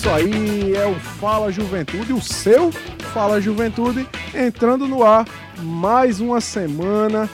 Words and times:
Isso 0.00 0.08
aí, 0.08 0.74
é 0.74 0.86
o 0.86 0.94
Fala 0.94 1.52
Juventude, 1.52 2.14
o 2.14 2.22
seu 2.22 2.72
Fala 3.12 3.38
Juventude, 3.38 4.08
entrando 4.34 4.88
no 4.88 5.04
ar 5.04 5.28
mais 5.58 6.20
uma 6.20 6.40
semana. 6.40 7.28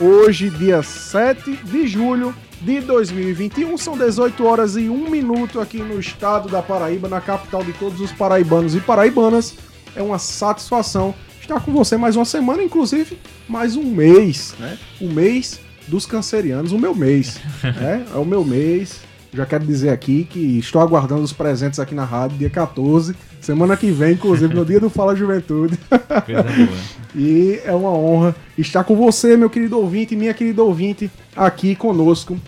Hoje, 0.00 0.50
dia 0.50 0.82
7 0.82 1.58
de 1.62 1.86
julho 1.86 2.34
de 2.60 2.80
2021, 2.80 3.78
são 3.78 3.96
18 3.96 4.44
horas 4.44 4.74
e 4.74 4.88
1 4.88 5.08
minuto 5.08 5.60
aqui 5.60 5.78
no 5.78 6.00
estado 6.00 6.48
da 6.48 6.60
Paraíba, 6.60 7.08
na 7.08 7.20
capital 7.20 7.62
de 7.62 7.72
todos 7.74 8.00
os 8.00 8.10
paraibanos 8.10 8.74
e 8.74 8.80
paraibanas. 8.80 9.54
É 9.94 10.02
uma 10.02 10.18
satisfação 10.18 11.14
estar 11.40 11.60
com 11.60 11.72
você 11.72 11.96
mais 11.96 12.16
uma 12.16 12.24
semana, 12.24 12.64
inclusive 12.64 13.16
mais 13.48 13.76
um 13.76 13.84
mês, 13.84 14.56
né? 14.58 14.76
O 15.00 15.06
mês 15.06 15.60
dos 15.86 16.04
cancerianos, 16.04 16.72
o 16.72 16.78
meu 16.80 16.96
mês, 16.96 17.40
né? 17.62 18.04
É 18.12 18.18
o 18.18 18.24
meu 18.24 18.44
mês. 18.44 19.06
Já 19.32 19.44
quero 19.44 19.64
dizer 19.64 19.90
aqui 19.90 20.24
que 20.24 20.58
estou 20.58 20.80
aguardando 20.80 21.22
os 21.22 21.32
presentes 21.32 21.78
aqui 21.78 21.94
na 21.94 22.04
rádio, 22.04 22.38
dia 22.38 22.48
14, 22.48 23.14
semana 23.40 23.76
que 23.76 23.90
vem, 23.90 24.14
inclusive 24.14 24.54
no 24.54 24.64
dia 24.64 24.80
do 24.80 24.88
Fala 24.88 25.14
Juventude. 25.14 25.78
Coisa 26.24 26.42
boa. 26.42 26.78
E 27.14 27.60
é 27.64 27.72
uma 27.72 27.90
honra 27.90 28.34
estar 28.56 28.84
com 28.84 28.96
você, 28.96 29.36
meu 29.36 29.50
querido 29.50 29.78
ouvinte, 29.78 30.16
minha 30.16 30.32
querida 30.32 30.62
ouvinte, 30.62 31.10
aqui 31.36 31.74
conosco 31.74 32.38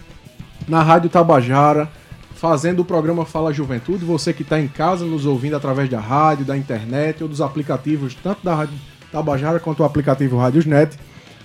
na 0.67 0.83
Rádio 0.83 1.11
Tabajara, 1.11 1.89
fazendo 2.35 2.81
o 2.81 2.85
programa 2.85 3.27
Fala 3.27 3.53
Juventude. 3.53 4.05
Você 4.05 4.33
que 4.33 4.43
está 4.43 4.59
em 4.59 4.69
casa 4.69 5.05
nos 5.05 5.27
ouvindo 5.27 5.57
através 5.57 5.91
da 5.91 6.01
rádio, 6.01 6.47
da 6.47 6.57
internet 6.57 7.23
ou 7.23 7.29
dos 7.29 7.43
aplicativos, 7.43 8.15
tanto 8.23 8.43
da 8.43 8.55
Rádio 8.55 8.75
Tabajara 9.13 9.61
quanto 9.61 9.81
o 9.81 9.85
aplicativo 9.85 10.39
Rádiosnet. 10.39 10.97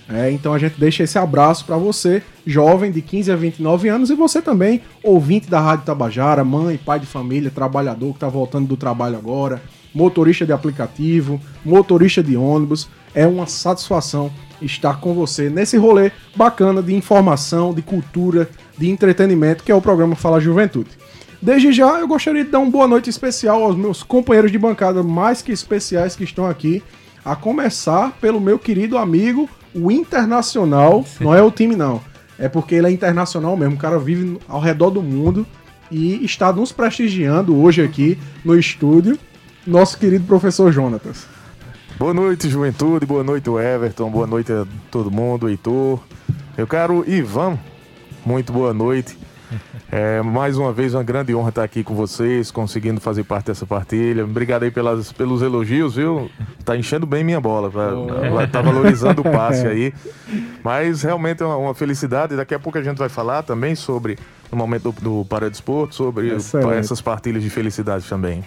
É, 0.08 0.30
então 0.30 0.54
a 0.54 0.58
gente 0.58 0.78
deixa 0.78 1.02
esse 1.02 1.18
abraço 1.18 1.64
para 1.64 1.76
você, 1.76 2.22
jovem 2.46 2.92
de 2.92 3.02
15 3.02 3.32
a 3.32 3.36
29 3.36 3.88
anos, 3.88 4.08
e 4.08 4.14
você 4.14 4.40
também, 4.40 4.80
ouvinte 5.02 5.50
da 5.50 5.60
Rádio 5.60 5.84
Tabajara, 5.84 6.44
mãe, 6.44 6.78
pai 6.78 7.00
de 7.00 7.06
família, 7.06 7.50
trabalhador 7.50 8.10
que 8.10 8.16
está 8.16 8.28
voltando 8.28 8.68
do 8.68 8.76
trabalho 8.76 9.16
agora, 9.16 9.60
motorista 9.92 10.46
de 10.46 10.52
aplicativo, 10.52 11.40
motorista 11.64 12.22
de 12.22 12.36
ônibus. 12.36 12.88
É 13.14 13.26
uma 13.26 13.46
satisfação 13.46 14.30
estar 14.60 15.00
com 15.00 15.12
você 15.12 15.50
nesse 15.50 15.76
rolê 15.76 16.12
bacana 16.36 16.82
de 16.82 16.94
informação, 16.94 17.74
de 17.74 17.82
cultura, 17.82 18.48
de 18.78 18.88
entretenimento, 18.88 19.64
que 19.64 19.72
é 19.72 19.74
o 19.74 19.82
programa 19.82 20.14
Fala 20.14 20.38
Juventude. 20.38 20.90
Desde 21.40 21.72
já, 21.72 21.98
eu 22.00 22.08
gostaria 22.08 22.44
de 22.44 22.50
dar 22.50 22.58
uma 22.58 22.70
boa 22.70 22.86
noite 22.86 23.10
especial 23.10 23.62
aos 23.62 23.76
meus 23.76 24.02
companheiros 24.02 24.52
de 24.52 24.58
bancada 24.58 25.02
mais 25.02 25.42
que 25.42 25.52
especiais 25.52 26.14
que 26.14 26.24
estão 26.24 26.46
aqui, 26.46 26.82
a 27.24 27.34
começar 27.34 28.12
pelo 28.20 28.40
meu 28.40 28.58
querido 28.58 28.96
amigo, 28.96 29.48
o 29.76 29.90
Internacional. 29.90 31.04
Não 31.20 31.34
é 31.34 31.42
o 31.42 31.50
time, 31.50 31.76
não. 31.76 32.00
É 32.38 32.48
porque 32.48 32.74
ele 32.74 32.86
é 32.86 32.90
internacional 32.90 33.56
mesmo. 33.56 33.76
O 33.76 33.78
cara 33.78 33.98
vive 33.98 34.38
ao 34.48 34.60
redor 34.60 34.90
do 34.90 35.02
mundo 35.02 35.46
e 35.90 36.24
está 36.24 36.52
nos 36.52 36.72
prestigiando 36.72 37.56
hoje 37.56 37.82
aqui 37.82 38.18
no 38.44 38.58
estúdio, 38.58 39.18
nosso 39.66 39.98
querido 39.98 40.24
professor 40.26 40.70
Jonatas. 40.72 41.26
Boa 41.98 42.12
noite, 42.12 42.48
juventude. 42.48 43.06
Boa 43.06 43.24
noite, 43.24 43.48
Everton. 43.48 44.10
Boa 44.10 44.26
noite 44.26 44.52
a 44.52 44.66
todo 44.90 45.10
mundo, 45.10 45.48
Heitor. 45.48 46.00
Eu 46.56 46.66
quero 46.66 47.08
Ivan. 47.08 47.58
Muito 48.24 48.52
boa 48.52 48.74
noite. 48.74 49.16
É, 49.90 50.20
mais 50.22 50.58
uma 50.58 50.72
vez, 50.72 50.94
uma 50.94 51.02
grande 51.02 51.34
honra 51.34 51.50
estar 51.50 51.64
aqui 51.64 51.84
com 51.84 51.94
vocês, 51.94 52.50
conseguindo 52.50 53.00
fazer 53.00 53.24
parte 53.24 53.46
dessa 53.46 53.66
partilha. 53.66 54.24
Obrigado 54.24 54.64
aí 54.64 54.70
pelas, 54.70 55.12
pelos 55.12 55.42
elogios, 55.42 55.96
viu? 55.96 56.30
Tá 56.64 56.76
enchendo 56.76 57.06
bem 57.06 57.22
minha 57.22 57.40
bola, 57.40 57.70
pra, 57.70 58.46
tá 58.50 58.60
valorizando 58.60 59.20
o 59.20 59.24
passe 59.24 59.66
aí. 59.66 59.92
Mas 60.62 61.02
realmente 61.02 61.42
é 61.42 61.46
uma, 61.46 61.56
uma 61.56 61.74
felicidade. 61.74 62.36
Daqui 62.36 62.54
a 62.54 62.58
pouco 62.58 62.78
a 62.78 62.82
gente 62.82 62.98
vai 62.98 63.08
falar 63.08 63.42
também 63.42 63.74
sobre, 63.74 64.18
no 64.50 64.58
momento 64.58 64.92
do, 64.92 65.20
do 65.20 65.24
Paradesporto, 65.24 65.94
sobre 65.94 66.34
Excelente. 66.34 66.78
essas 66.78 67.00
partilhas 67.00 67.42
de 67.42 67.50
felicidade 67.50 68.04
também. 68.08 68.44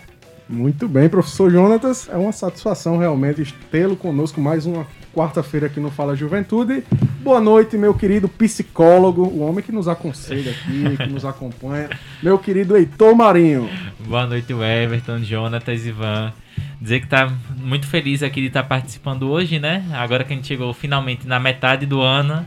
Muito 0.50 0.88
bem, 0.88 1.08
professor 1.08 1.52
Jonatas. 1.52 2.10
É 2.10 2.18
uma 2.18 2.32
satisfação 2.32 2.98
realmente 2.98 3.54
tê-lo 3.70 3.96
conosco 3.96 4.42
mais 4.42 4.66
uma 4.66 4.88
quarta-feira 5.14 5.68
aqui 5.68 5.80
no 5.80 5.92
Fala 5.92 6.16
Juventude. 6.16 6.84
Boa 7.22 7.40
noite, 7.40 7.78
meu 7.78 7.94
querido 7.94 8.28
psicólogo, 8.28 9.28
o 9.28 9.42
homem 9.42 9.64
que 9.64 9.72
nos 9.72 9.88
aconselha 9.88 10.50
aqui, 10.50 10.98
que 10.98 11.06
nos 11.06 11.24
acompanha, 11.24 11.92
meu 12.24 12.40
querido 12.40 12.76
Heitor 12.76 13.16
Marinho. 13.16 13.70
Boa 14.00 14.26
noite, 14.26 14.52
Everton, 14.52 15.20
Jonatas, 15.20 15.86
Ivan. 15.86 16.34
Dizer 16.82 17.02
que 17.02 17.08
tá 17.08 17.32
muito 17.56 17.86
feliz 17.86 18.24
aqui 18.24 18.42
de 18.42 18.48
estar 18.48 18.64
participando 18.64 19.30
hoje, 19.30 19.60
né? 19.60 19.86
Agora 19.94 20.24
que 20.24 20.34
a 20.34 20.36
gente 20.36 20.48
chegou 20.48 20.74
finalmente 20.74 21.28
na 21.28 21.40
metade 21.40 21.86
do 21.86 22.02
ano, 22.02 22.44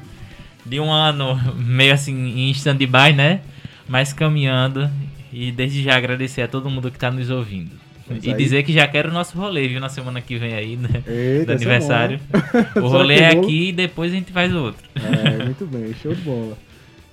de 0.66 0.80
um 0.80 0.90
ano 0.90 1.38
meio 1.54 1.94
assim 1.94 2.12
em 2.12 2.50
stand-by, 2.50 3.12
né? 3.14 3.42
Mas 3.88 4.12
caminhando. 4.12 4.90
E 5.32 5.52
desde 5.52 5.84
já 5.84 5.96
agradecer 5.96 6.42
a 6.42 6.48
todo 6.48 6.68
mundo 6.68 6.90
que 6.90 6.96
está 6.96 7.08
nos 7.10 7.30
ouvindo. 7.30 7.81
E 8.22 8.30
aí- 8.30 8.36
dizer 8.36 8.62
que 8.62 8.72
já 8.72 8.86
quero 8.86 9.10
o 9.10 9.12
nosso 9.12 9.36
rolê, 9.36 9.68
viu? 9.68 9.80
Na 9.80 9.88
semana 9.88 10.20
que 10.20 10.36
vem 10.36 10.54
aí, 10.54 10.76
né? 10.76 11.02
Eita, 11.06 11.46
do 11.46 11.52
é 11.52 11.54
aniversário. 11.54 12.20
o 12.76 12.88
rolê 12.88 13.16
é 13.16 13.34
vou? 13.34 13.44
aqui 13.44 13.68
e 13.68 13.72
depois 13.72 14.12
a 14.12 14.14
gente 14.14 14.32
faz 14.32 14.54
outro. 14.54 14.82
É, 14.96 15.44
muito 15.44 15.66
bem, 15.66 15.94
show 15.94 16.14
de 16.14 16.20
bola. 16.22 16.56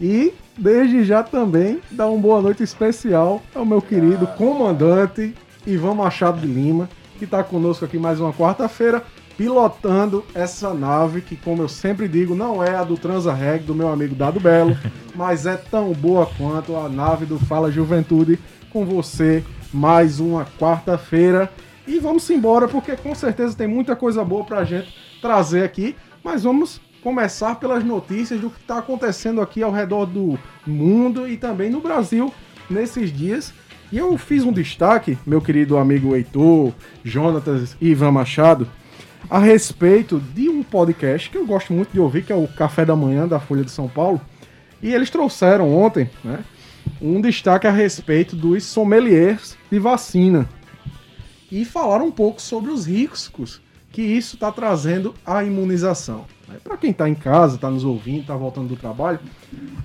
E 0.01 0.33
desde 0.57 1.03
já 1.03 1.21
também 1.23 1.79
dá 1.91 2.07
uma 2.07 2.19
boa 2.19 2.41
noite 2.41 2.63
especial 2.63 3.43
ao 3.53 3.65
meu 3.65 3.81
querido 3.81 4.25
comandante 4.27 5.33
Ivan 5.67 5.93
Machado 5.93 6.39
de 6.39 6.47
Lima, 6.47 6.89
que 7.17 7.25
está 7.25 7.43
conosco 7.43 7.83
aqui 7.83 7.97
mais 7.97 8.19
uma 8.19 8.31
quarta-feira, 8.31 9.03
pilotando 9.37 10.25
essa 10.33 10.73
nave 10.73 11.21
que, 11.21 11.35
como 11.35 11.61
eu 11.61 11.69
sempre 11.69 12.07
digo, 12.07 12.35
não 12.35 12.63
é 12.63 12.75
a 12.75 12.83
do 12.83 12.97
Transa 12.97 13.33
Reg 13.33 13.63
do 13.63 13.75
meu 13.75 13.89
amigo 13.89 14.15
Dado 14.15 14.39
Belo, 14.39 14.77
mas 15.15 15.45
é 15.45 15.55
tão 15.55 15.91
boa 15.93 16.25
quanto 16.37 16.75
a 16.75 16.89
nave 16.89 17.25
do 17.25 17.37
Fala 17.39 17.71
Juventude 17.71 18.39
com 18.69 18.85
você 18.85 19.43
mais 19.73 20.19
uma 20.19 20.45
quarta-feira. 20.59 21.51
E 21.87 21.99
vamos 21.99 22.29
embora, 22.29 22.67
porque 22.67 22.95
com 22.95 23.15
certeza 23.15 23.55
tem 23.55 23.67
muita 23.67 23.95
coisa 23.95 24.23
boa 24.23 24.43
pra 24.43 24.63
gente 24.63 24.93
trazer 25.21 25.63
aqui, 25.63 25.95
mas 26.23 26.43
vamos 26.43 26.79
começar 27.01 27.55
pelas 27.55 27.83
notícias 27.83 28.39
do 28.39 28.49
que 28.49 28.59
está 28.59 28.77
acontecendo 28.77 29.41
aqui 29.41 29.63
ao 29.63 29.71
redor 29.71 30.05
do 30.05 30.37
mundo 30.67 31.27
e 31.27 31.37
também 31.37 31.69
no 31.69 31.81
Brasil 31.81 32.33
nesses 32.69 33.11
dias. 33.11 33.53
E 33.91 33.97
eu 33.97 34.15
fiz 34.17 34.43
um 34.43 34.51
destaque, 34.51 35.17
meu 35.25 35.41
querido 35.41 35.77
amigo 35.77 36.15
Heitor, 36.15 36.73
Jonatas 37.03 37.75
e 37.81 37.89
Ivan 37.89 38.11
Machado, 38.11 38.67
a 39.29 39.39
respeito 39.39 40.19
de 40.19 40.47
um 40.47 40.61
podcast 40.61 41.29
que 41.29 41.37
eu 41.37 41.45
gosto 41.45 41.73
muito 41.73 41.91
de 41.91 41.99
ouvir, 41.99 42.23
que 42.23 42.31
é 42.31 42.35
o 42.35 42.47
Café 42.47 42.85
da 42.85 42.95
Manhã 42.95 43.27
da 43.27 43.39
Folha 43.39 43.63
de 43.63 43.71
São 43.71 43.87
Paulo. 43.87 44.21
E 44.81 44.93
eles 44.93 45.09
trouxeram 45.09 45.75
ontem 45.75 46.09
né, 46.23 46.39
um 47.01 47.21
destaque 47.21 47.67
a 47.67 47.71
respeito 47.71 48.35
dos 48.35 48.63
sommeliers 48.63 49.57
de 49.71 49.79
vacina. 49.79 50.47
E 51.51 51.65
falaram 51.65 52.07
um 52.07 52.11
pouco 52.11 52.41
sobre 52.41 52.71
os 52.71 52.85
riscos 52.85 53.61
que 53.91 54.01
isso 54.01 54.35
está 54.35 54.51
trazendo 54.51 55.15
à 55.25 55.43
imunização. 55.43 56.25
Para 56.63 56.77
quem 56.77 56.91
está 56.91 57.07
em 57.07 57.15
casa, 57.15 57.55
está 57.55 57.69
nos 57.69 57.83
ouvindo, 57.83 58.21
está 58.21 58.35
voltando 58.35 58.69
do 58.69 58.75
trabalho, 58.75 59.19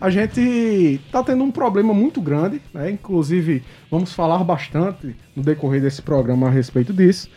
a 0.00 0.09
gente 0.09 0.41
está 0.41 1.22
tendo 1.22 1.44
um 1.44 1.50
problema 1.50 1.92
muito 1.92 2.20
grande, 2.20 2.60
né? 2.72 2.91
inclusive 2.91 3.62
vamos 3.91 4.12
falar 4.12 4.42
bastante 4.42 5.15
no 5.36 5.42
decorrer 5.42 5.82
desse 5.82 6.00
programa 6.00 6.47
a 6.47 6.50
respeito 6.50 6.92
disso, 6.92 7.28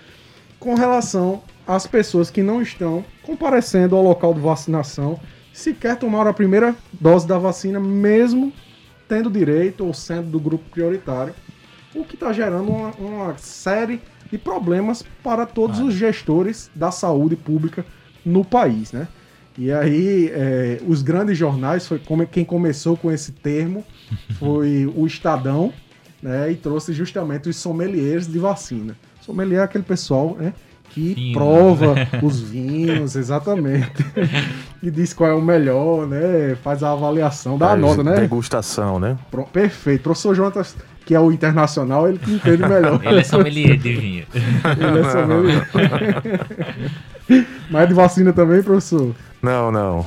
com 0.59 0.75
relação 0.75 1.41
às 1.67 1.85
pessoas 1.85 2.29
que 2.29 2.41
não 2.41 2.61
estão 2.61 3.03
comparecendo 3.23 3.95
ao 3.95 4.03
local 4.03 4.33
de 4.33 4.39
vacinação, 4.39 5.19
sequer 5.51 5.97
tomaram 5.97 6.31
a 6.31 6.33
primeira 6.33 6.75
dose 6.93 7.27
da 7.27 7.37
vacina, 7.37 7.79
mesmo 7.79 8.53
tendo 9.07 9.29
direito 9.29 9.85
ou 9.85 9.93
sendo 9.93 10.29
do 10.29 10.39
grupo 10.39 10.69
prioritário, 10.69 11.33
o 11.95 12.03
que 12.03 12.15
está 12.15 12.31
gerando 12.33 12.69
uma, 12.69 12.91
uma 12.91 13.37
série 13.37 14.01
de 14.31 14.37
problemas 14.37 15.03
para 15.23 15.45
todos 15.45 15.79
os 15.79 15.93
gestores 15.93 16.69
da 16.75 16.91
saúde 16.91 17.35
pública 17.35 17.85
no 18.25 18.43
país, 18.43 18.91
né? 18.91 19.07
E 19.57 19.71
aí, 19.71 20.29
é, 20.31 20.79
os 20.85 21.01
grandes 21.01 21.35
jornais, 21.35 21.87
foi 21.87 21.97
como 21.97 22.27
quem 22.27 22.45
começou 22.45 22.95
com 22.95 23.11
esse 23.11 23.31
termo, 23.31 23.83
foi 24.37 24.85
o 24.95 25.07
Estadão, 25.07 25.73
né? 26.21 26.51
E 26.51 26.55
trouxe 26.55 26.93
justamente 26.93 27.49
os 27.49 27.55
sommeliers 27.55 28.27
de 28.27 28.37
vacina. 28.37 28.95
Sommelier 29.21 29.61
é 29.61 29.63
aquele 29.63 29.83
pessoal, 29.83 30.35
né? 30.39 30.53
Que 30.97 31.13
Fino. 31.13 31.33
prova 31.39 31.93
os 32.23 32.41
vinhos, 32.41 33.15
exatamente. 33.15 34.03
e 34.81 34.89
diz 34.89 35.13
qual 35.13 35.29
é 35.29 35.33
o 35.35 35.41
melhor, 35.41 36.07
né? 36.07 36.57
Faz 36.63 36.81
a 36.81 36.91
avaliação, 36.91 37.55
dá 37.55 37.67
a 37.67 37.69
Faz 37.69 37.81
nota, 37.81 38.03
né? 38.03 38.15
Degustação, 38.15 38.99
né? 38.99 39.15
Pro- 39.29 39.45
Perfeito. 39.45 40.01
Professor 40.01 40.33
Jonatas 40.33 40.75
que 41.05 41.15
é 41.15 41.19
o 41.19 41.31
internacional, 41.31 42.09
ele 42.09 42.17
que 42.17 42.33
entende 42.33 42.63
melhor. 42.67 42.99
Ele 43.01 43.19
é 43.19 43.23
sommelier 43.23 43.77
de 43.77 43.93
vinho. 43.93 44.25
ele 44.33 44.99
é 44.99 45.09
sommelier. 45.09 45.69
Mas 47.69 47.87
de 47.87 47.93
vacina 47.93 48.33
também, 48.33 48.61
professor? 48.61 49.15
Não, 49.41 49.71
não. 49.71 50.05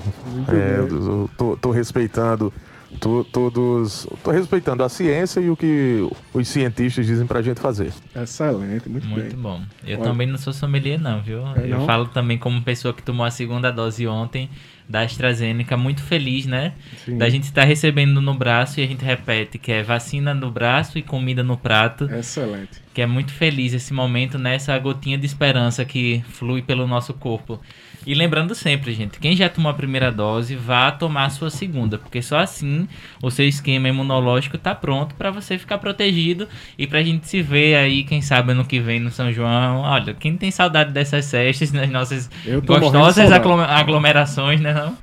É, 0.49 0.81
eu 0.81 1.31
tô, 1.39 1.57
tô 1.57 1.71
respeitando 1.71 2.53
to, 3.01 3.25
todos. 3.33 4.07
Tô 4.23 4.31
respeitando 4.31 4.85
a 4.85 4.89
ciência 4.89 5.41
e 5.41 5.51
o 5.51 5.57
que 5.57 6.09
os 6.33 6.47
cientistas 6.47 7.07
dizem 7.07 7.27
pra 7.27 7.43
gente 7.43 7.61
fazer. 7.61 7.93
Excelente, 8.15 8.89
muito, 8.89 9.07
Muito 9.07 9.35
bem. 9.35 9.43
bom. 9.43 9.63
Eu 9.87 9.99
Olha. 9.99 10.09
também 10.09 10.27
não 10.27 10.39
sou 10.39 10.53
sommelier, 10.53 11.01
não, 11.01 11.21
viu? 11.21 11.41
É, 11.57 11.65
eu 11.65 11.79
não? 11.79 11.87
falo 11.87 12.07
também 12.07 12.39
como 12.39 12.61
pessoa 12.63 12.95
que 12.95 13.03
tomou 13.03 13.25
a 13.25 13.31
segunda 13.31 13.71
dose 13.71 14.07
ontem 14.07 14.49
da 14.89 15.03
AstraZeneca, 15.03 15.77
muito 15.77 16.03
feliz, 16.03 16.47
né? 16.47 16.73
Sim. 17.05 17.17
Da 17.17 17.29
gente 17.29 17.45
estar 17.45 17.63
recebendo 17.63 18.21
no 18.21 18.35
braço 18.35 18.81
e 18.81 18.83
a 18.83 18.87
gente 18.87 19.05
repete 19.05 19.57
que 19.57 19.71
é 19.71 19.85
vacina 19.85 20.35
no 20.35 20.51
braço 20.51 20.99
e 20.99 21.03
comida 21.03 21.45
no 21.45 21.57
prato. 21.57 22.11
Excelente. 22.13 22.83
Que 22.93 23.03
é 23.03 23.07
muito 23.07 23.33
feliz 23.33 23.73
esse 23.73 23.93
momento, 23.93 24.37
né? 24.37 24.57
Essa 24.57 24.77
gotinha 24.79 25.17
de 25.17 25.25
esperança 25.25 25.85
que 25.85 26.25
flui 26.29 26.61
pelo 26.61 26.89
nosso 26.89 27.15
corpo. 27.15 27.61
E 28.07 28.15
lembrando 28.15 28.55
sempre, 28.55 28.95
gente, 28.95 29.19
quem 29.19 29.37
já 29.37 29.49
tomou 29.49 29.71
a 29.71 29.75
primeira 29.75 30.11
dose, 30.11 30.57
vá 30.57 30.91
tomar 30.91 31.27
a 31.27 31.31
sua 31.31 31.51
segunda, 31.51 31.99
porque 31.99 32.23
só 32.23 32.39
assim 32.39 32.89
o 33.23 33.31
seu 33.31 33.47
esquema 33.47 33.89
imunológico 33.89 34.57
tá 34.57 34.75
pronto 34.75 35.15
para 35.15 35.31
você 35.31 35.59
ficar 35.59 35.79
protegido 35.79 36.49
e 36.79 36.87
pra 36.87 37.03
gente 37.03 37.29
se 37.29 37.43
ver 37.43 37.77
aí, 37.77 38.03
quem 38.03 38.23
sabe 38.23 38.53
ano 38.53 38.65
que 38.65 38.81
vem 38.81 39.01
no 39.01 39.11
São 39.11 39.31
João. 39.31 39.81
Olha, 39.81 40.15
quem 40.15 40.37
tem 40.37 40.51
saudade 40.51 40.93
dessas 40.93 41.31
festas, 41.31 41.73
nas 41.73 41.91
nossas 41.91 42.31
gostosas 42.65 43.31
aglomerações, 43.31 44.61
né? 44.61 44.73
Não? 44.73 44.97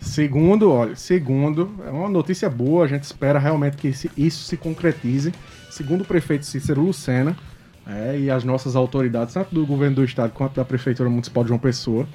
Segundo, 0.00 0.70
olha, 0.70 0.94
segundo, 0.94 1.74
é 1.84 1.90
uma 1.90 2.08
notícia 2.08 2.48
boa, 2.48 2.84
a 2.84 2.88
gente 2.88 3.02
espera 3.02 3.38
realmente 3.38 3.76
que 3.76 3.88
isso 4.16 4.44
se 4.44 4.56
concretize. 4.56 5.32
Segundo 5.68 6.02
o 6.02 6.04
prefeito 6.04 6.46
Cícero 6.46 6.80
Lucena 6.80 7.36
é, 7.86 8.18
e 8.18 8.30
as 8.30 8.44
nossas 8.44 8.74
autoridades, 8.76 9.34
tanto 9.34 9.54
do 9.54 9.66
governo 9.66 9.96
do 9.96 10.04
estado 10.04 10.32
quanto 10.32 10.54
da 10.54 10.64
Prefeitura 10.64 11.08
Municipal 11.10 11.44
de 11.44 11.48
João 11.48 11.58
Pessoa, 11.58 12.06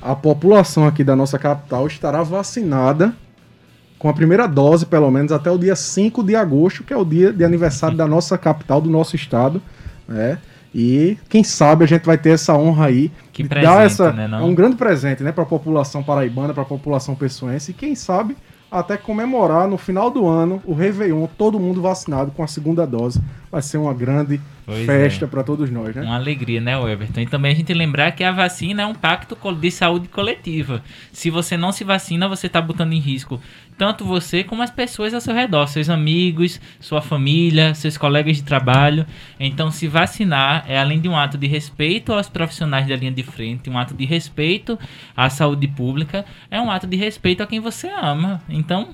a 0.00 0.14
população 0.14 0.86
aqui 0.86 1.02
da 1.04 1.14
nossa 1.14 1.38
capital 1.38 1.86
estará 1.86 2.22
vacinada 2.22 3.14
com 3.98 4.08
a 4.08 4.12
primeira 4.12 4.48
dose, 4.48 4.84
pelo 4.84 5.10
menos, 5.10 5.30
até 5.30 5.50
o 5.50 5.56
dia 5.56 5.76
5 5.76 6.24
de 6.24 6.34
agosto, 6.34 6.82
que 6.82 6.92
é 6.92 6.96
o 6.96 7.04
dia 7.04 7.32
de 7.32 7.44
aniversário 7.44 7.96
da 7.96 8.06
nossa 8.06 8.36
capital, 8.36 8.80
do 8.80 8.90
nosso 8.90 9.14
estado. 9.14 9.62
né? 10.08 10.38
E 10.74 11.18
quem 11.28 11.44
sabe 11.44 11.84
a 11.84 11.86
gente 11.86 12.04
vai 12.04 12.16
ter 12.16 12.30
essa 12.30 12.54
honra 12.54 12.86
aí 12.86 13.12
Que 13.30 13.44
presente, 13.44 13.70
dar 13.70 13.84
essa, 13.84 14.12
né, 14.12 14.28
é 14.32 14.42
um 14.42 14.54
grande 14.54 14.74
presente, 14.76 15.22
né, 15.22 15.30
para 15.30 15.42
a 15.42 15.46
população 15.46 16.02
paraibana, 16.02 16.54
para 16.54 16.62
a 16.62 16.66
população 16.66 17.14
pessoense 17.14 17.72
e 17.72 17.74
quem 17.74 17.94
sabe 17.94 18.36
até 18.70 18.96
comemorar 18.96 19.68
no 19.68 19.76
final 19.76 20.10
do 20.10 20.26
ano 20.26 20.62
o 20.64 20.72
Réveillon, 20.72 21.26
todo 21.36 21.60
mundo 21.60 21.82
vacinado 21.82 22.30
com 22.30 22.42
a 22.42 22.46
segunda 22.46 22.86
dose. 22.86 23.20
Vai 23.52 23.60
ser 23.60 23.76
uma 23.76 23.92
grande 23.92 24.40
Pois 24.64 24.86
festa 24.86 25.26
é. 25.26 25.28
para 25.28 25.44
todos 25.44 25.70
nós, 25.70 25.94
né? 25.94 26.00
Uma 26.00 26.14
alegria, 26.14 26.58
né, 26.58 26.72
Everton? 26.72 27.20
E 27.20 27.26
também 27.26 27.52
a 27.52 27.54
gente 27.54 27.74
lembrar 27.74 28.12
que 28.12 28.24
a 28.24 28.32
vacina 28.32 28.82
é 28.82 28.86
um 28.86 28.94
pacto 28.94 29.36
de 29.54 29.70
saúde 29.70 30.08
coletiva. 30.08 30.82
Se 31.12 31.28
você 31.28 31.54
não 31.54 31.70
se 31.70 31.84
vacina, 31.84 32.26
você 32.26 32.46
está 32.46 32.62
botando 32.62 32.94
em 32.94 32.98
risco 32.98 33.38
tanto 33.82 34.04
você 34.04 34.44
como 34.44 34.62
as 34.62 34.70
pessoas 34.70 35.14
ao 35.14 35.20
seu 35.20 35.34
redor, 35.34 35.66
seus 35.66 35.88
amigos, 35.88 36.60
sua 36.78 37.00
família, 37.00 37.74
seus 37.74 37.96
colegas 37.98 38.36
de 38.36 38.44
trabalho. 38.44 39.06
Então, 39.40 39.72
se 39.72 39.88
vacinar 39.88 40.64
é 40.68 40.78
além 40.78 41.00
de 41.00 41.08
um 41.08 41.16
ato 41.16 41.36
de 41.36 41.46
respeito 41.46 42.12
aos 42.12 42.28
profissionais 42.28 42.86
da 42.86 42.94
linha 42.94 43.10
de 43.10 43.22
frente, 43.22 43.68
um 43.68 43.76
ato 43.76 43.94
de 43.94 44.04
respeito 44.04 44.78
à 45.16 45.28
saúde 45.28 45.66
pública, 45.66 46.24
é 46.50 46.60
um 46.60 46.70
ato 46.70 46.86
de 46.86 46.96
respeito 46.96 47.42
a 47.42 47.46
quem 47.46 47.58
você 47.58 47.88
ama. 47.88 48.40
Então, 48.48 48.90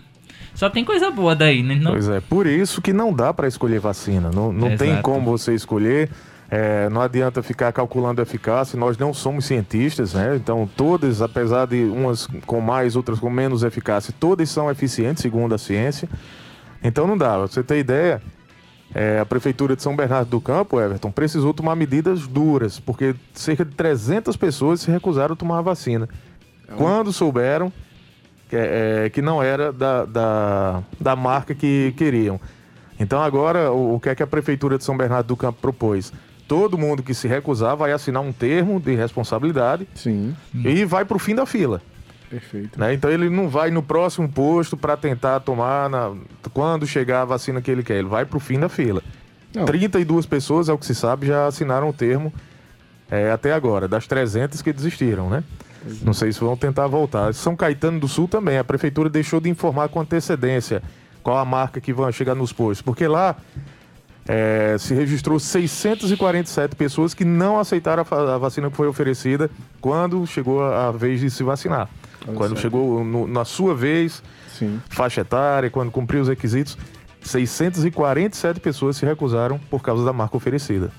só 0.58 0.68
tem 0.68 0.84
coisa 0.84 1.08
boa 1.08 1.36
daí, 1.36 1.62
né? 1.62 1.76
Não... 1.76 1.92
Pois 1.92 2.08
é, 2.08 2.20
por 2.20 2.44
isso 2.44 2.82
que 2.82 2.92
não 2.92 3.12
dá 3.12 3.32
para 3.32 3.46
escolher 3.46 3.78
vacina. 3.78 4.28
Não, 4.34 4.52
não 4.52 4.76
tem 4.76 5.00
como 5.02 5.30
você 5.30 5.54
escolher. 5.54 6.10
é, 6.50 6.88
não 6.88 7.00
adianta 7.00 7.44
ficar 7.44 7.70
calculando 7.70 8.20
a 8.20 8.24
eficácia. 8.24 8.76
Nós 8.76 8.98
não 8.98 9.14
somos 9.14 9.44
cientistas, 9.44 10.14
né? 10.14 10.34
Então, 10.34 10.68
todas, 10.76 11.22
apesar 11.22 11.68
de 11.68 11.84
umas 11.84 12.26
com 12.44 12.60
mais, 12.60 12.96
outras 12.96 13.20
com 13.20 13.30
menos 13.30 13.62
eficácia, 13.62 14.12
todas 14.18 14.50
são 14.50 14.68
eficientes, 14.68 15.22
segundo 15.22 15.54
a 15.54 15.58
ciência. 15.58 16.08
Então, 16.82 17.06
não 17.06 17.16
dá. 17.16 17.38
Pra 17.38 17.46
você 17.46 17.62
ter 17.62 17.78
ideia, 17.78 18.20
é, 18.92 19.20
a 19.20 19.24
Prefeitura 19.24 19.76
de 19.76 19.82
São 19.84 19.94
Bernardo 19.94 20.28
do 20.28 20.40
Campo, 20.40 20.80
Everton, 20.80 21.12
precisou 21.12 21.54
tomar 21.54 21.76
medidas 21.76 22.26
duras, 22.26 22.80
porque 22.80 23.14
cerca 23.32 23.64
de 23.64 23.76
300 23.76 24.36
pessoas 24.36 24.80
se 24.80 24.90
recusaram 24.90 25.34
a 25.34 25.36
tomar 25.36 25.58
a 25.58 25.62
vacina. 25.62 26.08
Quando 26.76 27.12
souberam 27.12 27.72
que, 28.48 28.56
é, 28.56 29.10
que 29.12 29.20
não 29.22 29.42
era 29.42 29.72
da, 29.72 30.04
da, 30.04 30.82
da 31.00 31.16
marca 31.16 31.54
que 31.54 31.92
queriam. 31.96 32.40
Então 32.98 33.22
agora, 33.22 33.70
o, 33.70 33.94
o 33.96 34.00
que 34.00 34.08
é 34.08 34.14
que 34.14 34.22
a 34.22 34.26
Prefeitura 34.26 34.76
de 34.78 34.84
São 34.84 34.96
Bernardo 34.96 35.26
do 35.28 35.36
Campo 35.36 35.58
propôs? 35.60 36.12
Todo 36.48 36.78
mundo 36.78 37.02
que 37.02 37.12
se 37.14 37.28
recusar 37.28 37.76
vai 37.76 37.92
assinar 37.92 38.22
um 38.22 38.32
termo 38.32 38.80
de 38.80 38.94
responsabilidade 38.94 39.86
Sim, 39.94 40.34
e 40.54 40.84
vai 40.84 41.04
para 41.04 41.16
o 41.16 41.20
fim 41.20 41.34
da 41.34 41.44
fila. 41.44 41.82
perfeito. 42.30 42.80
né? 42.80 42.94
Então 42.94 43.10
ele 43.10 43.28
não 43.28 43.48
vai 43.48 43.70
no 43.70 43.82
próximo 43.82 44.26
posto 44.28 44.74
para 44.76 44.96
tentar 44.96 45.40
tomar 45.40 45.90
na- 45.90 46.14
quando 46.54 46.86
chegar 46.86 47.22
a 47.22 47.24
vacina 47.26 47.60
que 47.60 47.70
ele 47.70 47.82
quer. 47.82 47.96
Ele 47.98 48.08
vai 48.08 48.24
para 48.24 48.36
o 48.38 48.40
fim 48.40 48.58
da 48.58 48.68
fila. 48.68 49.02
Não. 49.54 49.64
32 49.66 50.24
pessoas, 50.26 50.68
é 50.68 50.72
o 50.72 50.78
que 50.78 50.86
se 50.86 50.94
sabe, 50.94 51.26
já 51.26 51.46
assinaram 51.46 51.88
o 51.90 51.92
termo 51.92 52.32
é, 53.10 53.30
até 53.30 53.52
agora, 53.52 53.86
das 53.88 54.06
300 54.06 54.60
que 54.62 54.72
desistiram, 54.72 55.28
né? 55.30 55.42
Não 56.02 56.12
sei 56.12 56.32
se 56.32 56.40
vão 56.40 56.56
tentar 56.56 56.86
voltar. 56.86 57.32
São 57.34 57.54
Caetano 57.56 58.00
do 58.00 58.08
Sul 58.08 58.26
também, 58.28 58.58
a 58.58 58.64
prefeitura 58.64 59.08
deixou 59.08 59.40
de 59.40 59.48
informar 59.48 59.88
com 59.88 60.00
antecedência 60.00 60.82
qual 61.22 61.38
a 61.38 61.44
marca 61.44 61.80
que 61.80 61.92
vão 61.92 62.10
chegar 62.12 62.34
nos 62.34 62.52
postos, 62.52 62.82
porque 62.82 63.06
lá 63.06 63.36
é, 64.26 64.76
se 64.78 64.92
registrou 64.94 65.38
647 65.40 66.76
pessoas 66.76 67.14
que 67.14 67.24
não 67.24 67.58
aceitaram 67.58 68.04
a, 68.10 68.38
vacina 68.38 68.70
que 68.70 68.76
foi 68.76 68.86
oferecida 68.86 69.50
quando 69.80 70.26
chegou 70.26 70.62
a, 70.62 70.90
vez 70.92 71.20
de 71.20 71.30
se 71.30 71.42
vacinar. 71.42 71.88
Quando 72.34 72.58
chegou 72.58 73.02
no- 73.04 73.26
na 73.26 73.44
sua 73.44 73.74
vez, 73.74 74.22
Sim, 74.58 74.80
faixa 74.90 75.20
etária, 75.22 75.70
quando 75.70 75.90
cumpriu 75.90 76.20
os 76.20 76.28
requisitos, 76.28 76.76
647 77.22 78.60
pessoas 78.60 78.96
se 78.96 79.06
recusaram 79.06 79.58
por 79.70 79.80
causa 79.82 80.04
da 80.04 80.12
marca 80.12 80.36
oferecida. 80.36 80.90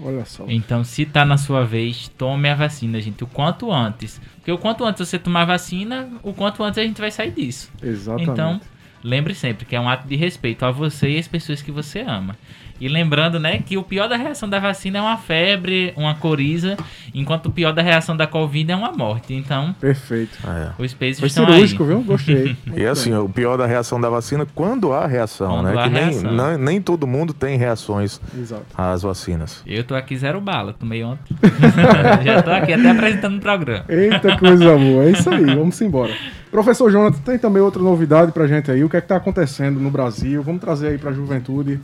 Olha 0.00 0.24
só. 0.24 0.44
Então, 0.48 0.84
se 0.84 1.04
tá 1.04 1.24
na 1.24 1.36
sua 1.36 1.64
vez, 1.64 2.08
tome 2.16 2.48
a 2.48 2.54
vacina, 2.54 3.00
gente, 3.00 3.24
o 3.24 3.26
quanto 3.26 3.72
antes. 3.72 4.20
Porque 4.36 4.52
o 4.52 4.58
quanto 4.58 4.84
antes 4.84 5.06
você 5.06 5.18
tomar 5.18 5.42
a 5.42 5.46
vacina, 5.46 6.10
o 6.22 6.32
quanto 6.32 6.62
antes 6.62 6.78
a 6.78 6.82
gente 6.82 7.00
vai 7.00 7.10
sair 7.10 7.30
disso. 7.30 7.70
Exatamente. 7.82 8.30
Então, 8.30 8.60
lembre 9.02 9.34
sempre 9.34 9.64
que 9.64 9.76
é 9.76 9.80
um 9.80 9.88
ato 9.88 10.06
de 10.06 10.16
respeito 10.16 10.64
a 10.64 10.70
você 10.70 11.10
e 11.10 11.18
as 11.18 11.28
pessoas 11.28 11.62
que 11.62 11.70
você 11.70 12.00
ama. 12.00 12.36
E 12.80 12.88
lembrando, 12.88 13.38
né, 13.40 13.58
que 13.64 13.76
o 13.76 13.82
pior 13.82 14.08
da 14.08 14.16
reação 14.16 14.48
da 14.48 14.58
vacina 14.60 14.98
é 14.98 15.02
uma 15.02 15.16
febre, 15.16 15.92
uma 15.96 16.14
coriza, 16.14 16.76
enquanto 17.14 17.46
o 17.46 17.50
pior 17.50 17.72
da 17.72 17.82
reação 17.82 18.16
da 18.16 18.26
Covid 18.26 18.70
é 18.70 18.76
uma 18.76 18.92
morte. 18.92 19.34
Então, 19.34 19.74
Perfeito. 19.80 20.38
É. 20.46 20.70
os 20.82 20.94
pesos 20.94 21.18
Foi 21.20 21.26
estão 21.28 21.44
cirúrgico, 21.46 21.82
aí. 21.82 21.88
viu? 21.88 22.00
Gostei. 22.02 22.56
E 22.76 22.86
assim, 22.86 23.12
o 23.14 23.28
pior 23.28 23.56
da 23.56 23.66
reação 23.66 24.00
da 24.00 24.08
vacina, 24.08 24.46
quando 24.54 24.92
há 24.92 25.06
reação, 25.06 25.48
Quando 25.56 25.66
né? 25.74 25.80
há 25.80 25.82
que 25.84 25.90
nem, 25.90 26.04
reação. 26.04 26.32
não- 26.32 26.58
nem 26.58 26.80
todo 26.80 27.06
mundo 27.06 27.32
tem 27.34 27.58
reações 27.58 28.20
Exato. 28.38 28.64
às 28.76 29.02
vacinas. 29.02 29.62
Eu 29.66 29.82
tô 29.82 29.94
aqui 29.96 30.16
zero 30.16 30.40
bala, 30.40 30.72
tomei 30.72 31.02
ontem. 31.02 31.36
Já 32.24 32.42
tô 32.42 32.50
aqui 32.50 32.72
até 32.72 32.90
apresentando 32.90 33.38
o 33.38 33.40
programa. 33.40 33.84
Eita, 33.88 34.36
coisa 34.38 34.76
boa. 34.76 35.04
É 35.04 35.10
isso 35.10 35.28
aí, 35.30 35.44
vamos 35.44 35.80
embora. 35.80 36.12
Professor 36.50 36.90
Jonathan, 36.90 37.18
tem 37.24 37.38
também 37.38 37.62
outra 37.62 37.82
novidade 37.82 38.32
pra 38.32 38.46
gente 38.46 38.70
aí. 38.70 38.82
O 38.84 38.88
que 38.88 38.96
é 38.96 39.00
que 39.00 39.08
tá 39.08 39.16
acontecendo 39.16 39.78
no 39.80 39.90
Brasil? 39.90 40.42
Vamos 40.42 40.60
trazer 40.60 40.88
aí 40.88 40.98
pra 40.98 41.12
juventude 41.12 41.80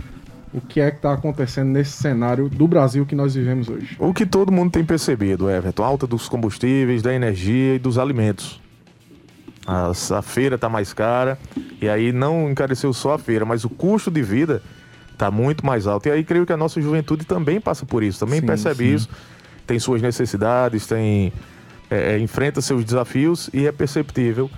o 0.55 0.61
que 0.61 0.81
é 0.81 0.91
que 0.91 1.01
tá 1.01 1.13
acontecendo 1.13 1.69
nesse 1.71 1.91
cenário 1.93 2.49
do 2.49 2.69
Brasil 2.69 3.05
que 3.05 3.15
nós 3.15 3.35
vivemos 3.35 3.69
hoje. 3.69 3.97
O 3.99 4.15
que 4.15 4.25
todo 4.25 4.53
mundo 4.53 4.71
tem 4.71 4.85
percebido, 4.85 5.51
Everton, 5.51 5.83
alta 5.83 6.07
dos 6.07 6.29
combustíveis, 6.29 7.03
da 7.03 7.13
energia 7.13 7.75
e 7.75 7.79
dos 7.79 7.99
alimentos. 7.99 8.61
As- 9.67 10.13
a 10.13 10.21
feira 10.23 10.57
está 10.57 10.69
mais 10.69 10.93
cara 10.93 11.39
e 11.81 11.89
aí 11.89 12.13
não 12.13 12.51
encareceu 12.51 12.93
só 12.93 13.15
a 13.15 13.19
feira, 13.19 13.45
mas 13.45 13.65
o 13.65 13.71
custo 13.71 14.11
de 14.11 14.23
vida 14.23 14.63
está 15.13 15.31
muito 15.31 15.65
mais 15.65 15.87
alto. 15.87 16.07
E 16.09 16.13
aí 16.13 16.23
creio 16.23 16.45
que 16.47 16.53
a 16.53 16.57
nossa 16.57 16.81
juventude 16.81 17.25
também 17.25 17.61
passa 17.61 17.87
por 17.87 18.03
isso, 18.03 18.21
também 18.21 18.41
Sim, 18.41 18.47
percebe 18.47 18.85
sim. 18.85 18.95
isso, 18.95 19.09
tem 19.67 19.79
suas 19.79 20.03
necessidades, 20.03 20.87
tem 20.87 21.33
é, 21.91 22.15
é, 22.15 22.19
enfrenta 22.19 22.61
seus 22.61 22.85
desafios 22.85 23.49
e 23.55 23.67
é 23.67 23.73
perceptível 23.73 24.51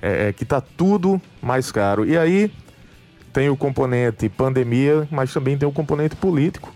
é, 0.00 0.28
é, 0.28 0.32
que 0.32 0.44
está 0.44 0.60
tudo 0.60 1.20
mais 1.42 1.70
caro. 1.70 2.06
E 2.06 2.16
aí 2.16 2.50
tem 3.34 3.50
o 3.50 3.56
componente 3.56 4.28
pandemia, 4.30 5.06
mas 5.10 5.30
também 5.34 5.58
tem 5.58 5.68
o 5.68 5.72
componente 5.72 6.16
político 6.16 6.72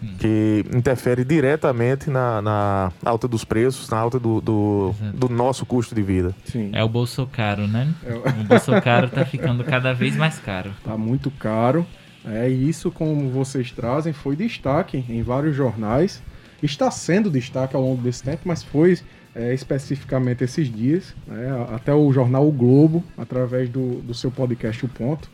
Sim. 0.00 0.14
que 0.18 0.64
interfere 0.74 1.24
diretamente 1.24 2.08
na, 2.08 2.40
na 2.40 2.92
alta 3.04 3.26
dos 3.26 3.44
preços, 3.44 3.90
na 3.90 3.98
alta 3.98 4.18
do, 4.18 4.40
do, 4.40 4.94
do 5.12 5.28
nosso 5.28 5.66
custo 5.66 5.94
de 5.94 6.02
vida. 6.02 6.34
Sim. 6.44 6.70
É 6.72 6.82
o 6.84 6.88
bolso 6.88 7.26
caro, 7.26 7.66
né? 7.66 7.92
É 8.06 8.14
o- 8.14 8.22
O 8.40 8.44
bolso 8.44 8.70
caro 8.80 9.08
tá 9.10 9.24
ficando 9.26 9.64
cada 9.64 9.92
vez 9.92 10.14
mais 10.16 10.38
caro. 10.38 10.70
Tá 10.84 10.96
muito 10.96 11.30
caro. 11.32 11.84
É 12.24 12.48
e 12.48 12.68
isso, 12.68 12.90
como 12.90 13.28
vocês 13.30 13.72
trazem, 13.72 14.12
foi 14.12 14.36
destaque 14.36 15.04
em 15.08 15.22
vários 15.22 15.56
jornais. 15.56 16.22
Está 16.62 16.90
sendo 16.90 17.30
destaque 17.30 17.74
ao 17.74 17.82
longo 17.82 18.02
desse 18.02 18.22
tempo, 18.22 18.42
mas 18.44 18.62
foi 18.62 18.98
é, 19.34 19.52
especificamente 19.54 20.44
esses 20.44 20.70
dias. 20.72 21.14
né? 21.26 21.48
Até 21.74 21.92
o 21.94 22.12
jornal 22.12 22.46
O 22.46 22.52
Globo, 22.52 23.02
através 23.16 23.68
do, 23.68 24.00
do 24.02 24.14
seu 24.14 24.30
podcast 24.30 24.84
O 24.84 24.88
Ponto, 24.88 25.28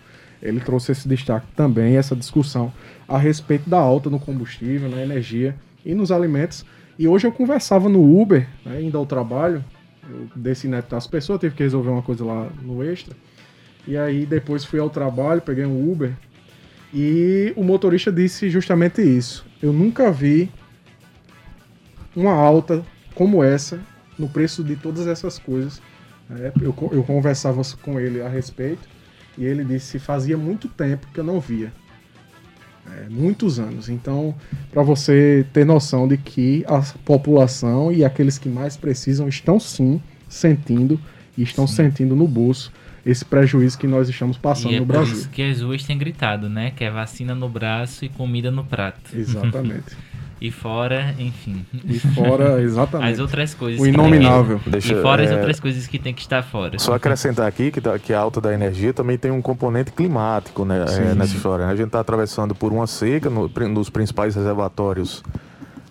ele 0.45 0.61
trouxe 0.61 0.93
esse 0.93 1.09
destaque 1.09 1.47
também, 1.57 1.97
essa 1.97 2.15
discussão 2.15 2.71
a 3.09 3.17
respeito 3.17 3.69
da 3.69 3.79
alta 3.79 4.11
no 4.11 4.21
combustível, 4.21 4.91
na 4.91 5.03
energia 5.03 5.57
e 5.85 5.95
nos 5.95 6.13
alimentos. 6.13 6.65
E 6.99 7.09
hoje 7.09 7.27
eu 7.27 7.33
conversava 7.33 7.89
no 7.89 8.21
Uber, 8.21 8.47
né, 8.65 8.83
indo 8.83 8.99
ao 8.99 9.07
trabalho, 9.07 9.65
eu 10.09 10.29
desci 10.37 10.69
neto 10.69 10.91
das 10.91 11.07
pessoas, 11.07 11.41
tive 11.41 11.55
que 11.55 11.63
resolver 11.63 11.89
uma 11.89 12.03
coisa 12.03 12.23
lá 12.25 12.51
no 12.63 12.85
extra. 12.85 13.17
E 13.89 13.97
aí 13.97 14.27
depois 14.27 14.65
fui 14.65 14.79
ao 14.79 14.91
trabalho, 14.91 15.41
peguei 15.41 15.65
um 15.65 15.91
Uber 15.91 16.13
e 16.93 17.53
o 17.57 17.65
motorista 17.65 18.13
disse 18.13 18.51
justamente 18.51 19.01
isso. 19.01 19.47
Eu 19.63 19.73
nunca 19.73 20.13
vi 20.13 20.51
uma 22.15 22.33
alta 22.33 22.85
como 23.15 23.43
essa 23.43 23.81
no 24.19 24.29
preço 24.29 24.63
de 24.63 24.77
todas 24.77 25.07
essas 25.07 25.39
coisas. 25.39 25.81
É, 26.31 26.53
eu, 26.61 26.75
eu 26.93 27.03
conversava 27.03 27.63
com 27.83 27.99
ele 27.99 28.21
a 28.23 28.29
respeito 28.29 28.94
e 29.37 29.45
ele 29.45 29.65
disse 29.65 29.99
fazia 29.99 30.37
muito 30.37 30.69
tempo 30.69 31.07
que 31.13 31.21
eu 31.21 31.25
não 31.25 31.41
via. 31.41 31.73
É, 32.87 33.09
muitos 33.09 33.59
anos. 33.59 33.89
Então, 33.89 34.35
para 34.71 34.83
você 34.83 35.47
ter 35.53 35.65
noção 35.65 36.07
de 36.07 36.19
que 36.19 36.65
a 36.69 36.83
população 37.05 37.91
e 37.91 38.05
aqueles 38.05 38.37
que 38.37 38.49
mais 38.49 38.77
precisam 38.77 39.27
estão 39.27 39.59
sim 39.59 40.01
sentindo 40.29 41.01
e 41.37 41.43
estão 41.43 41.67
sim. 41.67 41.77
sentindo 41.77 42.15
no 42.15 42.29
bolso 42.29 42.71
esse 43.05 43.25
prejuízo 43.25 43.79
que 43.79 43.87
nós 43.87 44.09
estamos 44.09 44.39
passando 44.39 44.75
é 44.75 44.81
no 44.81 44.87
Brasil. 44.87 45.13
Por 45.13 45.19
isso 45.21 45.29
que 45.31 45.43
as 45.43 45.61
ruas 45.61 45.85
têm 45.85 45.99
gritado, 45.99 46.49
né? 46.49 46.71
Que 46.71 46.85
é 46.85 46.91
vacina 46.91 47.35
no 47.35 47.49
braço 47.49 48.05
e 48.05 48.09
comida 48.09 48.51
no 48.51 48.65
prato. 48.65 49.17
Exatamente. 49.17 49.97
E 50.45 50.51
fora, 50.51 51.15
enfim. 51.19 51.65
E 51.87 51.99
fora, 51.99 52.61
exatamente. 52.63 53.13
As 53.15 53.19
outras 53.19 53.55
coisas. 53.55 53.81
O 53.81 53.87
inominável. 53.87 54.59
Que, 54.59 54.69
Deixa, 54.69 54.93
e 54.93 55.01
fora 55.01 55.23
é, 55.23 55.25
as 55.25 55.33
outras 55.33 55.59
coisas 55.59 55.87
que 55.87 55.99
tem 55.99 56.13
que 56.13 56.21
estar 56.21 56.43
fora. 56.43 56.79
Só 56.79 56.93
acrescentar 56.93 57.47
aqui 57.47 57.71
que, 57.71 57.81
que 58.01 58.13
a 58.13 58.21
alta 58.21 58.43
da 58.43 58.53
energia 58.53 58.93
também 58.93 59.17
tem 59.17 59.31
um 59.31 59.41
componente 59.41 59.91
climático 59.91 60.63
né, 60.67 60.87
sim, 60.87 61.01
é, 61.01 61.15
nessa 61.15 61.31
sim. 61.31 61.37
história. 61.39 61.65
Né? 61.65 61.73
A 61.73 61.77
gente 61.77 61.87
está 61.87 62.01
atravessando 62.01 62.55
por 62.55 62.75
uma 62.75 62.87
seca 62.87 63.31
no, 63.31 63.49
nos 63.71 63.89
principais 63.89 64.35
reservatórios 64.35 65.23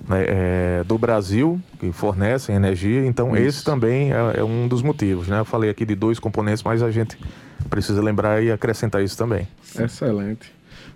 né, 0.08 0.24
é, 0.28 0.84
do 0.84 1.00
Brasil 1.00 1.60
que 1.80 1.92
fornecem 1.92 2.56
energia. 2.56 3.04
Então, 3.08 3.36
Isso. 3.36 3.46
esse 3.48 3.64
também 3.64 4.14
é, 4.14 4.34
é, 4.38 4.44
um 4.44 4.68
dos 4.68 4.84
motivos. 4.84 5.28
Né? 5.28 5.40
Eu 5.40 5.46
falei 5.46 5.72
aqui 5.72 5.84
de 5.84 5.96
dois 5.96 6.20
componentes, 6.20 6.62
mas 6.62 6.84
a 6.84 6.92
gente 6.92 7.18
precisa 7.72 8.04
lembrar 8.04 8.44
e 8.44 8.52
acrescentar 8.52 9.02
isso 9.04 9.18
também. 9.18 9.48
Excelente. 9.80 10.54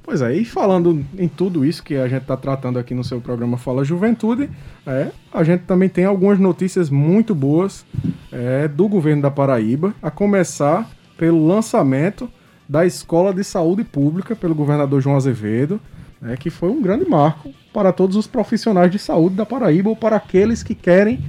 Pois 0.07 0.21
é, 0.21 0.33
e 0.33 0.45
falando 0.45 1.05
em 1.19 1.27
tudo 1.27 1.65
isso 1.65 1.83
que 1.83 1.95
a 1.95 2.07
gente 2.07 2.21
está 2.21 2.37
tratando 2.37 2.79
aqui 2.79 2.95
no 2.95 3.03
seu 3.03 3.19
programa 3.19 3.57
Fala 3.57 3.83
Juventude, 3.83 4.49
é, 4.85 5.11
a 5.33 5.43
gente 5.43 5.63
também 5.63 5.89
tem 5.89 6.05
algumas 6.05 6.39
notícias 6.39 6.89
muito 6.89 7.35
boas 7.35 7.85
é, 8.31 8.69
do 8.69 8.87
governo 8.87 9.23
da 9.23 9.29
Paraíba, 9.29 9.93
a 10.01 10.09
começar 10.09 10.89
pelo 11.17 11.45
lançamento 11.45 12.31
da 12.69 12.85
Escola 12.85 13.33
de 13.33 13.43
Saúde 13.43 13.83
Pública 13.83 14.33
pelo 14.33 14.55
governador 14.55 15.01
João 15.01 15.17
Azevedo, 15.17 15.77
é, 16.23 16.37
que 16.37 16.49
foi 16.49 16.69
um 16.69 16.81
grande 16.81 17.03
marco 17.03 17.51
para 17.73 17.91
todos 17.91 18.15
os 18.15 18.25
profissionais 18.25 18.89
de 18.89 18.97
saúde 18.97 19.35
da 19.35 19.45
Paraíba 19.45 19.89
ou 19.89 19.95
para 19.97 20.15
aqueles 20.15 20.63
que 20.63 20.73
querem 20.73 21.19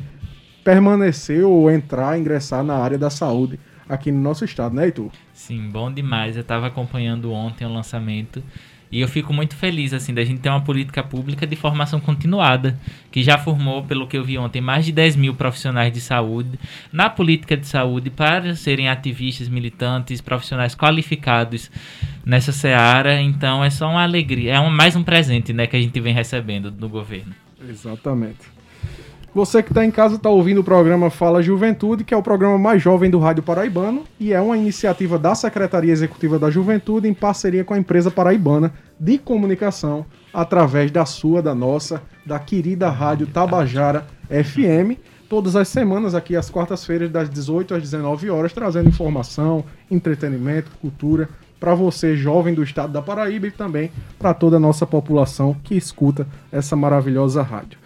permanecer 0.63 1.45
ou 1.45 1.69
entrar, 1.69 2.17
ingressar 2.17 2.63
na 2.63 2.77
área 2.77 2.97
da 2.97 3.11
saúde 3.11 3.59
aqui 3.89 4.13
no 4.13 4.21
nosso 4.21 4.45
estado, 4.45 4.75
né, 4.75 4.87
Heitor? 4.87 5.11
Sim, 5.33 5.69
bom 5.71 5.93
demais. 5.93 6.37
Eu 6.37 6.43
estava 6.43 6.67
acompanhando 6.67 7.33
ontem 7.33 7.65
o 7.65 7.73
lançamento 7.73 8.43
e 8.91 9.01
eu 9.01 9.09
fico 9.09 9.33
muito 9.33 9.55
feliz 9.55 9.93
assim 9.93 10.15
da 10.15 10.25
gente 10.25 10.41
ter 10.41 10.49
uma 10.49 10.63
política 10.63 11.03
pública 11.03 11.47
de 11.47 11.55
formação 11.57 12.01
continuada, 12.01 12.79
que 13.11 13.23
já 13.23 13.37
formou, 13.37 13.85
pelo 13.85 14.07
que 14.07 14.17
eu 14.17 14.25
vi 14.25 14.39
ontem, 14.39 14.61
mais 14.61 14.85
de 14.85 14.93
10 14.93 15.17
mil 15.17 15.35
profissionais 15.35 15.93
de 15.93 16.01
saúde 16.01 16.59
na 16.93 17.11
política 17.11 17.57
de 17.57 17.67
saúde 17.67 18.11
para 18.11 18.55
serem 18.55 18.89
ativistas, 18.89 19.49
militantes, 19.49 20.21
profissionais 20.21 20.75
qualificados 20.75 21.71
nessa 22.25 22.53
seara. 22.53 23.21
Então 23.21 23.63
é 23.63 23.71
só 23.71 23.91
uma 23.91 24.03
alegria, 24.03 24.55
é 24.55 24.61
um, 24.61 24.71
mais 24.71 24.97
um 24.97 25.03
presente 25.03 25.53
né, 25.53 25.67
que 25.67 25.77
a 25.77 25.81
gente 25.81 26.01
vem 26.01 26.15
recebendo 26.15 26.71
do 26.71 26.89
governo. 26.89 27.35
Exatamente. 27.69 28.58
Você 29.35 29.63
que 29.63 29.71
está 29.71 29.85
em 29.85 29.91
casa 29.91 30.17
está 30.17 30.31
ouvindo 30.31 30.63
o 30.63 30.65
programa 30.65 31.11
Fala 31.11 31.43
Juventude, 31.43 32.03
que 32.03 32.15
é 32.15 32.17
o 32.17 32.23
programa 32.23 32.57
mais 32.57 32.83
jovem 32.83 33.11
do 33.11 33.19
Rádio 33.19 33.43
Paraibano 33.43 34.05
e 34.19 34.33
é 34.33 34.41
uma 34.41 34.57
iniciativa 34.57 35.19
da 35.19 35.35
Secretaria 35.35 35.93
Executiva 35.93 36.39
da 36.39 36.51
Juventude 36.51 37.07
em 37.07 37.13
parceria 37.13 37.63
com 37.63 37.75
a 37.75 37.79
empresa 37.79 38.11
paraibana 38.11 38.73
de 38.99 39.19
comunicação, 39.19 40.07
através 40.33 40.91
da 40.91 41.05
sua, 41.05 41.43
da 41.43 41.55
nossa, 41.55 42.03
da 42.25 42.39
querida 42.39 42.89
Rádio 42.89 43.27
Tabajara 43.27 44.07
FM. 44.31 44.99
Todas 45.29 45.57
as 45.57 45.69
semanas, 45.69 46.15
aqui 46.15 46.35
às 46.35 46.49
quartas-feiras, 46.49 47.11
das 47.11 47.29
18 47.29 47.75
às 47.75 47.83
19 47.83 48.31
horas, 48.31 48.55
trazendo 48.55 48.89
informação, 48.89 49.63
entretenimento, 49.91 50.71
cultura 50.81 51.29
para 51.61 51.75
você, 51.75 52.17
jovem 52.17 52.55
do 52.55 52.63
estado 52.63 52.95
da 52.95 53.03
Paraíba, 53.03 53.47
e 53.47 53.51
também 53.51 53.91
para 54.19 54.33
toda 54.33 54.57
a 54.57 54.61
nossa 54.61 54.87
população 54.87 55.55
que 55.63 55.77
escuta 55.77 56.27
essa 56.51 56.75
maravilhosa 56.75 57.43
rádio. 57.43 57.79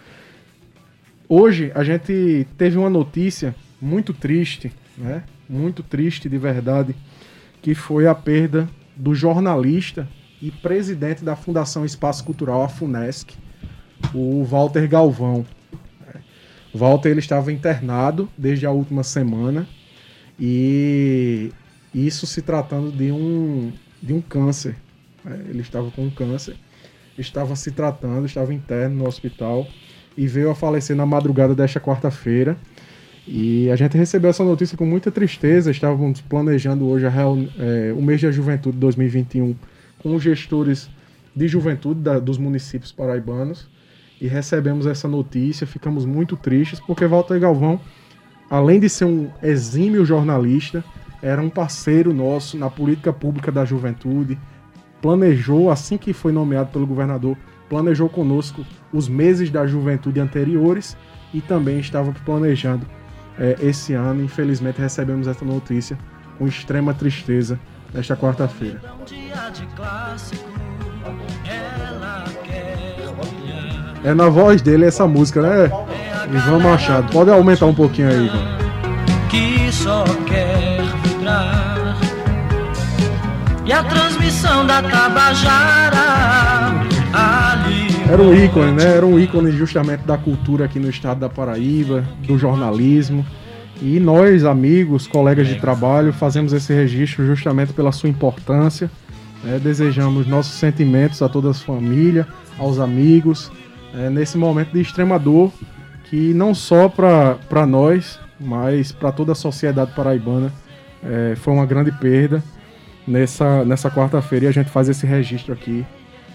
Hoje 1.35 1.71
a 1.73 1.83
gente 1.83 2.45
teve 2.59 2.77
uma 2.77 2.91
notícia 2.91 3.55
muito 3.81 4.13
triste, 4.13 4.71
né? 4.95 5.23
Muito 5.49 5.81
triste 5.81 6.29
de 6.29 6.37
verdade, 6.37 6.95
que 7.59 7.73
foi 7.73 8.05
a 8.05 8.13
perda 8.13 8.69
do 8.95 9.15
jornalista 9.15 10.07
e 10.39 10.51
presidente 10.51 11.23
da 11.23 11.35
Fundação 11.35 11.83
Espaço 11.83 12.23
Cultural, 12.23 12.61
a 12.61 12.69
FUNESC, 12.69 13.35
o 14.13 14.43
Walter 14.43 14.87
Galvão. 14.87 15.43
Walter 16.71 17.09
ele 17.09 17.19
estava 17.19 17.51
internado 17.51 18.29
desde 18.37 18.67
a 18.67 18.71
última 18.71 19.01
semana 19.01 19.67
e 20.39 21.51
isso 21.95 22.27
se 22.27 22.43
tratando 22.43 22.91
de 22.91 23.11
um, 23.11 23.73
de 23.99 24.13
um 24.13 24.21
câncer. 24.21 24.75
Né? 25.25 25.45
Ele 25.49 25.61
estava 25.61 25.89
com 25.89 26.03
um 26.05 26.11
câncer, 26.11 26.55
estava 27.17 27.55
se 27.55 27.71
tratando, 27.71 28.27
estava 28.27 28.53
interno 28.53 28.97
no 28.97 29.07
hospital 29.07 29.67
e 30.17 30.27
veio 30.27 30.49
a 30.49 30.55
falecer 30.55 30.95
na 30.95 31.05
madrugada 31.05 31.55
desta 31.55 31.79
quarta-feira. 31.79 32.57
E 33.27 33.69
a 33.71 33.75
gente 33.75 33.97
recebeu 33.97 34.29
essa 34.29 34.43
notícia 34.43 34.77
com 34.77 34.85
muita 34.85 35.11
tristeza. 35.11 35.71
Estávamos 35.71 36.21
planejando 36.21 36.87
hoje 36.87 37.05
é, 37.05 37.93
o 37.93 38.01
mês 38.01 38.21
da 38.21 38.31
juventude 38.31 38.77
2021 38.77 39.55
com 39.99 40.15
os 40.15 40.21
gestores 40.21 40.89
de 41.35 41.47
juventude 41.47 42.01
da, 42.01 42.19
dos 42.19 42.37
municípios 42.37 42.91
paraibanos 42.91 43.67
e 44.19 44.27
recebemos 44.27 44.85
essa 44.85 45.07
notícia. 45.07 45.65
Ficamos 45.65 46.05
muito 46.05 46.35
tristes 46.35 46.79
porque 46.81 47.07
Walter 47.07 47.39
Galvão, 47.39 47.79
além 48.49 48.79
de 48.79 48.89
ser 48.89 49.05
um 49.05 49.29
exímio 49.41 50.05
jornalista, 50.05 50.83
era 51.21 51.41
um 51.41 51.49
parceiro 51.49 52.13
nosso 52.13 52.57
na 52.57 52.69
política 52.69 53.13
pública 53.13 53.51
da 53.51 53.63
juventude. 53.63 54.37
Planejou, 55.01 55.71
assim 55.71 55.97
que 55.97 56.11
foi 56.11 56.33
nomeado 56.33 56.71
pelo 56.71 56.85
governador, 56.85 57.37
planejou 57.73 58.07
conosco 58.07 58.63
os 58.93 59.09
meses 59.09 59.49
da 59.49 59.65
juventude 59.65 60.19
anteriores 60.19 60.95
e 61.33 61.41
também 61.41 61.79
estava 61.79 62.13
planejando 62.23 62.85
é, 63.39 63.55
esse 63.61 63.95
ano. 63.95 64.23
Infelizmente 64.23 64.79
recebemos 64.79 65.25
essa 65.25 65.43
notícia 65.43 65.97
com 66.37 66.47
extrema 66.47 66.93
tristeza 66.93 67.59
nesta 67.91 68.15
quarta-feira. 68.15 68.79
É 74.03 74.13
na 74.13 74.29
voz 74.29 74.61
dele 74.61 74.85
essa 74.85 75.07
música, 75.07 75.41
né? 75.41 75.71
Ivan 76.31 76.59
Machado. 76.59 77.11
Pode 77.11 77.31
aumentar 77.31 77.65
um 77.65 77.73
pouquinho 77.73 78.09
aí, 78.09 78.27
Ivan. 78.27 78.57
Que 79.31 79.71
só 79.71 80.03
quer 80.27 80.79
vibrar. 81.03 81.97
E 83.65 83.73
a 83.73 83.83
transmissão 83.83 84.67
da 84.67 84.83
Tabajara 84.83 86.03
era 88.09 88.21
um 88.21 88.33
ícone, 88.33 88.71
né? 88.73 88.97
Era 88.97 89.05
um 89.05 89.19
ícone 89.19 89.51
justamente 89.51 90.01
da 90.01 90.17
cultura 90.17 90.65
aqui 90.65 90.79
no 90.79 90.89
estado 90.89 91.19
da 91.19 91.29
Paraíba, 91.29 92.03
do 92.27 92.37
jornalismo. 92.37 93.25
E 93.81 93.99
nós, 93.99 94.45
amigos, 94.45 95.07
colegas 95.07 95.47
de 95.47 95.55
trabalho, 95.55 96.11
fazemos 96.13 96.53
esse 96.53 96.73
registro 96.73 97.25
justamente 97.25 97.73
pela 97.73 97.91
sua 97.91 98.09
importância. 98.09 98.89
Né? 99.43 99.59
Desejamos 99.59 100.27
nossos 100.27 100.53
sentimentos 100.53 101.21
a 101.21 101.29
toda 101.29 101.51
a 101.51 101.53
família, 101.53 102.27
aos 102.57 102.79
amigos, 102.79 103.51
é, 103.95 104.09
nesse 104.09 104.37
momento 104.37 104.71
de 104.71 104.81
extrema 104.81 105.17
dor, 105.17 105.51
que 106.05 106.33
não 106.33 106.53
só 106.53 106.89
para 106.89 107.65
nós, 107.65 108.19
mas 108.39 108.91
para 108.91 109.11
toda 109.11 109.31
a 109.31 109.35
sociedade 109.35 109.91
paraibana 109.95 110.51
é, 111.03 111.35
foi 111.35 111.53
uma 111.53 111.65
grande 111.65 111.91
perda. 111.91 112.43
Nessa, 113.05 113.65
nessa 113.65 113.91
quarta-feira 113.91 114.45
e 114.45 114.47
a 114.47 114.51
gente 114.51 114.69
faz 114.69 114.87
esse 114.87 115.05
registro 115.05 115.51
aqui 115.53 115.85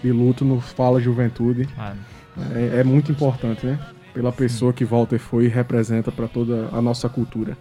de 0.03 0.13
luto 0.13 0.45
no 0.45 0.61
Fala 0.61 1.01
Juventude. 1.01 1.69
É, 2.55 2.81
é, 2.81 2.85
muito 2.85 3.11
importante, 3.11 3.67
né? 3.67 3.79
Pela 4.15 4.33
pessoa 4.33 4.73
que 4.73 4.85
Walter 4.85 5.19
foi 5.19 5.45
e 5.45 5.49
representa 5.49 6.11
para 6.13 6.29
toda 6.29 6.69
a 6.73 6.81
nossa 6.81 7.09
cultura. 7.09 7.57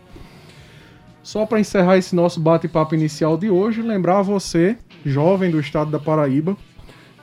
Só 1.24 1.46
para 1.46 1.60
encerrar 1.60 1.98
esse 1.98 2.16
nosso 2.16 2.40
bate-papo 2.40 2.96
inicial 2.96 3.38
de 3.38 3.50
hoje, 3.50 3.82
lembrar 3.82 4.20
a 4.20 4.22
você, 4.22 4.78
jovem 5.06 5.52
do 5.52 5.60
estado 5.60 5.92
da 5.92 6.00
Paraíba, 6.00 6.56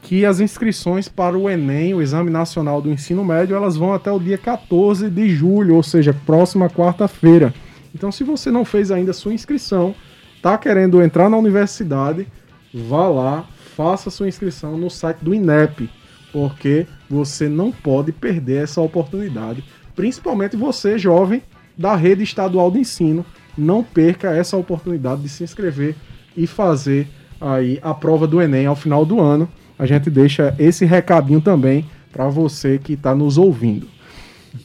que 0.02 0.26
as 0.26 0.40
inscrições 0.40 1.08
para 1.08 1.38
o 1.38 1.48
Enem, 1.48 1.94
o 1.94 2.02
Exame 2.02 2.28
Nacional 2.28 2.82
do 2.82 2.90
Ensino 2.90 3.24
Médio, 3.24 3.56
elas 3.56 3.76
vão 3.76 3.94
até 3.94 4.12
o 4.12 4.20
dia 4.20 4.36
14 4.36 5.08
de 5.08 5.30
julho, 5.30 5.76
ou 5.76 5.82
seja, 5.82 6.14
próxima 6.26 6.68
quarta-feira. 6.68 7.54
Então, 7.94 8.12
se 8.12 8.22
você 8.22 8.50
não 8.50 8.64
fez 8.64 8.90
ainda 8.90 9.12
a 9.12 9.14
sua 9.14 9.32
inscrição, 9.32 9.94
está 10.36 10.58
querendo 10.58 11.02
entrar 11.02 11.30
na 11.30 11.38
universidade, 11.38 12.26
vá 12.74 13.08
lá, 13.08 13.46
faça 13.76 14.10
sua 14.10 14.28
inscrição 14.28 14.78
no 14.78 14.88
site 14.88 15.18
do 15.18 15.34
INEP, 15.34 15.90
porque 16.32 16.86
você 17.08 17.48
não 17.48 17.70
pode 17.70 18.12
perder 18.12 18.64
essa 18.64 18.80
oportunidade, 18.80 19.64
principalmente 19.94 20.56
você, 20.56 20.98
jovem 20.98 21.42
da 21.76 21.94
rede 21.96 22.22
estadual 22.22 22.70
de 22.70 22.78
ensino, 22.78 23.24
não 23.56 23.82
perca 23.82 24.30
essa 24.32 24.56
oportunidade 24.56 25.22
de 25.22 25.28
se 25.28 25.44
inscrever 25.44 25.94
e 26.36 26.46
fazer 26.46 27.08
aí 27.40 27.78
a 27.82 27.92
prova 27.94 28.26
do 28.26 28.40
Enem 28.40 28.66
ao 28.66 28.76
final 28.76 29.04
do 29.04 29.20
ano. 29.20 29.48
A 29.78 29.86
gente 29.86 30.08
deixa 30.10 30.54
esse 30.58 30.84
recadinho 30.84 31.40
também 31.40 31.84
para 32.12 32.28
você 32.28 32.78
que 32.78 32.92
está 32.94 33.14
nos 33.14 33.38
ouvindo. 33.38 33.88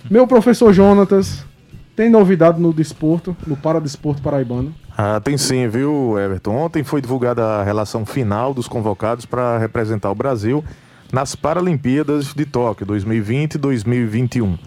Meu 0.10 0.28
professor 0.28 0.72
Jonatas, 0.72 1.44
tem 2.00 2.10
novidade 2.10 2.62
no 2.62 2.72
desporto, 2.72 3.36
no 3.46 3.58
Paradesporto 3.58 4.22
Paraibano? 4.22 4.74
Ah, 4.98 5.20
tem 5.20 5.38
sim, 5.38 5.68
viu, 5.68 6.18
Everton? 6.18 6.56
Ontem 6.56 6.82
foi 6.82 7.02
divulgada 7.02 7.44
a 7.44 7.62
relação 7.62 8.06
final 8.06 8.54
dos 8.54 8.70
convocados 8.70 9.26
para 9.26 9.58
representar 9.58 10.10
o 10.10 10.16
Brasil 10.16 10.64
nas 11.12 11.36
Paralimpíadas 11.36 12.34
de 12.34 12.46
Tóquio 12.46 12.86
2020 12.86 13.56
e 13.56 13.58
2021. 13.58 14.58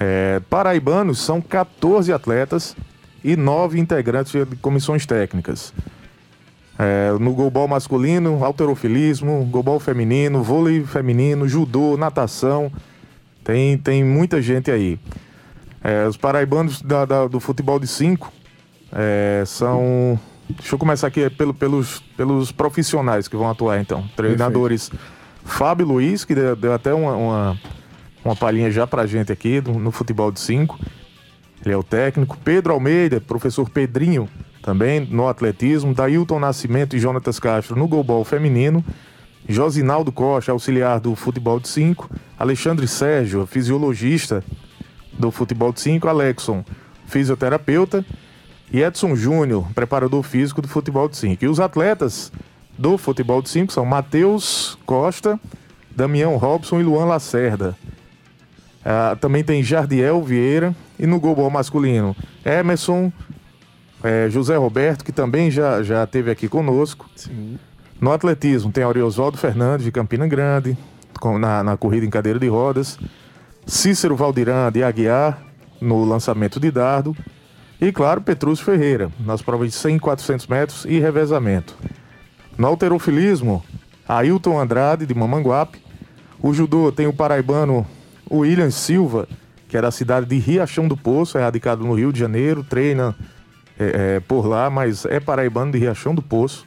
É, 0.00 0.40
paraibanos 0.48 1.18
são 1.18 1.42
14 1.42 2.10
atletas 2.10 2.74
e 3.22 3.36
9 3.36 3.78
integrantes 3.78 4.32
de 4.32 4.56
comissões 4.56 5.04
técnicas. 5.04 5.74
É, 6.78 7.12
no 7.20 7.34
golbol 7.34 7.68
masculino, 7.68 8.42
alterofilismo, 8.42 9.44
golbol 9.44 9.78
feminino, 9.78 10.42
vôlei 10.42 10.82
feminino, 10.86 11.46
judô, 11.46 11.98
natação. 11.98 12.72
Tem, 13.44 13.76
tem 13.76 14.02
muita 14.02 14.40
gente 14.40 14.70
aí. 14.70 14.98
É, 15.82 16.06
os 16.06 16.16
paraibanos 16.16 16.82
da, 16.82 17.04
da, 17.04 17.26
do 17.26 17.38
futebol 17.40 17.78
de 17.78 17.86
5 17.86 18.32
é, 18.92 19.42
são. 19.46 20.18
Deixa 20.48 20.74
eu 20.74 20.78
começar 20.78 21.08
aqui 21.08 21.28
pelo, 21.30 21.52
pelos, 21.52 22.00
pelos 22.16 22.52
profissionais 22.52 23.26
que 23.26 23.36
vão 23.36 23.50
atuar 23.50 23.80
então. 23.80 24.08
Treinadores 24.14 24.88
Perfeito. 24.88 25.16
Fábio 25.44 25.86
Luiz, 25.86 26.24
que 26.24 26.34
deu, 26.34 26.54
deu 26.54 26.72
até 26.72 26.94
uma, 26.94 27.16
uma, 27.16 27.60
uma 28.24 28.36
palhinha 28.36 28.70
já 28.70 28.86
pra 28.86 29.06
gente 29.06 29.32
aqui 29.32 29.60
no, 29.60 29.78
no 29.78 29.90
futebol 29.90 30.30
de 30.30 30.40
5. 30.40 30.78
Ele 31.64 31.74
é 31.74 31.76
o 31.76 31.82
técnico. 31.82 32.36
Pedro 32.44 32.72
Almeida, 32.72 33.20
professor 33.20 33.68
Pedrinho, 33.68 34.28
também 34.62 35.00
no 35.00 35.26
atletismo. 35.26 35.94
Dailton 35.94 36.38
Nascimento 36.38 36.96
e 36.96 37.00
Jonatas 37.00 37.40
Castro 37.40 37.76
no 37.76 37.88
golbol 37.88 38.24
feminino. 38.24 38.84
Josinaldo 39.48 40.10
Costa, 40.10 40.52
auxiliar 40.52 41.00
do 41.00 41.14
futebol 41.14 41.58
de 41.58 41.68
5. 41.68 42.10
Alexandre 42.38 42.86
Sérgio, 42.86 43.46
fisiologista 43.46 44.44
do 45.18 45.30
futebol 45.30 45.72
de 45.72 45.80
5. 45.80 46.08
Alexson, 46.08 46.64
fisioterapeuta. 47.06 48.04
E 48.72 48.82
Edson 48.82 49.14
Júnior, 49.14 49.68
preparador 49.74 50.22
físico 50.22 50.60
do 50.60 50.68
futebol 50.68 51.08
de 51.08 51.16
5. 51.16 51.44
E 51.44 51.48
os 51.48 51.60
atletas 51.60 52.32
do 52.76 52.98
futebol 52.98 53.40
de 53.40 53.48
5 53.48 53.72
são 53.72 53.84
Matheus 53.84 54.76
Costa, 54.84 55.38
Damião 55.90 56.36
Robson 56.36 56.80
e 56.80 56.82
Luan 56.82 57.04
Lacerda. 57.04 57.76
Uh, 58.80 59.16
também 59.16 59.42
tem 59.42 59.62
Jardiel 59.62 60.22
Vieira 60.22 60.74
e 60.98 61.06
no 61.06 61.18
golbol 61.18 61.50
masculino 61.50 62.14
Emerson, 62.44 63.12
é, 64.02 64.28
José 64.30 64.56
Roberto, 64.56 65.04
que 65.04 65.10
também 65.10 65.50
já, 65.50 65.82
já 65.82 66.06
teve 66.06 66.30
aqui 66.30 66.48
conosco. 66.48 67.08
Sim. 67.16 67.58
No 68.00 68.12
atletismo 68.12 68.70
tem 68.70 68.84
Auriosvaldo 68.84 69.36
Fernandes 69.38 69.84
de 69.84 69.90
Campina 69.90 70.26
Grande, 70.28 70.76
com, 71.18 71.38
na, 71.38 71.64
na 71.64 71.76
corrida 71.76 72.06
em 72.06 72.10
cadeira 72.10 72.38
de 72.38 72.46
rodas. 72.46 72.98
Cícero 73.66 74.14
Valdirã 74.14 74.70
de 74.70 74.84
Aguiar 74.84 75.42
no 75.80 76.04
lançamento 76.04 76.60
de 76.60 76.70
dardo. 76.70 77.16
E 77.80 77.90
claro, 77.90 78.20
Petrúcio 78.20 78.64
Ferreira 78.64 79.10
nas 79.18 79.42
provas 79.42 79.70
de 79.70 79.74
100 79.74 79.96
e 79.96 80.00
400 80.00 80.46
metros 80.46 80.84
e 80.84 81.00
revezamento. 81.00 81.76
No 82.56 82.68
alterofilismo, 82.68 83.62
Ailton 84.08 84.58
Andrade 84.58 85.04
de 85.04 85.14
Mamanguape. 85.14 85.82
O 86.40 86.54
judô 86.54 86.92
tem 86.92 87.08
o 87.08 87.12
paraibano 87.12 87.84
William 88.30 88.70
Silva, 88.70 89.28
que 89.68 89.76
é 89.76 89.82
da 89.82 89.90
cidade 89.90 90.26
de 90.26 90.38
Riachão 90.38 90.86
do 90.86 90.96
Poço, 90.96 91.36
é 91.36 91.42
radicado 91.42 91.84
no 91.84 91.94
Rio 91.94 92.12
de 92.12 92.20
Janeiro, 92.20 92.62
treina 92.62 93.16
é, 93.78 94.16
é, 94.16 94.20
por 94.20 94.46
lá, 94.46 94.70
mas 94.70 95.04
é 95.06 95.18
paraibano 95.18 95.72
de 95.72 95.78
Riachão 95.78 96.14
do 96.14 96.22
Poço. 96.22 96.66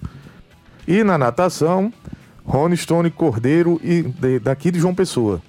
E 0.85 1.03
na 1.03 1.17
natação, 1.17 1.93
Rony 2.43 2.75
Stone 2.75 3.09
Cordeiro 3.09 3.79
e 3.83 4.01
de, 4.01 4.39
daqui 4.39 4.69
de 4.69 4.79
João 4.79 4.93
Pessoa. 4.93 5.41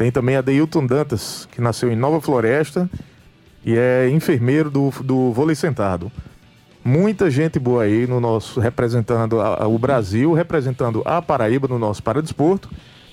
Tem 0.00 0.10
também 0.10 0.34
a 0.34 0.40
Deilton 0.40 0.86
Dantas, 0.86 1.46
que 1.52 1.60
nasceu 1.60 1.92
em 1.92 1.94
Nova 1.94 2.22
Floresta 2.22 2.88
e 3.62 3.76
é 3.76 4.08
enfermeiro 4.08 4.70
do, 4.70 4.88
do 5.04 5.30
vôlei 5.30 5.54
sentado. 5.54 6.10
Muita 6.82 7.30
gente 7.30 7.58
boa 7.58 7.82
aí 7.82 8.06
no 8.06 8.18
nosso 8.18 8.60
representando 8.60 9.42
a, 9.42 9.64
a, 9.64 9.68
o 9.68 9.78
Brasil, 9.78 10.32
representando 10.32 11.02
a 11.04 11.20
Paraíba 11.20 11.68
no 11.68 11.78
nosso 11.78 12.02
paradesporto. 12.02 12.70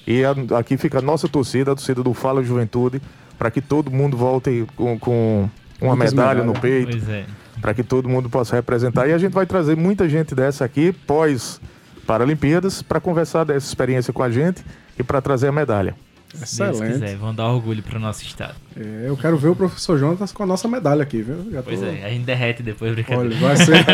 E 0.08 0.24
a, 0.24 0.34
aqui 0.58 0.78
fica 0.78 1.00
a 1.00 1.02
nossa 1.02 1.28
torcida, 1.28 1.74
a 1.74 1.76
torcida 1.76 2.02
do 2.02 2.14
Fala 2.14 2.42
Juventude, 2.42 3.02
para 3.38 3.52
que 3.52 3.60
todo 3.60 3.92
mundo 3.92 4.16
volte 4.16 4.66
com, 4.78 4.98
com 4.98 5.50
uma 5.82 5.94
Muitas 5.94 6.14
medalha 6.14 6.42
no 6.42 6.54
peito. 6.54 6.98
É. 7.12 7.26
Para 7.60 7.74
que 7.74 7.84
todo 7.84 8.08
mundo 8.08 8.30
possa 8.30 8.56
representar. 8.56 9.10
E 9.10 9.12
a 9.12 9.18
gente 9.18 9.34
vai 9.34 9.46
trazer 9.46 9.76
muita 9.76 10.08
gente 10.08 10.34
dessa 10.34 10.64
aqui, 10.64 10.94
pós 11.06 11.60
Paralimpíadas, 12.06 12.82
para 12.82 13.02
conversar 13.02 13.44
dessa 13.44 13.68
experiência 13.68 14.14
com 14.14 14.24
a 14.24 14.30
gente 14.30 14.64
e 14.98 15.04
para 15.04 15.20
trazer 15.20 15.50
a 15.50 15.52
medalha. 15.52 15.94
Excelente. 16.42 16.78
Se 16.78 16.94
quiser, 16.94 17.16
vão 17.16 17.34
dar 17.34 17.48
orgulho 17.48 17.82
para 17.82 17.98
o 17.98 18.02
nosso 18.02 18.24
estado. 18.24 18.56
É, 18.76 19.06
eu 19.08 19.16
quero 19.16 19.38
ver 19.38 19.50
o 19.50 19.56
professor 19.56 19.98
Jonas 19.98 20.32
com 20.32 20.44
a 20.44 20.46
nossa 20.46 20.68
medalha 20.68 21.04
aqui, 21.04 21.22
viu? 21.22 21.50
Já 21.52 21.64
pois 21.64 21.80
tô... 21.80 21.86
é, 21.86 22.04
a 22.04 22.10
gente 22.10 22.26
derrete 22.26 22.62
depois, 22.62 22.94
brincadeira. 22.94 23.36
Olha, 23.36 23.40
vai 23.40 23.58
ser... 23.58 23.86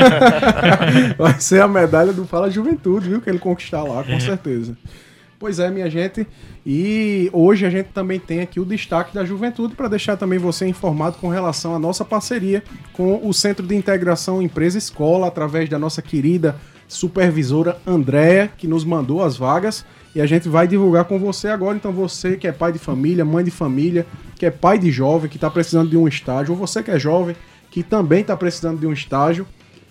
vai 1.18 1.40
ser 1.40 1.62
a 1.62 1.68
medalha 1.68 2.12
do 2.12 2.26
Fala 2.26 2.50
Juventude, 2.50 3.10
viu? 3.10 3.22
Que 3.22 3.30
ele 3.30 3.40
conquistar 3.40 3.84
lá, 3.84 4.04
com 4.04 4.20
certeza. 4.20 4.76
Pois 5.44 5.60
é, 5.60 5.70
minha 5.70 5.90
gente. 5.90 6.26
E 6.66 7.30
hoje 7.34 7.66
a 7.66 7.70
gente 7.70 7.88
também 7.88 8.18
tem 8.18 8.40
aqui 8.40 8.62
o 8.62 8.66
destaque 8.66 9.14
da 9.14 9.26
juventude 9.26 9.76
para 9.76 9.90
deixar 9.90 10.16
também 10.16 10.40
você 10.40 10.66
informado 10.66 11.18
com 11.18 11.28
relação 11.28 11.76
à 11.76 11.80
nossa 11.80 12.06
parceria 12.06 12.64
com 12.94 13.20
o 13.22 13.34
Centro 13.34 13.68
de 13.68 13.76
Integração 13.76 14.42
Empresa 14.42 14.78
Escola, 14.78 15.28
através 15.28 15.68
da 15.68 15.78
nossa 15.78 16.02
querida 16.02 16.56
supervisora 16.88 17.78
Andréa, 17.86 18.50
que 18.58 18.68
nos 18.68 18.86
mandou 18.86 19.22
as 19.22 19.36
vagas. 19.36 19.86
E 20.16 20.22
a 20.22 20.26
gente 20.26 20.48
vai 20.48 20.68
divulgar 20.68 21.06
com 21.06 21.18
você 21.18 21.48
agora. 21.48 21.76
Então, 21.76 21.92
você 21.92 22.38
que 22.38 22.48
é 22.48 22.52
pai 22.52 22.72
de 22.72 22.80
família, 22.80 23.26
mãe 23.26 23.44
de 23.44 23.52
família, 23.52 24.06
que 24.36 24.46
é 24.46 24.52
pai 24.52 24.78
de 24.78 24.92
jovem, 24.92 25.30
que 25.30 25.38
está 25.38 25.50
precisando 25.50 25.90
de 25.90 25.98
um 25.98 26.08
estágio, 26.08 26.54
ou 26.54 26.58
você 26.58 26.84
que 26.84 26.92
é 26.92 27.00
jovem, 27.00 27.36
que 27.72 27.82
também 27.82 28.22
está 28.22 28.38
precisando 28.38 28.80
de 28.80 28.86
um 28.86 28.94
estágio, 28.94 29.48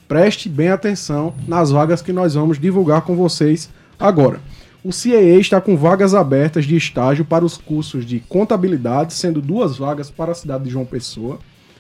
preste 0.07 0.49
bem 0.49 0.69
atenção 0.69 1.35
nas 1.49 1.71
vagas 1.71 2.03
que 2.03 2.13
nós 2.13 2.35
vamos 2.35 2.59
divulgar 2.59 3.03
com 3.03 3.17
vocês 3.17 3.71
agora. 3.99 4.41
O 4.85 4.91
CAA 4.91 5.39
está 5.41 5.61
com 5.61 5.77
vagas 5.77 6.13
abertas 6.13 6.65
de 6.65 6.77
estágio 6.77 7.25
para 7.25 7.45
os 7.45 7.57
cursos 7.57 8.05
de 8.05 8.19
contabilidade, 8.19 9.15
sendo 9.15 9.41
duas 9.41 9.79
vagas 9.79 10.11
para 10.11 10.33
a 10.33 10.35
cidade 10.35 10.65
de 10.65 10.71
João 10.71 10.85
Pessoa. 10.85 11.39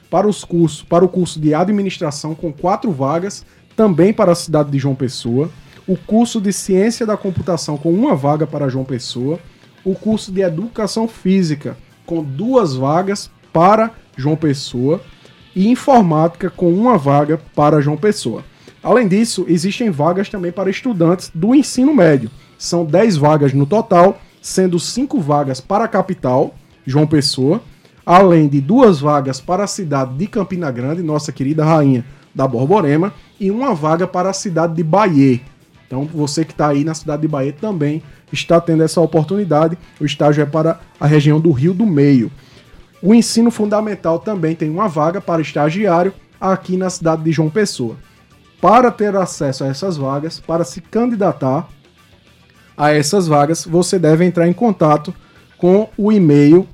Para 0.09 0.29
os 0.29 0.45
cursos, 0.45 0.83
para 0.83 1.05
o 1.05 1.09
curso 1.09 1.41
de 1.41 1.53
administração 1.53 2.35
com 2.35 2.53
quatro 2.53 2.93
vagas, 2.93 3.45
também 3.75 4.13
para 4.13 4.33
a 4.33 4.37
cidade 4.37 4.71
de 4.71 4.79
João 4.79 4.95
Pessoa. 4.95 5.51
O 5.87 5.97
curso 5.97 6.40
de 6.40 6.53
ciência 6.53 7.05
da 7.05 7.16
computação 7.16 7.77
com 7.77 7.92
uma 7.92 8.14
vaga 8.14 8.47
para 8.47 8.68
João 8.68 8.85
Pessoa. 8.85 9.38
O 9.85 9.95
curso 9.95 10.31
de 10.31 10.40
educação 10.40 11.09
física 11.09 11.77
com 12.07 12.23
duas 12.23 12.75
vagas 12.75 13.31
para 13.53 13.90
João 14.16 14.37
Pessoa 14.37 15.01
e 15.55 15.68
informática 15.68 16.49
com 16.51 16.73
uma 16.73 16.97
vaga 16.97 17.40
para 17.55 17.81
João 17.81 17.97
Pessoa. 17.97 18.45
Além 18.83 19.09
disso, 19.09 19.45
existem 19.49 19.90
vagas 19.90 20.29
também 20.29 20.53
para 20.53 20.71
estudantes 20.71 21.31
do 21.35 21.55
ensino 21.55 21.95
médio 21.95 22.31
são 22.62 22.85
10 22.85 23.16
vagas 23.16 23.53
no 23.53 23.66
total, 23.66 24.21
sendo 24.40 24.79
5 24.79 25.21
vagas 25.21 25.61
para 25.61 25.85
a 25.85 25.88
capital, 25.88 26.55
João 26.87 27.09
Pessoa, 27.09 27.61
além 28.07 28.49
de 28.49 28.61
duas 28.61 29.01
vagas 29.01 29.40
para 29.40 29.64
a 29.64 29.66
cidade 29.66 30.14
de 30.14 30.29
Campina 30.29 30.71
Grande, 30.71 31.03
nossa 31.03 31.33
querida 31.33 31.64
rainha 31.64 32.05
da 32.33 32.47
Borborema, 32.47 33.12
e 33.40 33.51
uma 33.51 33.75
vaga 33.75 34.07
para 34.07 34.31
a 34.31 34.33
cidade 34.33 34.75
de 34.75 34.85
Bahia. 34.85 35.40
Então, 35.93 36.07
você 36.07 36.43
que 36.43 36.53
está 36.53 36.69
aí 36.69 36.85
na 36.85 36.95
cidade 36.95 37.21
de 37.21 37.29
Bahia 37.29 37.53
também 37.53 38.03
está 38.33 38.59
tendo 38.59 38.83
essa 38.83 38.99
oportunidade. 38.99 39.77
O 40.01 40.07
estágio 40.07 40.41
é 40.41 40.47
para 40.47 40.81
a 40.99 41.07
região 41.07 41.39
do 41.39 41.53
Rio 41.53 41.75
do 41.75 41.85
Meio. 41.85 42.33
O 43.03 43.13
ensino 43.13 43.51
fundamental 43.51 44.19
também 44.19 44.57
tem 44.57 44.71
uma 44.71 44.89
vaga 44.89 45.21
para 45.21 45.43
estagiário 45.43 46.15
aqui 46.41 46.79
na 46.79 46.89
cidade 46.89 47.23
de 47.23 47.31
João 47.31 47.51
Pessoa. 47.51 47.97
Para 48.59 48.91
ter 48.91 49.15
acesso 49.15 49.65
a 49.65 49.67
essas 49.67 49.99
vagas, 49.99 50.41
para 50.41 50.65
se 50.65 50.81
candidatar, 50.81 51.69
a 52.75 52.91
essas 52.91 53.29
vagas, 53.29 53.67
você 53.67 53.99
deve 53.99 54.25
entrar 54.25 54.49
em 54.49 54.55
contato 54.55 55.15
com 55.59 55.91
o 55.99 56.11
e-mail 56.11 56.67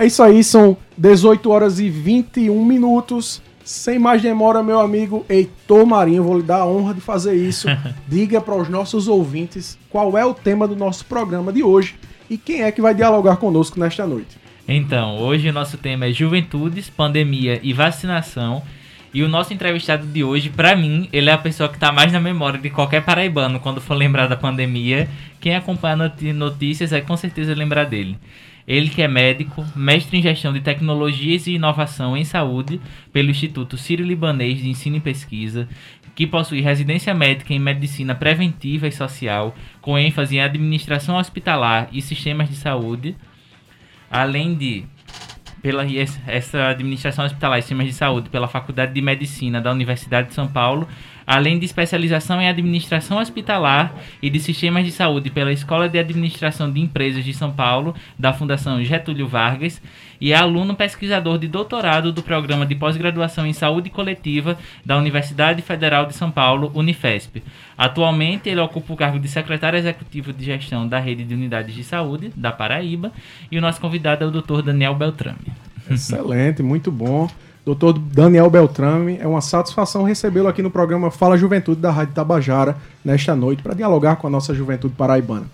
É 0.00 0.06
isso 0.06 0.22
aí, 0.22 0.42
são 0.42 0.78
18 0.96 1.50
horas 1.50 1.78
e 1.78 1.90
21 1.90 2.64
minutos. 2.64 3.42
Sem 3.62 3.98
mais 3.98 4.22
demora, 4.22 4.62
meu 4.62 4.80
amigo 4.80 5.26
Heitor 5.28 5.84
Marinho, 5.84 6.24
vou 6.24 6.38
lhe 6.38 6.42
dar 6.42 6.60
a 6.60 6.66
honra 6.66 6.94
de 6.94 7.02
fazer 7.02 7.34
isso. 7.34 7.68
Diga 8.08 8.40
para 8.40 8.54
os 8.54 8.70
nossos 8.70 9.08
ouvintes 9.08 9.78
qual 9.90 10.16
é 10.16 10.24
o 10.24 10.32
tema 10.32 10.66
do 10.66 10.74
nosso 10.74 11.04
programa 11.04 11.52
de 11.52 11.62
hoje 11.62 11.96
e 12.30 12.38
quem 12.38 12.62
é 12.62 12.72
que 12.72 12.80
vai 12.80 12.94
dialogar 12.94 13.36
conosco 13.36 13.78
nesta 13.78 14.06
noite. 14.06 14.38
Então, 14.66 15.18
hoje 15.18 15.50
o 15.50 15.52
nosso 15.52 15.76
tema 15.76 16.06
é 16.06 16.12
Juventudes, 16.12 16.88
Pandemia 16.88 17.60
e 17.62 17.74
Vacinação. 17.74 18.62
E 19.12 19.22
o 19.22 19.28
nosso 19.28 19.52
entrevistado 19.52 20.06
de 20.06 20.24
hoje, 20.24 20.48
para 20.48 20.74
mim, 20.74 21.10
ele 21.12 21.28
é 21.28 21.32
a 21.34 21.38
pessoa 21.38 21.68
que 21.68 21.78
tá 21.78 21.92
mais 21.92 22.10
na 22.10 22.20
memória 22.20 22.58
de 22.58 22.70
qualquer 22.70 23.04
paraibano 23.04 23.60
quando 23.60 23.82
for 23.82 23.94
lembrar 23.94 24.28
da 24.28 24.36
pandemia. 24.36 25.10
Quem 25.38 25.54
acompanha 25.54 26.10
notícias 26.34 26.90
vai 26.90 27.02
com 27.02 27.18
certeza 27.18 27.54
lembrar 27.54 27.84
dele. 27.84 28.16
Ele 28.66 28.88
que 28.88 29.02
é 29.02 29.08
médico, 29.08 29.64
mestre 29.74 30.18
em 30.18 30.22
gestão 30.22 30.52
de 30.52 30.60
tecnologias 30.60 31.46
e 31.46 31.54
inovação 31.54 32.16
em 32.16 32.24
saúde 32.24 32.80
pelo 33.12 33.30
Instituto 33.30 33.76
Sírio-Libanês 33.76 34.58
de 34.58 34.68
Ensino 34.68 34.96
e 34.96 35.00
Pesquisa, 35.00 35.68
que 36.14 36.26
possui 36.26 36.60
residência 36.60 37.14
médica 37.14 37.54
em 37.54 37.58
medicina 37.58 38.14
preventiva 38.14 38.86
e 38.86 38.92
social, 38.92 39.54
com 39.80 39.98
ênfase 39.98 40.36
em 40.36 40.40
administração 40.40 41.16
hospitalar 41.16 41.88
e 41.92 42.02
sistemas 42.02 42.48
de 42.48 42.56
saúde, 42.56 43.16
além 44.10 44.54
de 44.54 44.84
pela 45.62 45.84
essa 46.26 46.68
administração 46.68 47.24
hospitalar 47.24 47.58
e 47.58 47.62
sistemas 47.62 47.86
de 47.86 47.92
saúde 47.92 48.30
pela 48.30 48.48
Faculdade 48.48 48.94
de 48.94 49.02
Medicina 49.02 49.60
da 49.60 49.70
Universidade 49.70 50.28
de 50.28 50.34
São 50.34 50.48
Paulo, 50.48 50.88
além 51.30 51.60
de 51.60 51.64
especialização 51.64 52.42
em 52.42 52.48
administração 52.48 53.18
hospitalar 53.18 53.94
e 54.20 54.28
de 54.28 54.40
sistemas 54.40 54.84
de 54.84 54.90
saúde 54.90 55.30
pela 55.30 55.52
Escola 55.52 55.88
de 55.88 55.96
Administração 55.96 56.72
de 56.72 56.80
Empresas 56.80 57.24
de 57.24 57.32
São 57.32 57.52
Paulo, 57.52 57.94
da 58.18 58.32
Fundação 58.32 58.82
Getúlio 58.82 59.28
Vargas, 59.28 59.80
e 60.20 60.32
é 60.32 60.36
aluno 60.36 60.74
pesquisador 60.74 61.38
de 61.38 61.46
doutorado 61.46 62.10
do 62.10 62.20
Programa 62.20 62.66
de 62.66 62.74
Pós-Graduação 62.74 63.46
em 63.46 63.52
Saúde 63.52 63.90
Coletiva 63.90 64.58
da 64.84 64.98
Universidade 64.98 65.62
Federal 65.62 66.04
de 66.04 66.14
São 66.14 66.32
Paulo, 66.32 66.72
Unifesp. 66.74 67.44
Atualmente, 67.78 68.48
ele 68.48 68.60
ocupa 68.60 68.92
o 68.92 68.96
cargo 68.96 69.20
de 69.20 69.28
secretário 69.28 69.78
executivo 69.78 70.32
de 70.32 70.44
gestão 70.44 70.88
da 70.88 70.98
Rede 70.98 71.22
de 71.22 71.32
Unidades 71.32 71.72
de 71.72 71.84
Saúde 71.84 72.32
da 72.34 72.50
Paraíba, 72.50 73.12
e 73.52 73.56
o 73.56 73.60
nosso 73.60 73.80
convidado 73.80 74.24
é 74.24 74.26
o 74.26 74.32
Dr. 74.32 74.62
Daniel 74.62 74.96
Beltrame. 74.96 75.46
Excelente, 75.88 76.60
muito 76.60 76.90
bom. 76.90 77.28
Doutor 77.64 77.98
Daniel 77.98 78.48
Beltrame, 78.48 79.18
é 79.20 79.26
uma 79.26 79.42
satisfação 79.42 80.02
recebê-lo 80.02 80.48
aqui 80.48 80.62
no 80.62 80.70
programa 80.70 81.10
Fala 81.10 81.36
Juventude 81.36 81.80
da 81.80 81.90
Rádio 81.90 82.14
Tabajara 82.14 82.76
nesta 83.04 83.36
noite 83.36 83.62
para 83.62 83.74
dialogar 83.74 84.16
com 84.16 84.26
a 84.26 84.30
nossa 84.30 84.54
juventude 84.54 84.94
paraibana. 84.94 85.46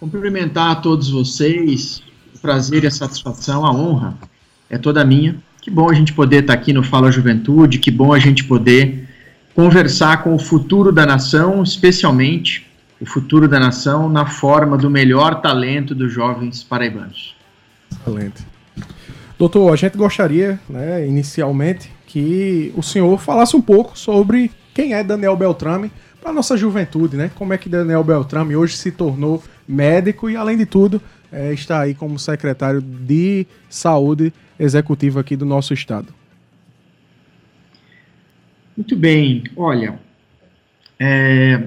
Cumprimentar 0.00 0.70
a 0.70 0.76
todos 0.76 1.10
vocês, 1.10 2.02
o 2.34 2.38
prazer 2.38 2.84
e 2.84 2.86
a 2.86 2.90
satisfação, 2.90 3.66
a 3.66 3.72
honra 3.72 4.16
é 4.70 4.78
toda 4.78 5.04
minha. 5.04 5.36
Que 5.60 5.70
bom 5.70 5.90
a 5.90 5.94
gente 5.94 6.14
poder 6.14 6.42
estar 6.42 6.54
aqui 6.54 6.72
no 6.72 6.82
Fala 6.82 7.12
Juventude, 7.12 7.78
que 7.78 7.90
bom 7.90 8.14
a 8.14 8.18
gente 8.18 8.44
poder 8.44 9.06
conversar 9.54 10.22
com 10.22 10.34
o 10.34 10.38
futuro 10.38 10.90
da 10.90 11.04
nação, 11.04 11.62
especialmente 11.62 12.66
o 13.00 13.04
futuro 13.04 13.46
da 13.46 13.60
nação 13.60 14.08
na 14.08 14.24
forma 14.24 14.78
do 14.78 14.88
melhor 14.88 15.42
talento 15.42 15.94
dos 15.94 16.12
jovens 16.12 16.62
paraibanos. 16.62 17.36
Excelente. 17.90 18.57
Doutor, 19.38 19.72
a 19.72 19.76
gente 19.76 19.96
gostaria, 19.96 20.58
né, 20.68 21.06
inicialmente, 21.06 21.90
que 22.06 22.72
o 22.76 22.82
senhor 22.82 23.18
falasse 23.20 23.56
um 23.56 23.60
pouco 23.62 23.96
sobre 23.96 24.50
quem 24.74 24.94
é 24.94 25.04
Daniel 25.04 25.36
Beltrame 25.36 25.92
para 26.20 26.32
nossa 26.32 26.56
juventude, 26.56 27.16
né? 27.16 27.30
Como 27.36 27.52
é 27.52 27.58
que 27.58 27.68
Daniel 27.68 28.02
Beltrame 28.02 28.56
hoje 28.56 28.76
se 28.76 28.90
tornou 28.90 29.42
médico 29.66 30.28
e, 30.28 30.36
além 30.36 30.56
de 30.56 30.66
tudo, 30.66 31.00
é, 31.30 31.52
está 31.52 31.80
aí 31.82 31.94
como 31.94 32.18
secretário 32.18 32.80
de 32.80 33.46
saúde 33.68 34.32
executivo 34.58 35.20
aqui 35.20 35.36
do 35.36 35.44
nosso 35.44 35.72
estado. 35.72 36.12
Muito 38.76 38.96
bem, 38.96 39.44
olha, 39.56 40.00
é, 40.98 41.62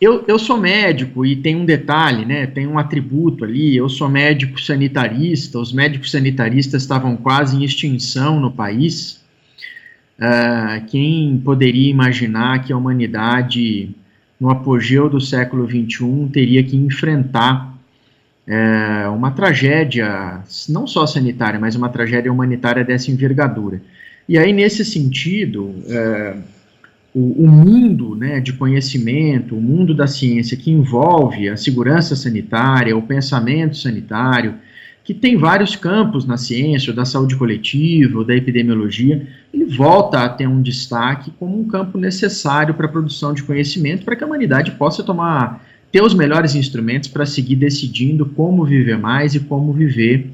eu, 0.00 0.24
eu 0.28 0.38
sou 0.38 0.56
médico 0.56 1.26
e 1.26 1.34
tem 1.34 1.56
um 1.56 1.64
detalhe, 1.64 2.24
né? 2.24 2.46
Tem 2.46 2.66
um 2.66 2.78
atributo 2.78 3.44
ali. 3.44 3.76
Eu 3.76 3.88
sou 3.88 4.08
médico 4.08 4.60
sanitarista. 4.60 5.58
Os 5.58 5.72
médicos 5.72 6.12
sanitaristas 6.12 6.82
estavam 6.82 7.16
quase 7.16 7.56
em 7.56 7.64
extinção 7.64 8.38
no 8.38 8.50
país. 8.52 9.20
Uh, 10.18 10.86
quem 10.86 11.40
poderia 11.44 11.90
imaginar 11.90 12.62
que 12.62 12.72
a 12.72 12.76
humanidade, 12.76 13.90
no 14.40 14.50
apogeu 14.50 15.08
do 15.08 15.20
século 15.20 15.66
XXI, 15.68 16.28
teria 16.32 16.62
que 16.62 16.76
enfrentar 16.76 17.76
uh, 18.46 19.12
uma 19.12 19.32
tragédia, 19.32 20.42
não 20.68 20.86
só 20.86 21.06
sanitária, 21.06 21.58
mas 21.58 21.74
uma 21.74 21.88
tragédia 21.88 22.32
humanitária 22.32 22.84
dessa 22.84 23.10
envergadura? 23.10 23.82
E 24.28 24.38
aí, 24.38 24.52
nesse 24.52 24.84
sentido. 24.84 25.64
Uh, 25.64 26.57
o, 27.18 27.44
o, 27.44 27.48
mundo 27.48 28.14
né, 28.14 28.38
de 28.38 28.52
conhecimento, 28.52 29.56
o 29.56 29.60
mundo 29.60 29.92
da 29.92 30.06
ciência 30.06 30.56
que 30.56 30.70
envolve 30.70 31.48
a 31.48 31.56
segurança 31.56 32.14
sanitária, 32.14 32.96
o 32.96 33.02
pensamento 33.02 33.76
sanitário, 33.76 34.54
que 35.02 35.12
tem 35.12 35.36
vários 35.36 35.74
campos 35.74 36.24
na 36.24 36.36
ciência, 36.36 36.92
da 36.92 37.04
saúde 37.04 37.34
coletiva, 37.34 38.24
da 38.24 38.36
epidemiologia, 38.36 39.26
ele 39.52 39.64
volta 39.64 40.20
a 40.20 40.28
ter 40.28 40.46
um 40.46 40.62
destaque 40.62 41.32
como 41.40 41.58
um 41.58 41.64
campo 41.66 41.98
necessário 41.98 42.74
para 42.74 42.86
a 42.86 42.90
produção 42.90 43.34
de 43.34 43.42
conhecimento, 43.42 44.04
para 44.04 44.14
que 44.14 44.22
a 44.22 44.26
humanidade 44.26 44.70
possa 44.72 45.02
tomar, 45.02 45.66
ter 45.90 46.02
os 46.02 46.14
melhores 46.14 46.54
instrumentos 46.54 47.08
para 47.08 47.26
seguir 47.26 47.56
decidindo 47.56 48.26
como 48.26 48.64
viver 48.64 48.98
mais 48.98 49.34
e 49.34 49.40
como 49.40 49.72
viver 49.72 50.30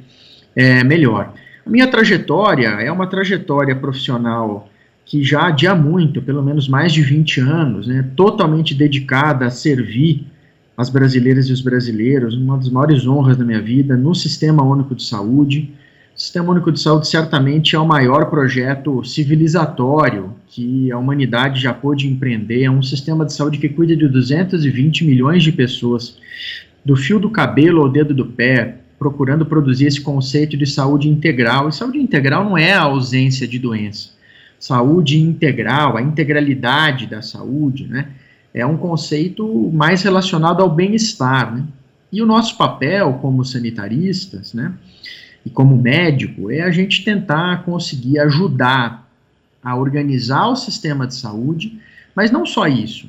é, 0.54 0.84
melhor. 0.84 1.32
A 1.64 1.70
minha 1.70 1.86
trajetória 1.86 2.68
é 2.68 2.92
uma 2.92 3.06
trajetória 3.06 3.74
profissional 3.74 4.68
que 5.04 5.22
já 5.22 5.48
há 5.48 5.74
muito, 5.74 6.22
pelo 6.22 6.42
menos 6.42 6.68
mais 6.68 6.92
de 6.92 7.02
20 7.02 7.40
anos, 7.40 7.86
né, 7.86 8.04
totalmente 8.16 8.74
dedicada 8.74 9.46
a 9.46 9.50
servir 9.50 10.26
as 10.76 10.88
brasileiras 10.88 11.48
e 11.48 11.52
os 11.52 11.60
brasileiros, 11.60 12.34
uma 12.34 12.56
das 12.56 12.68
maiores 12.68 13.06
honras 13.06 13.36
da 13.36 13.44
minha 13.44 13.60
vida, 13.60 13.96
no 13.96 14.14
Sistema 14.14 14.62
Único 14.62 14.94
de 14.94 15.04
Saúde. 15.04 15.70
O 16.16 16.20
Sistema 16.20 16.50
Único 16.50 16.72
de 16.72 16.80
Saúde 16.80 17.06
certamente 17.06 17.76
é 17.76 17.78
o 17.78 17.86
maior 17.86 18.26
projeto 18.30 19.04
civilizatório 19.04 20.32
que 20.48 20.90
a 20.90 20.98
humanidade 20.98 21.60
já 21.60 21.72
pôde 21.72 22.08
empreender. 22.08 22.64
É 22.64 22.70
um 22.70 22.82
sistema 22.82 23.24
de 23.24 23.32
saúde 23.32 23.58
que 23.58 23.68
cuida 23.68 23.96
de 23.96 24.08
220 24.08 25.04
milhões 25.04 25.42
de 25.42 25.52
pessoas, 25.52 26.16
do 26.84 26.96
fio 26.96 27.18
do 27.18 27.30
cabelo 27.30 27.82
ao 27.82 27.88
dedo 27.88 28.14
do 28.14 28.26
pé, 28.26 28.78
procurando 28.98 29.46
produzir 29.46 29.86
esse 29.86 30.00
conceito 30.00 30.56
de 30.56 30.66
saúde 30.66 31.08
integral. 31.08 31.68
E 31.68 31.72
saúde 31.72 31.98
integral 31.98 32.44
não 32.44 32.58
é 32.58 32.72
a 32.72 32.82
ausência 32.82 33.46
de 33.46 33.58
doença 33.58 34.14
saúde 34.58 35.18
integral, 35.20 35.96
a 35.96 36.02
integralidade 36.02 37.06
da 37.06 37.22
saúde, 37.22 37.86
né? 37.86 38.08
É 38.52 38.64
um 38.64 38.76
conceito 38.76 39.70
mais 39.72 40.02
relacionado 40.02 40.62
ao 40.62 40.70
bem-estar, 40.70 41.54
né? 41.54 41.64
E 42.12 42.22
o 42.22 42.26
nosso 42.26 42.56
papel 42.56 43.14
como 43.14 43.44
sanitaristas, 43.44 44.54
né? 44.54 44.72
E 45.44 45.50
como 45.50 45.76
médico 45.76 46.50
é 46.50 46.62
a 46.62 46.70
gente 46.70 47.04
tentar 47.04 47.64
conseguir 47.64 48.18
ajudar 48.20 49.10
a 49.62 49.76
organizar 49.76 50.46
o 50.48 50.56
sistema 50.56 51.06
de 51.06 51.14
saúde, 51.14 51.78
mas 52.14 52.30
não 52.30 52.46
só 52.46 52.66
isso, 52.66 53.08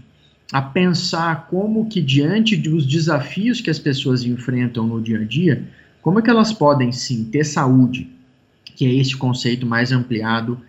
a 0.52 0.62
pensar 0.62 1.48
como 1.48 1.88
que 1.88 2.02
diante 2.02 2.56
dos 2.56 2.86
desafios 2.86 3.62
que 3.62 3.70
as 3.70 3.80
pessoas 3.80 4.24
enfrentam 4.24 4.86
no 4.86 5.02
dia 5.02 5.20
a 5.20 5.24
dia, 5.24 5.64
como 6.02 6.20
é 6.20 6.22
que 6.22 6.30
elas 6.30 6.54
podem 6.54 6.92
sim 6.92 7.26
ter 7.26 7.44
saúde, 7.44 8.10
que 8.76 8.86
é 8.86 8.94
esse 8.94 9.16
conceito 9.16 9.66
mais 9.66 9.92
ampliado 9.92 10.60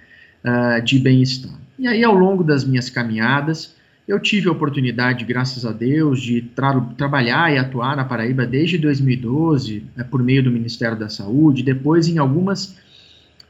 uh, 0.46 0.82
de 0.82 0.98
bem-estar. 0.98 1.58
E 1.78 1.86
aí, 1.86 2.04
ao 2.04 2.14
longo 2.14 2.44
das 2.44 2.64
minhas 2.64 2.88
caminhadas, 2.88 3.74
Eu 4.06 4.20
tive 4.20 4.48
a 4.48 4.52
oportunidade, 4.52 5.24
graças 5.24 5.66
a 5.66 5.72
Deus, 5.72 6.22
de 6.22 6.40
tra 6.40 6.80
trabalhar 6.96 7.52
e 7.52 7.58
atuar 7.58 7.96
na 7.96 8.04
Paraíba 8.04 8.46
desde 8.46 8.78
2012, 8.78 9.82
é, 9.96 10.04
por 10.04 10.22
meio 10.22 10.44
do 10.44 10.50
Ministério 10.50 10.96
da 10.96 11.08
Saúde, 11.08 11.64
depois 11.64 12.06
em 12.06 12.16
algumas 12.16 12.76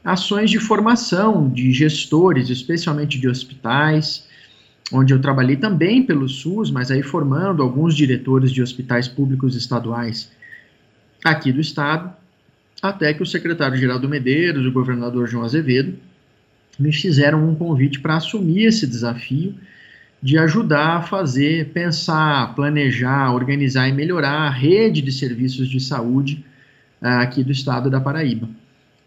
ações 0.03 0.49
de 0.49 0.57
formação 0.57 1.47
de 1.47 1.71
gestores, 1.71 2.49
especialmente 2.49 3.19
de 3.19 3.27
hospitais, 3.27 4.25
onde 4.91 5.13
eu 5.13 5.21
trabalhei 5.21 5.57
também 5.57 6.01
pelo 6.01 6.27
SUS, 6.27 6.71
mas 6.71 6.89
aí 6.89 7.03
formando 7.03 7.61
alguns 7.61 7.95
diretores 7.95 8.51
de 8.51 8.61
hospitais 8.63 9.07
públicos 9.07 9.55
estaduais 9.55 10.31
aqui 11.23 11.51
do 11.51 11.61
estado, 11.61 12.11
até 12.81 13.13
que 13.13 13.21
o 13.21 13.25
secretário-geral 13.27 13.99
do 13.99 14.09
Medeiros, 14.09 14.65
o 14.65 14.71
governador 14.71 15.27
João 15.27 15.43
Azevedo, 15.43 15.99
me 16.79 16.93
fizeram 16.93 17.49
um 17.49 17.55
convite 17.55 17.99
para 17.99 18.17
assumir 18.17 18.65
esse 18.65 18.85
desafio 18.85 19.55
de 20.21 20.37
ajudar 20.37 20.97
a 20.97 21.01
fazer, 21.01 21.69
pensar, 21.69 22.55
planejar, 22.55 23.33
organizar 23.33 23.87
e 23.87 23.93
melhorar 23.93 24.47
a 24.47 24.49
rede 24.49 25.01
de 25.01 25.11
serviços 25.11 25.69
de 25.69 25.79
saúde 25.79 26.43
uh, 27.01 27.21
aqui 27.21 27.43
do 27.43 27.51
estado 27.51 27.89
da 27.89 27.99
Paraíba. 27.99 28.49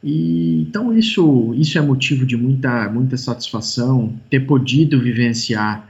E, 0.03 0.63
então 0.63 0.97
isso, 0.97 1.55
isso 1.57 1.77
é 1.77 1.81
motivo 1.81 2.25
de 2.25 2.37
muita, 2.37 2.89
muita 2.89 3.17
satisfação 3.17 4.15
ter 4.31 4.41
podido 4.41 5.01
vivenciar 5.01 5.87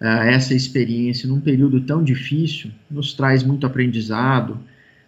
uh, 0.00 0.04
essa 0.04 0.54
experiência 0.54 1.28
num 1.28 1.40
período 1.40 1.80
tão 1.80 2.02
difícil, 2.04 2.70
nos 2.90 3.14
traz 3.14 3.42
muito 3.42 3.66
aprendizado, 3.66 4.58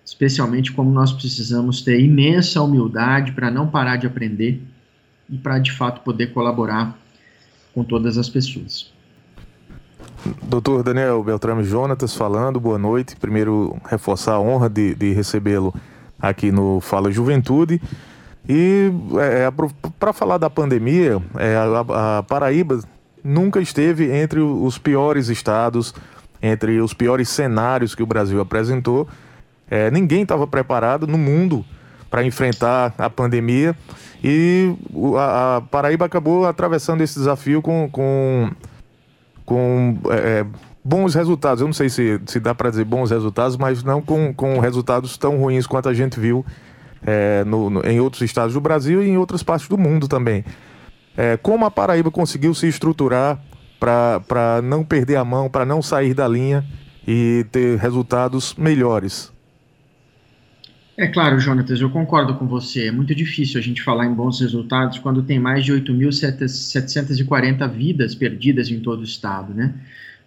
especialmente 0.04 0.72
como 0.72 0.90
nós 0.90 1.12
precisamos 1.12 1.82
ter 1.82 2.00
imensa 2.00 2.62
humildade 2.62 3.32
para 3.32 3.50
não 3.50 3.68
parar 3.68 3.96
de 3.96 4.06
aprender 4.06 4.60
e 5.30 5.38
para 5.38 5.58
de 5.58 5.72
fato 5.72 6.00
poder 6.00 6.28
colaborar 6.28 6.96
com 7.72 7.84
todas 7.84 8.18
as 8.18 8.28
pessoas. 8.28 8.92
Doutor 10.42 10.82
Daniel 10.82 11.22
Beltrame 11.22 11.64
Jonatas 11.64 12.14
falando, 12.14 12.60
boa 12.60 12.78
noite. 12.78 13.16
Primeiro, 13.16 13.76
reforçar 13.88 14.34
a 14.34 14.40
honra 14.40 14.68
de, 14.68 14.94
de 14.94 15.12
recebê-lo 15.12 15.74
aqui 16.20 16.52
no 16.52 16.80
Fala 16.80 17.10
Juventude. 17.10 17.80
E 18.48 18.90
é, 19.18 19.44
é 19.44 19.52
para 19.98 20.12
falar 20.12 20.38
da 20.38 20.50
pandemia, 20.50 21.22
é, 21.38 21.56
a, 21.56 22.18
a, 22.18 22.22
Paraíba 22.22 22.80
nunca 23.22 23.60
esteve 23.60 24.10
entre 24.12 24.40
os 24.40 24.78
piores 24.78 25.28
estados, 25.28 25.94
entre 26.42 26.80
os 26.80 26.92
piores 26.92 27.28
cenários 27.28 27.94
que 27.94 28.02
o 28.02 28.06
Brasil 28.06 28.40
apresentou. 28.40 29.08
É, 29.70 29.90
ninguém 29.90 30.22
estava 30.22 30.46
preparado 30.46 31.06
no 31.06 31.16
mundo 31.16 31.64
para 32.10 32.24
enfrentar 32.24 32.92
a 32.98 33.08
pandemia 33.08 33.76
e 34.22 34.74
a, 35.16 35.56
a, 35.56 35.60
Paraíba 35.62 36.04
acabou 36.04 36.46
atravessando 36.46 37.00
esse 37.02 37.18
desafio 37.18 37.62
com, 37.62 37.88
com 37.90 38.50
com 39.50 39.98
é, 40.10 40.14
é, 40.14 40.46
bons 40.84 41.12
resultados. 41.14 41.60
Eu 41.60 41.66
não 41.66 41.72
sei 41.72 41.88
se, 41.88 42.20
se 42.26 42.38
dá 42.38 42.54
para 42.54 42.70
dizer 42.70 42.84
bons 42.84 43.10
resultados, 43.10 43.56
mas 43.56 43.82
não 43.82 44.00
com, 44.00 44.32
com 44.32 44.60
resultados 44.60 45.18
tão 45.18 45.38
ruins 45.38 45.66
quanto 45.66 45.88
a 45.88 45.94
gente 45.94 46.20
viu 46.20 46.46
é, 47.04 47.42
no, 47.44 47.68
no, 47.68 47.84
em 47.84 47.98
outros 47.98 48.22
estados 48.22 48.54
do 48.54 48.60
Brasil 48.60 49.02
e 49.02 49.08
em 49.08 49.16
outras 49.16 49.42
partes 49.42 49.66
do 49.66 49.76
mundo 49.76 50.06
também. 50.06 50.44
É, 51.16 51.36
como 51.36 51.64
a 51.64 51.70
Paraíba 51.70 52.12
conseguiu 52.12 52.54
se 52.54 52.68
estruturar 52.68 53.42
para 53.80 54.60
não 54.62 54.84
perder 54.84 55.16
a 55.16 55.24
mão, 55.24 55.50
para 55.50 55.64
não 55.64 55.82
sair 55.82 56.14
da 56.14 56.28
linha 56.28 56.64
e 57.04 57.44
ter 57.50 57.76
resultados 57.76 58.54
melhores? 58.54 59.32
É 61.00 61.06
claro, 61.06 61.40
Jonatas, 61.40 61.80
eu 61.80 61.88
concordo 61.88 62.34
com 62.34 62.46
você. 62.46 62.88
É 62.88 62.92
muito 62.92 63.14
difícil 63.14 63.58
a 63.58 63.62
gente 63.62 63.80
falar 63.80 64.04
em 64.04 64.12
bons 64.12 64.38
resultados 64.38 64.98
quando 64.98 65.22
tem 65.22 65.38
mais 65.38 65.64
de 65.64 65.72
8.740 65.72 67.66
vidas 67.72 68.14
perdidas 68.14 68.70
em 68.70 68.80
todo 68.80 69.00
o 69.00 69.04
estado, 69.04 69.54
né? 69.54 69.72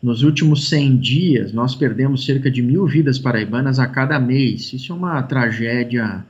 Nos 0.02 0.24
últimos 0.24 0.68
100 0.70 0.98
dias, 0.98 1.54
nós 1.54 1.76
perdemos 1.76 2.26
cerca 2.26 2.50
de 2.50 2.64
mil 2.64 2.88
vidas 2.88 3.20
paraibanas 3.20 3.78
a 3.78 3.86
cada 3.86 4.20
mês. 4.20 4.74
Isso 4.74 4.92
é 4.92 4.96
uma 4.96 5.22
tragédia 5.22 6.26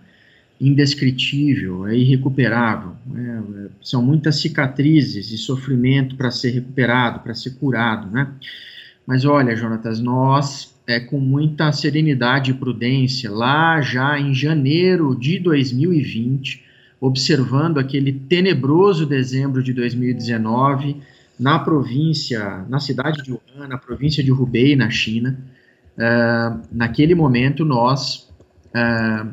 indescritível, 0.59 1.87
é 1.87 1.95
irrecuperável. 1.95 2.97
Né? 3.05 3.69
São 3.81 4.03
muitas 4.03 4.41
cicatrizes 4.41 5.31
e 5.31 5.37
sofrimento 5.37 6.17
para 6.17 6.29
ser 6.29 6.49
recuperado, 6.49 7.21
para 7.21 7.33
ser 7.33 7.51
curado, 7.51 8.11
né? 8.11 8.27
Mas 9.07 9.23
olha, 9.23 9.55
Jonatas, 9.55 10.01
nós 10.01 10.72
é, 10.85 10.99
com 10.99 11.19
muita 11.19 11.71
serenidade 11.71 12.51
e 12.51 12.53
prudência, 12.53 13.31
lá 13.31 13.81
já 13.81 14.19
em 14.19 14.33
janeiro 14.33 15.15
de 15.15 15.39
2020, 15.39 16.63
observando 16.99 17.79
aquele 17.79 18.13
tenebroso 18.13 19.05
dezembro 19.05 19.63
de 19.63 19.73
2019, 19.73 20.97
na 21.39 21.59
província, 21.59 22.65
na 22.69 22.79
cidade 22.79 23.23
de 23.23 23.31
Wuhan, 23.31 23.67
na 23.67 23.77
província 23.77 24.23
de 24.23 24.31
Hubei, 24.31 24.75
na 24.75 24.89
China. 24.89 25.37
Uh, 25.97 26.61
naquele 26.71 27.15
momento, 27.15 27.65
nós 27.65 28.29
uh, 28.69 29.29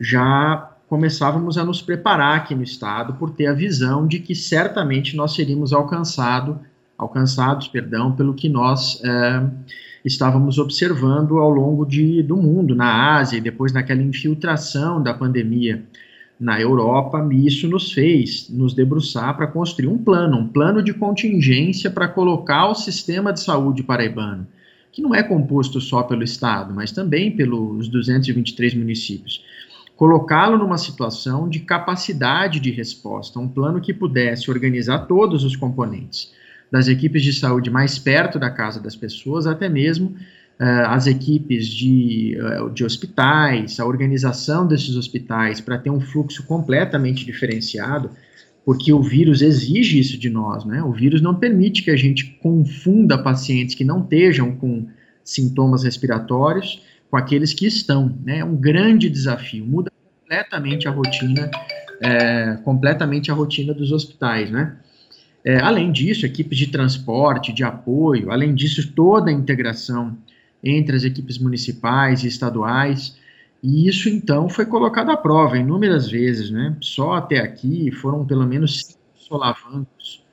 já 0.00 0.72
começávamos 0.88 1.58
a 1.58 1.64
nos 1.64 1.82
preparar 1.82 2.36
aqui 2.36 2.54
no 2.54 2.62
estado 2.62 3.14
por 3.14 3.30
ter 3.30 3.46
a 3.46 3.52
visão 3.52 4.06
de 4.06 4.18
que 4.20 4.34
certamente 4.34 5.16
nós 5.16 5.34
seríamos 5.34 5.72
alcançado, 5.72 6.60
alcançados, 6.96 7.68
perdão, 7.68 8.12
pelo 8.12 8.34
que 8.34 8.48
nós 8.48 9.00
uh, 9.00 9.50
estávamos 10.06 10.56
observando 10.56 11.38
ao 11.38 11.50
longo 11.50 11.84
de, 11.84 12.22
do 12.22 12.36
mundo, 12.36 12.76
na 12.76 13.16
Ásia, 13.16 13.38
e 13.38 13.40
depois 13.40 13.72
naquela 13.72 14.00
infiltração 14.00 15.02
da 15.02 15.12
pandemia 15.12 15.82
na 16.38 16.60
Europa, 16.60 17.26
isso 17.32 17.66
nos 17.66 17.92
fez 17.92 18.48
nos 18.48 18.72
debruçar 18.72 19.36
para 19.36 19.48
construir 19.48 19.88
um 19.88 19.98
plano, 19.98 20.36
um 20.36 20.46
plano 20.46 20.80
de 20.80 20.94
contingência 20.94 21.90
para 21.90 22.06
colocar 22.06 22.68
o 22.68 22.74
sistema 22.74 23.32
de 23.32 23.40
saúde 23.40 23.82
paraibano, 23.82 24.46
que 24.92 25.02
não 25.02 25.12
é 25.12 25.24
composto 25.24 25.80
só 25.80 26.04
pelo 26.04 26.22
Estado, 26.22 26.72
mas 26.72 26.92
também 26.92 27.34
pelos 27.34 27.88
223 27.88 28.74
municípios. 28.74 29.42
Colocá-lo 29.96 30.58
numa 30.58 30.78
situação 30.78 31.48
de 31.48 31.60
capacidade 31.60 32.60
de 32.60 32.70
resposta, 32.70 33.40
um 33.40 33.48
plano 33.48 33.80
que 33.80 33.94
pudesse 33.94 34.50
organizar 34.50 35.00
todos 35.06 35.42
os 35.42 35.56
componentes 35.56 36.30
das 36.70 36.88
equipes 36.88 37.22
de 37.22 37.32
saúde 37.32 37.70
mais 37.70 37.98
perto 37.98 38.38
da 38.38 38.50
casa 38.50 38.80
das 38.80 38.96
pessoas, 38.96 39.46
até 39.46 39.68
mesmo 39.68 40.16
uh, 40.60 40.86
as 40.88 41.06
equipes 41.06 41.68
de, 41.68 42.36
uh, 42.40 42.70
de 42.70 42.84
hospitais, 42.84 43.78
a 43.78 43.86
organização 43.86 44.66
desses 44.66 44.96
hospitais 44.96 45.60
para 45.60 45.78
ter 45.78 45.90
um 45.90 46.00
fluxo 46.00 46.44
completamente 46.44 47.24
diferenciado, 47.24 48.10
porque 48.64 48.92
o 48.92 49.00
vírus 49.02 49.42
exige 49.42 49.98
isso 49.98 50.18
de 50.18 50.28
nós, 50.28 50.64
né? 50.64 50.82
O 50.82 50.90
vírus 50.90 51.22
não 51.22 51.36
permite 51.36 51.82
que 51.82 51.90
a 51.90 51.96
gente 51.96 52.36
confunda 52.42 53.16
pacientes 53.16 53.76
que 53.76 53.84
não 53.84 54.00
estejam 54.00 54.56
com 54.56 54.88
sintomas 55.22 55.84
respiratórios 55.84 56.82
com 57.08 57.16
aqueles 57.16 57.54
que 57.54 57.66
estão, 57.66 58.12
né? 58.24 58.38
É 58.38 58.44
um 58.44 58.56
grande 58.56 59.08
desafio, 59.08 59.64
muda 59.64 59.90
completamente 60.20 60.88
a 60.88 60.90
rotina, 60.90 61.48
é, 62.00 62.58
completamente 62.64 63.30
a 63.30 63.34
rotina 63.34 63.72
dos 63.72 63.92
hospitais, 63.92 64.50
né? 64.50 64.76
É, 65.46 65.60
além 65.60 65.92
disso, 65.92 66.26
equipes 66.26 66.58
de 66.58 66.66
transporte, 66.66 67.52
de 67.52 67.62
apoio, 67.62 68.32
além 68.32 68.52
disso, 68.52 68.90
toda 68.90 69.30
a 69.30 69.32
integração 69.32 70.18
entre 70.62 70.96
as 70.96 71.04
equipes 71.04 71.38
municipais 71.38 72.24
e 72.24 72.26
estaduais. 72.26 73.16
E 73.62 73.88
isso, 73.88 74.08
então, 74.08 74.48
foi 74.48 74.66
colocado 74.66 75.10
à 75.10 75.16
prova 75.16 75.56
inúmeras 75.56 76.10
vezes, 76.10 76.50
né? 76.50 76.76
Só 76.80 77.12
até 77.14 77.38
aqui 77.38 77.92
foram 77.92 78.26
pelo 78.26 78.44
menos 78.44 78.80
cinco 78.80 78.98
solavancos 79.14 80.24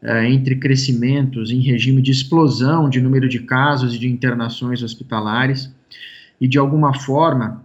é, 0.00 0.26
entre 0.30 0.56
crescimentos 0.56 1.50
em 1.50 1.60
regime 1.60 2.00
de 2.00 2.10
explosão 2.10 2.88
de 2.88 3.02
número 3.02 3.28
de 3.28 3.40
casos 3.40 3.94
e 3.94 3.98
de 3.98 4.08
internações 4.08 4.82
hospitalares. 4.82 5.70
E, 6.40 6.48
de 6.48 6.58
alguma 6.58 6.94
forma, 6.94 7.62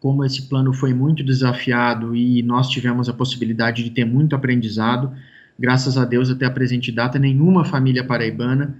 como 0.00 0.24
esse 0.24 0.48
plano 0.48 0.72
foi 0.72 0.94
muito 0.94 1.22
desafiado 1.22 2.16
e 2.16 2.42
nós 2.42 2.70
tivemos 2.70 3.10
a 3.10 3.12
possibilidade 3.12 3.84
de 3.84 3.90
ter 3.90 4.06
muito 4.06 4.34
aprendizado, 4.34 5.12
graças 5.60 5.98
a 5.98 6.06
Deus, 6.06 6.30
até 6.30 6.46
a 6.46 6.50
presente 6.50 6.90
data, 6.90 7.18
nenhuma 7.18 7.64
família 7.66 8.02
paraibana 8.02 8.74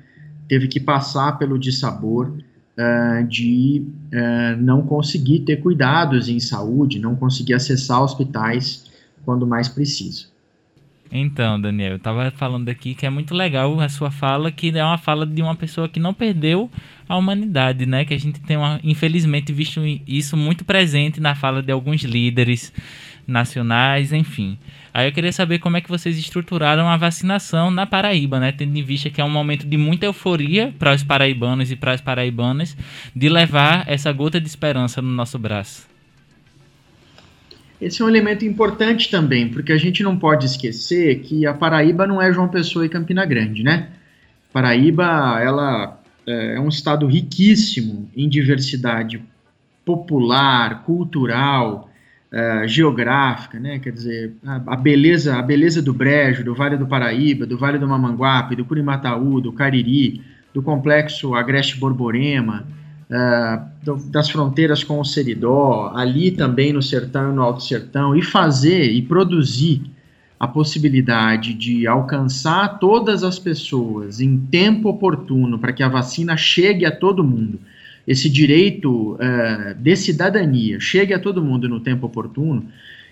teve 0.49 0.67
que 0.67 0.81
passar 0.81 1.39
pelo 1.39 1.59
dissabor 1.59 2.33
uh, 2.33 3.25
de 3.29 3.87
uh, 4.13 4.61
não 4.61 4.83
conseguir 4.83 5.41
ter 5.41 5.59
cuidados 5.59 6.29
em 6.29 6.41
saúde, 6.41 6.99
não 6.99 7.15
conseguir 7.15 7.53
acessar 7.53 8.03
hospitais 8.03 8.91
quando 9.25 9.47
mais 9.47 9.69
precisa. 9.69 10.31
Então, 11.13 11.61
Daniel, 11.61 11.93
eu 11.93 11.97
estava 11.97 12.31
falando 12.31 12.69
aqui 12.69 12.95
que 12.95 13.05
é 13.05 13.11
muito 13.11 13.35
legal 13.35 13.79
a 13.81 13.89
sua 13.89 14.13
fala, 14.13 14.51
que 14.53 14.71
é 14.71 14.85
uma 14.85 14.97
fala 14.97 15.27
de 15.27 15.43
uma 15.43 15.57
pessoa 15.57 15.89
que 15.89 15.99
não 15.99 16.15
perdeu 16.15 16.71
a 17.09 17.17
humanidade, 17.17 17.85
né? 17.85 18.05
Que 18.05 18.15
a 18.15 18.19
gente 18.19 18.41
tem, 18.41 18.57
uma, 18.57 18.81
infelizmente, 18.85 19.53
visto 19.53 19.81
isso 20.07 20.37
muito 20.37 20.65
presente 20.65 21.21
na 21.21 21.35
fala 21.35 21.63
de 21.63 21.73
alguns 21.73 22.03
líderes 22.03 22.73
nacionais, 23.31 24.13
enfim. 24.13 24.59
Aí 24.93 25.09
eu 25.09 25.13
queria 25.13 25.33
saber 25.33 25.59
como 25.61 25.77
é 25.77 25.81
que 25.81 25.89
vocês 25.89 26.19
estruturaram 26.19 26.89
a 26.89 26.97
vacinação 26.97 27.71
na 27.71 27.87
Paraíba, 27.87 28.41
né? 28.41 28.51
Tendo 28.53 28.77
em 28.77 28.83
vista 28.83 29.09
que 29.09 29.21
é 29.21 29.25
um 29.25 29.31
momento 29.31 29.67
de 29.67 29.77
muita 29.77 30.07
euforia 30.07 30.75
para 30.79 30.95
os 30.95 31.05
paraibanos 31.05 31.71
e 31.71 31.77
para 31.77 31.93
as 31.93 32.01
paraibanas 32.01 32.77
de 33.15 33.29
levar 33.29 33.85
essa 33.89 34.13
gota 34.13 34.41
de 34.41 34.49
esperança 34.49 35.01
no 35.01 35.11
nosso 35.11 35.39
braço. 35.39 35.89
Esse 37.81 38.03
é 38.03 38.05
um 38.05 38.09
elemento 38.09 38.45
importante 38.45 39.11
também, 39.11 39.49
porque 39.49 39.73
a 39.73 39.79
gente 39.79 40.03
não 40.03 40.17
pode 40.17 40.45
esquecer 40.45 41.21
que 41.21 41.47
a 41.47 41.55
Paraíba 41.55 42.07
não 42.07 42.21
é 42.21 42.31
João 42.33 42.49
Pessoa 42.49 42.85
e 42.85 42.89
Campina 42.91 43.25
Grande, 43.25 43.63
né? 43.63 43.89
Paraíba, 44.53 45.41
ela 45.41 45.99
é, 46.27 46.57
é 46.57 46.61
um 46.61 46.69
estado 46.69 47.07
riquíssimo 47.07 48.11
em 48.15 48.29
diversidade 48.29 49.23
popular, 49.85 50.83
cultural, 50.85 51.90
uh, 52.33 52.67
geográfica, 52.67 53.59
né? 53.59 53.79
Quer 53.79 53.93
dizer, 53.93 54.33
a, 54.45 54.75
a, 54.75 54.77
beleza, 54.77 55.37
a 55.37 55.43
beleza 55.43 55.83
do 55.83 55.93
Brejo, 55.93 56.45
do 56.45 56.55
Vale 56.55 56.77
do 56.77 56.87
Paraíba, 56.87 57.47
do 57.47 57.59
Vale 57.59 57.79
do 57.79 57.89
Mamanguape, 57.89 58.57
do 58.57 58.65
Curimataú, 58.65 59.41
do 59.41 59.53
Cariri, 59.53 60.23
do 60.55 60.63
complexo 60.63 61.35
Agreste 61.35 61.79
Borborema, 61.79 62.67
uh, 63.11 63.85
do, 63.85 63.97
das 64.11 64.31
fronteiras 64.31 64.85
com 64.85 65.01
o 65.01 65.05
Seridó, 65.05 65.93
ali 65.95 66.31
também 66.31 66.73
no 66.73 66.83
Sertão 66.83 67.31
e 67.31 67.35
no 67.35 67.43
Alto 67.43 67.63
Sertão, 67.63 68.17
e 68.17 68.23
fazer 68.23 68.91
e 68.91 69.03
produzir 69.03 69.83
a 70.39 70.49
possibilidade 70.49 71.53
de 71.53 71.87
alcançar 71.87 72.79
todas 72.79 73.23
as 73.23 73.39
pessoas 73.39 74.23
em 74.23 74.39
tempo 74.39 74.89
oportuno 74.89 75.59
para 75.59 75.71
que 75.71 75.83
a 75.83 75.89
vacina 75.89 76.35
chegue 76.35 76.87
a 76.87 76.91
todo 76.91 77.23
mundo 77.23 77.61
esse 78.07 78.29
direito 78.29 79.15
uh, 79.15 79.75
de 79.77 79.97
cidadania 79.97 80.81
chegue 80.81 81.15
a 81.15 81.19
todo 81.19 81.43
mundo 81.43 81.69
no 81.69 81.81
tempo 81.81 82.07
oportuno, 82.07 82.67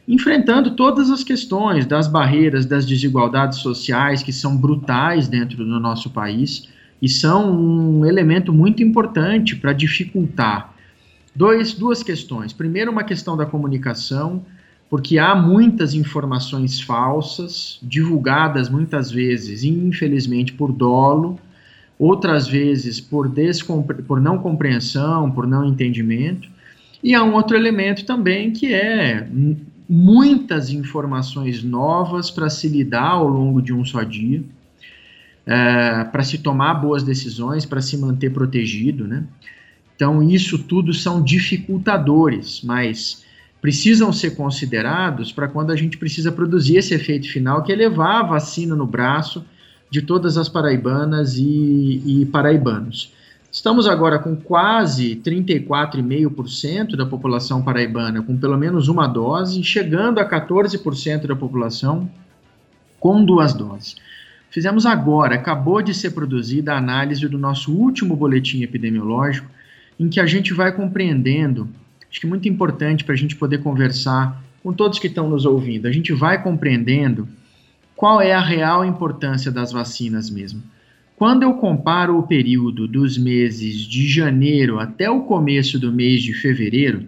enfrentando 0.06 0.70
todas 0.70 1.10
as 1.10 1.22
questões 1.22 1.86
das 1.86 2.08
barreiras, 2.08 2.64
das 2.64 2.86
desigualdades 2.86 3.58
sociais 3.58 4.22
que 4.22 4.32
são 4.32 4.56
brutais 4.56 5.28
dentro 5.28 5.58
do 5.58 5.78
nosso 5.78 6.10
país 6.10 6.68
e 7.00 7.08
são 7.08 7.54
um 7.54 8.06
elemento 8.06 8.52
muito 8.52 8.82
importante 8.82 9.54
para 9.54 9.72
dificultar 9.72 10.74
dois, 11.34 11.72
duas 11.72 12.02
questões. 12.02 12.52
Primeiro, 12.52 12.90
uma 12.90 13.04
questão 13.04 13.36
da 13.36 13.46
comunicação, 13.46 14.44
porque 14.90 15.18
há 15.18 15.34
muitas 15.34 15.94
informações 15.94 16.80
falsas, 16.80 17.78
divulgadas 17.82 18.68
muitas 18.68 19.10
vezes, 19.10 19.62
infelizmente, 19.62 20.52
por 20.52 20.72
dolo, 20.72 21.38
outras 21.98 22.46
vezes 22.46 23.00
por, 23.00 23.30
por 24.06 24.20
não 24.20 24.38
compreensão, 24.38 25.30
por 25.30 25.46
não 25.46 25.66
entendimento. 25.66 26.48
E 27.02 27.14
há 27.14 27.22
um 27.22 27.34
outro 27.34 27.56
elemento 27.56 28.04
também 28.04 28.52
que 28.52 28.72
é 28.72 29.26
muitas 29.88 30.70
informações 30.70 31.62
novas 31.62 32.30
para 32.30 32.50
se 32.50 32.68
lidar 32.68 33.12
ao 33.12 33.26
longo 33.26 33.62
de 33.62 33.72
um 33.72 33.84
só 33.84 34.02
dia, 34.02 34.42
é, 35.46 36.04
para 36.04 36.22
se 36.22 36.38
tomar 36.38 36.74
boas 36.74 37.02
decisões, 37.02 37.64
para 37.64 37.80
se 37.80 37.96
manter 37.96 38.30
protegido, 38.30 39.06
né? 39.06 39.24
Então, 39.96 40.22
isso 40.22 40.58
tudo 40.58 40.92
são 40.92 41.22
dificultadores, 41.22 42.60
mas 42.62 43.24
precisam 43.60 44.12
ser 44.12 44.36
considerados 44.36 45.32
para 45.32 45.48
quando 45.48 45.72
a 45.72 45.76
gente 45.76 45.98
precisa 45.98 46.30
produzir 46.30 46.76
esse 46.76 46.94
efeito 46.94 47.28
final, 47.28 47.64
que 47.64 47.72
é 47.72 47.74
levar 47.74 48.20
a 48.20 48.22
vacina 48.22 48.76
no 48.76 48.86
braço 48.86 49.44
de 49.90 50.02
todas 50.02 50.36
as 50.36 50.48
paraibanas 50.48 51.36
e, 51.36 52.02
e 52.04 52.26
paraibanos. 52.26 53.12
Estamos 53.50 53.88
agora 53.88 54.18
com 54.18 54.36
quase 54.36 55.16
34,5% 55.16 56.94
da 56.96 57.06
população 57.06 57.62
paraibana 57.62 58.22
com 58.22 58.36
pelo 58.36 58.58
menos 58.58 58.88
uma 58.88 59.06
dose, 59.06 59.64
chegando 59.64 60.18
a 60.20 60.28
14% 60.28 61.26
da 61.26 61.34
população 61.34 62.10
com 63.00 63.24
duas 63.24 63.54
doses. 63.54 63.96
Fizemos 64.50 64.84
agora, 64.84 65.34
acabou 65.34 65.80
de 65.80 65.94
ser 65.94 66.10
produzida 66.10 66.74
a 66.74 66.78
análise 66.78 67.26
do 67.26 67.38
nosso 67.38 67.72
último 67.72 68.14
boletim 68.14 68.62
epidemiológico, 68.62 69.48
em 69.98 70.08
que 70.08 70.20
a 70.20 70.26
gente 70.26 70.52
vai 70.52 70.70
compreendendo, 70.72 71.68
acho 72.10 72.20
que 72.20 72.26
é 72.26 72.28
muito 72.28 72.48
importante 72.48 73.02
para 73.02 73.14
a 73.14 73.18
gente 73.18 73.34
poder 73.34 73.58
conversar 73.58 74.42
com 74.62 74.72
todos 74.72 74.98
que 74.98 75.06
estão 75.06 75.28
nos 75.28 75.46
ouvindo, 75.46 75.86
a 75.86 75.92
gente 75.92 76.12
vai 76.12 76.42
compreendendo 76.42 77.28
qual 77.98 78.20
é 78.20 78.32
a 78.32 78.40
real 78.40 78.84
importância 78.84 79.50
das 79.50 79.72
vacinas 79.72 80.30
mesmo. 80.30 80.62
Quando 81.16 81.42
eu 81.42 81.54
comparo 81.54 82.16
o 82.16 82.22
período 82.22 82.86
dos 82.86 83.18
meses 83.18 83.80
de 83.80 84.06
janeiro 84.06 84.78
até 84.78 85.10
o 85.10 85.22
começo 85.22 85.80
do 85.80 85.92
mês 85.92 86.22
de 86.22 86.32
fevereiro, 86.32 87.06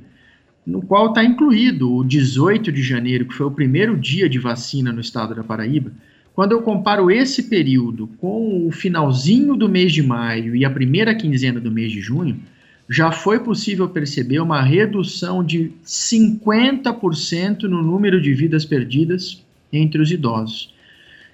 no 0.66 0.83
qual 0.83 1.11
está 1.11 1.22
incluído 1.22 1.94
o 1.94 2.03
18 2.03 2.72
de 2.72 2.83
janeiro, 2.83 3.24
que 3.24 3.35
foi 3.35 3.46
o 3.46 3.53
primeiro 3.53 3.96
dia 3.96 4.29
de 4.29 4.40
vacina 4.40 4.92
no 4.92 5.00
estado 5.00 5.33
da 5.33 5.44
Paraíba, 5.44 5.92
quando 6.35 6.53
eu 6.53 6.61
comparo 6.61 7.09
esse 7.09 7.44
período 7.44 8.09
com 8.18 8.66
o 8.66 8.72
finalzinho 8.72 9.55
do 9.55 9.68
mês 9.68 9.92
de 9.92 10.03
maio 10.03 10.57
e 10.57 10.64
a 10.64 10.70
primeira 10.70 11.14
quinzena 11.14 11.61
do 11.61 11.70
mês 11.70 11.92
de 11.92 12.00
junho, 12.00 12.40
já 12.88 13.12
foi 13.12 13.38
possível 13.38 13.88
perceber 13.88 14.40
uma 14.40 14.61
redução 14.61 15.44
de 15.44 15.70
50% 15.85 17.62
no 17.62 17.81
número 17.81 18.20
de 18.20 18.35
vidas 18.35 18.64
perdidas 18.64 19.40
entre 19.72 20.03
os 20.03 20.11
idosos. 20.11 20.79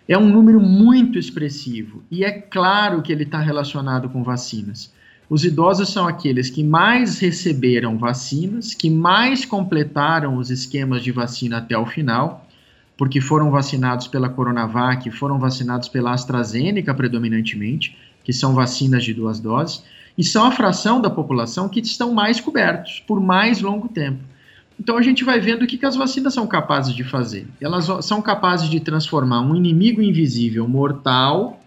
É 0.09 0.17
um 0.17 0.29
número 0.29 0.61
muito 0.61 1.19
expressivo 1.19 2.03
e 2.09 2.25
é 2.25 2.31
claro 2.31 3.03
que 3.03 3.11
ele 3.11 3.25
está 3.25 3.41
relacionado 3.41 4.09
com 4.09 4.23
vacinas. 4.23 4.95
Os 5.29 5.45
idosos 5.45 5.93
são 5.93 6.07
aqueles 6.07 6.49
que 6.49 6.63
mais 6.63 7.19
receberam 7.19 7.99
vacinas, 7.99 8.73
que 8.73 8.89
mais 8.89 9.45
completaram 9.45 10.37
os 10.37 10.49
esquemas 10.49 11.03
de 11.03 11.11
vacina 11.11 11.59
até 11.59 11.77
o 11.77 11.85
final, 11.85 12.47
porque 12.97 13.21
foram 13.21 13.51
vacinados 13.51 14.07
pela 14.07 14.29
Coronavac, 14.29 15.11
foram 15.11 15.41
vacinados 15.41 15.89
pela 15.89 16.13
AstraZeneca 16.13 16.95
predominantemente, 16.95 17.97
que 18.23 18.33
são 18.33 18.55
vacinas 18.55 19.03
de 19.03 19.13
duas 19.13 19.41
doses, 19.41 19.83
e 20.17 20.23
são 20.23 20.45
a 20.45 20.53
fração 20.53 21.01
da 21.01 21.11
população 21.11 21.69
que 21.69 21.81
estão 21.81 22.15
mais 22.15 22.41
cobertos 22.41 23.03
por 23.07 23.21
mais 23.21 23.61
longo 23.61 23.89
tempo. 23.89 24.23
Então 24.79 24.97
a 24.97 25.03
gente 25.03 25.25
vai 25.25 25.41
vendo 25.41 25.63
o 25.63 25.67
que, 25.67 25.79
que 25.79 25.87
as 25.87 25.97
vacinas 25.97 26.35
são 26.35 26.47
capazes 26.47 26.95
de 26.95 27.03
fazer. 27.03 27.47
Elas 27.61 27.89
são 28.05 28.21
capazes 28.21 28.69
de 28.69 28.79
transformar 28.79 29.41
um 29.41 29.55
inimigo 29.55 30.03
invisível 30.03 30.69
mortal 30.69 31.61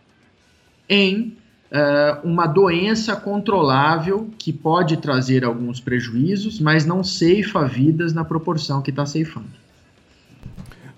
em 0.87 1.35
uh, 1.71 2.27
uma 2.27 2.45
doença 2.45 3.15
controlável 3.15 4.29
que 4.37 4.53
pode 4.53 4.97
trazer 4.97 5.43
alguns 5.43 5.79
prejuízos, 5.79 6.59
mas 6.59 6.85
não 6.85 7.03
ceifa 7.03 7.67
vidas 7.67 8.13
na 8.13 8.23
proporção 8.23 8.81
que 8.81 8.91
está 8.91 9.05
ceifando. 9.05 9.47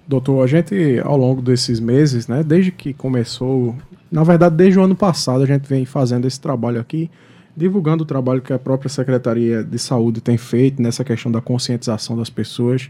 Doutor, 0.07 0.43
a 0.43 0.47
gente 0.47 0.99
ao 1.03 1.15
longo 1.15 1.41
desses 1.41 1.79
meses, 1.79 2.27
né, 2.27 2.43
desde 2.43 2.71
que 2.71 2.93
começou, 2.93 3.75
na 4.11 4.23
verdade 4.23 4.55
desde 4.55 4.77
o 4.77 4.83
ano 4.83 4.95
passado, 4.95 5.43
a 5.43 5.47
gente 5.47 5.67
vem 5.67 5.85
fazendo 5.85 6.27
esse 6.27 6.39
trabalho 6.39 6.81
aqui 6.81 7.09
divulgando 7.55 8.03
o 8.03 8.05
trabalho 8.05 8.41
que 8.41 8.53
a 8.53 8.59
própria 8.59 8.89
Secretaria 8.89 9.63
de 9.63 9.77
Saúde 9.77 10.21
tem 10.21 10.37
feito 10.37 10.81
nessa 10.81 11.03
questão 11.03 11.31
da 11.31 11.41
conscientização 11.41 12.17
das 12.17 12.29
pessoas. 12.29 12.89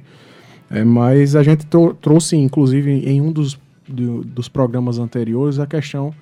É, 0.70 0.84
mas 0.84 1.36
a 1.36 1.44
gente 1.44 1.66
trouxe, 2.02 2.38
inclusive, 2.38 2.92
em 2.92 3.20
um 3.22 3.32
dos, 3.32 3.60
do, 3.88 4.24
dos 4.24 4.48
programas 4.48 5.00
anteriores, 5.00 5.60
a 5.60 5.66
questão 5.66 6.14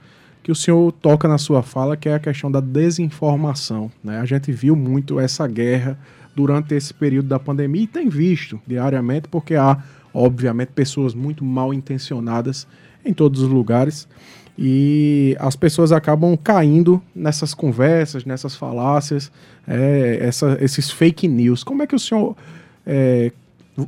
que 0.42 0.52
o 0.52 0.56
senhor 0.56 0.92
toca 0.94 1.28
na 1.28 1.38
sua 1.38 1.62
fala, 1.62 1.96
que 1.96 2.10
é 2.10 2.16
a 2.16 2.20
questão 2.20 2.52
da 2.52 2.60
desinformação. 2.60 3.92
Né? 4.04 4.20
A 4.20 4.26
gente 4.26 4.52
viu 4.52 4.76
muito 4.76 5.20
essa 5.20 5.46
guerra 5.46 6.00
durante 6.36 6.74
esse 6.74 6.94
período 6.94 7.28
da 7.28 7.38
pandemia 7.38 7.84
e 7.84 7.88
tem 7.88 8.10
visto 8.10 8.60
diariamente, 8.66 9.28
porque 9.28 9.56
há, 9.56 9.78
obviamente, 10.14 10.70
pessoas 10.70 11.14
muito 11.14 11.44
mal 11.44 11.74
intencionadas 11.74 12.66
em 13.06 13.14
todos 13.14 13.42
os 13.42 13.50
lugares 13.50 14.08
e 14.62 15.38
as 15.40 15.56
pessoas 15.56 15.94
acabam 15.94 16.36
caindo 16.36 17.02
nessas 17.16 17.54
conversas, 17.54 18.26
nessas 18.26 18.58
falácias, 18.58 19.32
é, 19.66 20.18
essa, 20.22 20.58
esses 20.60 20.92
fake 20.92 21.30
news. 21.30 21.64
Como 21.64 21.82
é 21.82 21.88
que 21.88 21.96
o 21.96 22.00
senhor, 22.00 22.36
é, 22.86 23.32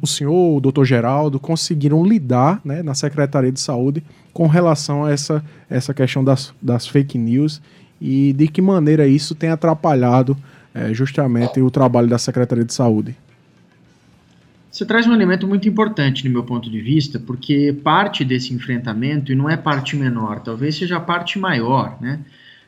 o 0.01 0.07
senhor, 0.07 0.55
o 0.55 0.61
doutor 0.61 0.85
Geraldo, 0.85 1.41
conseguiram 1.41 2.05
lidar 2.05 2.61
né, 2.63 2.81
na 2.81 2.93
Secretaria 2.93 3.51
de 3.51 3.59
Saúde 3.59 4.01
com 4.31 4.47
relação 4.47 5.03
a 5.03 5.11
essa, 5.11 5.43
essa 5.69 5.93
questão 5.93 6.23
das, 6.23 6.53
das 6.61 6.87
fake 6.87 7.17
news 7.17 7.61
e 7.99 8.31
de 8.31 8.47
que 8.47 8.61
maneira 8.61 9.05
isso 9.05 9.35
tem 9.35 9.49
atrapalhado 9.49 10.37
é, 10.73 10.93
justamente 10.93 11.59
o 11.59 11.69
trabalho 11.69 12.07
da 12.07 12.17
Secretaria 12.17 12.63
de 12.63 12.73
Saúde? 12.73 13.13
Você 14.71 14.85
traz 14.85 15.05
um 15.05 15.13
elemento 15.13 15.45
muito 15.45 15.67
importante, 15.67 16.23
no 16.23 16.31
meu 16.31 16.45
ponto 16.45 16.71
de 16.71 16.79
vista, 16.79 17.19
porque 17.19 17.73
parte 17.83 18.23
desse 18.23 18.53
enfrentamento, 18.53 19.29
e 19.29 19.35
não 19.35 19.49
é 19.49 19.57
parte 19.57 19.97
menor, 19.97 20.39
talvez 20.39 20.75
seja 20.75 20.95
a 20.95 20.99
parte 20.99 21.37
maior, 21.37 21.97
né? 21.99 22.21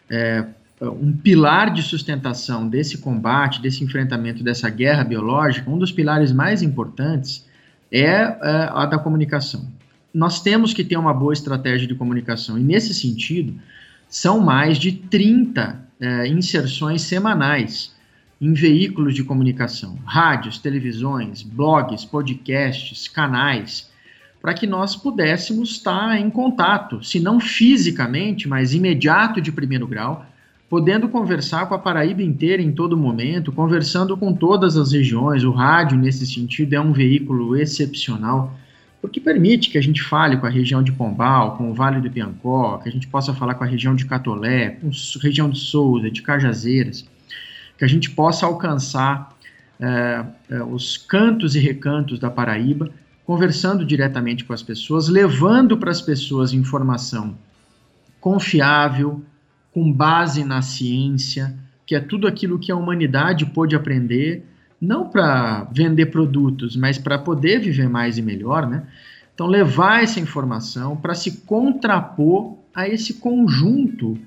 É, 0.09 0.45
um 0.81 1.13
pilar 1.13 1.73
de 1.73 1.81
sustentação 1.81 2.67
desse 2.67 2.97
combate, 2.97 3.61
desse 3.61 3.85
enfrentamento, 3.85 4.43
dessa 4.43 4.69
guerra 4.69 5.05
biológica, 5.05 5.69
um 5.69 5.77
dos 5.77 5.93
pilares 5.93 6.33
mais 6.33 6.61
importantes 6.61 7.47
é, 7.89 8.01
é 8.01 8.69
a 8.69 8.85
da 8.85 8.99
comunicação. 8.99 9.65
Nós 10.13 10.41
temos 10.41 10.73
que 10.73 10.83
ter 10.83 10.97
uma 10.97 11.13
boa 11.13 11.31
estratégia 11.31 11.87
de 11.87 11.95
comunicação, 11.95 12.57
e 12.57 12.63
nesse 12.63 12.93
sentido, 12.93 13.55
são 14.09 14.41
mais 14.41 14.77
de 14.77 14.91
30 14.91 15.79
é, 16.01 16.27
inserções 16.27 17.01
semanais 17.03 17.92
em 18.43 18.51
veículos 18.51 19.15
de 19.15 19.23
comunicação, 19.23 19.97
rádios, 20.03 20.57
televisões, 20.57 21.41
blogs, 21.41 22.03
podcasts, 22.03 23.07
canais, 23.07 23.89
para 24.41 24.53
que 24.53 24.67
nós 24.67 24.97
pudéssemos 24.97 25.71
estar 25.71 26.19
em 26.19 26.29
contato, 26.29 27.01
se 27.01 27.21
não 27.21 27.39
fisicamente, 27.39 28.45
mas 28.45 28.73
imediato 28.73 29.39
de 29.39 29.49
primeiro 29.49 29.87
grau, 29.87 30.25
podendo 30.69 31.07
conversar 31.07 31.67
com 31.67 31.75
a 31.75 31.79
Paraíba 31.79 32.21
inteira 32.21 32.61
em 32.61 32.73
todo 32.73 32.97
momento, 32.97 33.49
conversando 33.49 34.17
com 34.17 34.33
todas 34.33 34.75
as 34.75 34.91
regiões. 34.91 35.45
O 35.45 35.51
rádio, 35.51 35.97
nesse 35.97 36.25
sentido, 36.25 36.73
é 36.73 36.81
um 36.81 36.91
veículo 36.91 37.55
excepcional 37.55 38.53
porque 38.99 39.19
permite 39.19 39.69
que 39.69 39.77
a 39.77 39.81
gente 39.81 40.01
fale 40.01 40.37
com 40.37 40.45
a 40.45 40.49
região 40.49 40.81
de 40.81 40.91
Pombal, 40.91 41.57
com 41.57 41.69
o 41.69 41.73
Vale 41.73 41.99
do 41.99 42.09
Piancó, 42.09 42.77
que 42.77 42.87
a 42.87 42.91
gente 42.91 43.07
possa 43.07 43.33
falar 43.33 43.55
com 43.55 43.63
a 43.63 43.67
região 43.67 43.95
de 43.95 44.05
Catolé, 44.05 44.71
com 44.81 44.87
a 44.87 45.21
região 45.21 45.49
de 45.49 45.59
Souza, 45.59 46.09
de 46.09 46.21
Cajazeiras, 46.21 47.05
que 47.77 47.85
a 47.85 47.87
gente 47.87 48.11
possa 48.11 48.45
alcançar 48.45 49.35
é, 49.79 50.25
é, 50.49 50.63
os 50.63 50.97
cantos 50.97 51.55
e 51.55 51.59
recantos 51.59 52.19
da 52.19 52.29
Paraíba, 52.29 52.89
conversando 53.25 53.85
diretamente 53.85 54.43
com 54.43 54.53
as 54.53 54.61
pessoas, 54.61 55.07
levando 55.07 55.77
para 55.77 55.91
as 55.91 56.01
pessoas 56.01 56.53
informação 56.53 57.37
confiável, 58.19 59.21
com 59.73 59.91
base 59.91 60.43
na 60.43 60.61
ciência, 60.61 61.53
que 61.85 61.95
é 61.95 61.99
tudo 61.99 62.27
aquilo 62.27 62.59
que 62.59 62.71
a 62.71 62.75
humanidade 62.75 63.45
pôde 63.47 63.75
aprender 63.75 64.45
não 64.79 65.07
para 65.07 65.63
vender 65.71 66.07
produtos, 66.07 66.75
mas 66.75 66.97
para 66.97 67.17
poder 67.17 67.59
viver 67.59 67.87
mais 67.89 68.17
e 68.17 68.21
melhor, 68.21 68.67
né? 68.67 68.83
Então, 69.33 69.47
levar 69.47 70.03
essa 70.03 70.19
informação 70.19 70.95
para 70.95 71.15
se 71.15 71.41
contrapor 71.41 72.57
a 72.75 72.87
esse 72.87 73.15
conjunto 73.15 74.17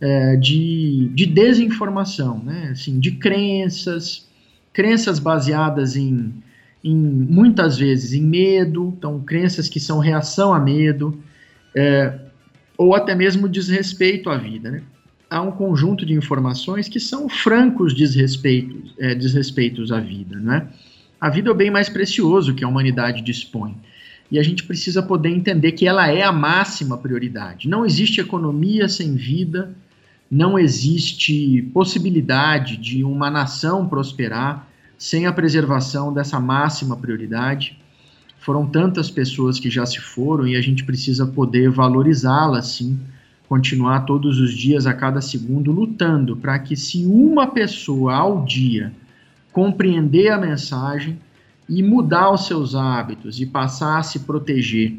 é, 0.00 0.36
de, 0.36 1.10
de 1.14 1.26
desinformação, 1.26 2.42
né? 2.42 2.70
Assim, 2.72 2.98
de 2.98 3.12
crenças, 3.12 4.28
crenças 4.72 5.18
baseadas 5.18 5.96
em, 5.96 6.32
em, 6.82 6.96
muitas 6.96 7.78
vezes, 7.78 8.12
em 8.12 8.22
medo, 8.22 8.94
então, 8.96 9.20
crenças 9.20 9.68
que 9.68 9.78
são 9.78 9.98
reação 9.98 10.54
a 10.54 10.60
medo, 10.60 11.18
é, 11.74 12.18
ou 12.78 12.94
até 12.94 13.14
mesmo 13.14 13.48
desrespeito 13.48 14.30
à 14.30 14.36
vida, 14.36 14.70
né? 14.70 14.82
há 15.30 15.40
um 15.40 15.52
conjunto 15.52 16.04
de 16.04 16.12
informações 16.12 16.88
que 16.88 16.98
são 16.98 17.28
francos 17.28 17.94
desrespeitos, 17.94 18.92
é, 18.98 19.14
desrespeitos 19.14 19.92
à 19.92 20.00
vida, 20.00 20.36
né? 20.36 20.66
A 21.20 21.30
vida 21.30 21.50
é 21.50 21.52
o 21.52 21.54
bem 21.54 21.70
mais 21.70 21.88
precioso 21.88 22.54
que 22.54 22.64
a 22.64 22.68
humanidade 22.68 23.22
dispõe. 23.22 23.76
E 24.30 24.38
a 24.38 24.42
gente 24.42 24.64
precisa 24.64 25.02
poder 25.02 25.28
entender 25.28 25.72
que 25.72 25.86
ela 25.86 26.08
é 26.08 26.22
a 26.22 26.32
máxima 26.32 26.96
prioridade. 26.96 27.68
Não 27.68 27.84
existe 27.84 28.20
economia 28.20 28.88
sem 28.88 29.14
vida, 29.14 29.74
não 30.30 30.56
existe 30.58 31.62
possibilidade 31.74 32.76
de 32.76 33.02
uma 33.02 33.28
nação 33.28 33.88
prosperar 33.88 34.68
sem 34.96 35.26
a 35.26 35.32
preservação 35.32 36.12
dessa 36.12 36.38
máxima 36.38 36.96
prioridade. 36.96 37.76
Foram 38.38 38.66
tantas 38.66 39.10
pessoas 39.10 39.58
que 39.58 39.68
já 39.68 39.84
se 39.84 39.98
foram 39.98 40.46
e 40.46 40.56
a 40.56 40.60
gente 40.60 40.84
precisa 40.84 41.26
poder 41.26 41.70
valorizá-las, 41.70 42.68
sim, 42.68 43.00
continuar 43.48 44.00
todos 44.00 44.38
os 44.38 44.54
dias, 44.54 44.86
a 44.86 44.94
cada 44.94 45.20
segundo, 45.20 45.72
lutando 45.72 46.36
para 46.36 46.58
que, 46.60 46.76
se 46.76 47.04
uma 47.04 47.48
pessoa 47.48 48.14
ao 48.14 48.44
dia 48.44 48.92
compreender 49.50 50.28
a 50.28 50.38
mensagem 50.38 51.18
e 51.68 51.82
mudar 51.82 52.30
os 52.30 52.46
seus 52.46 52.76
hábitos 52.76 53.40
e 53.40 53.46
passar 53.46 53.98
a 53.98 54.02
se 54.02 54.20
proteger 54.20 54.96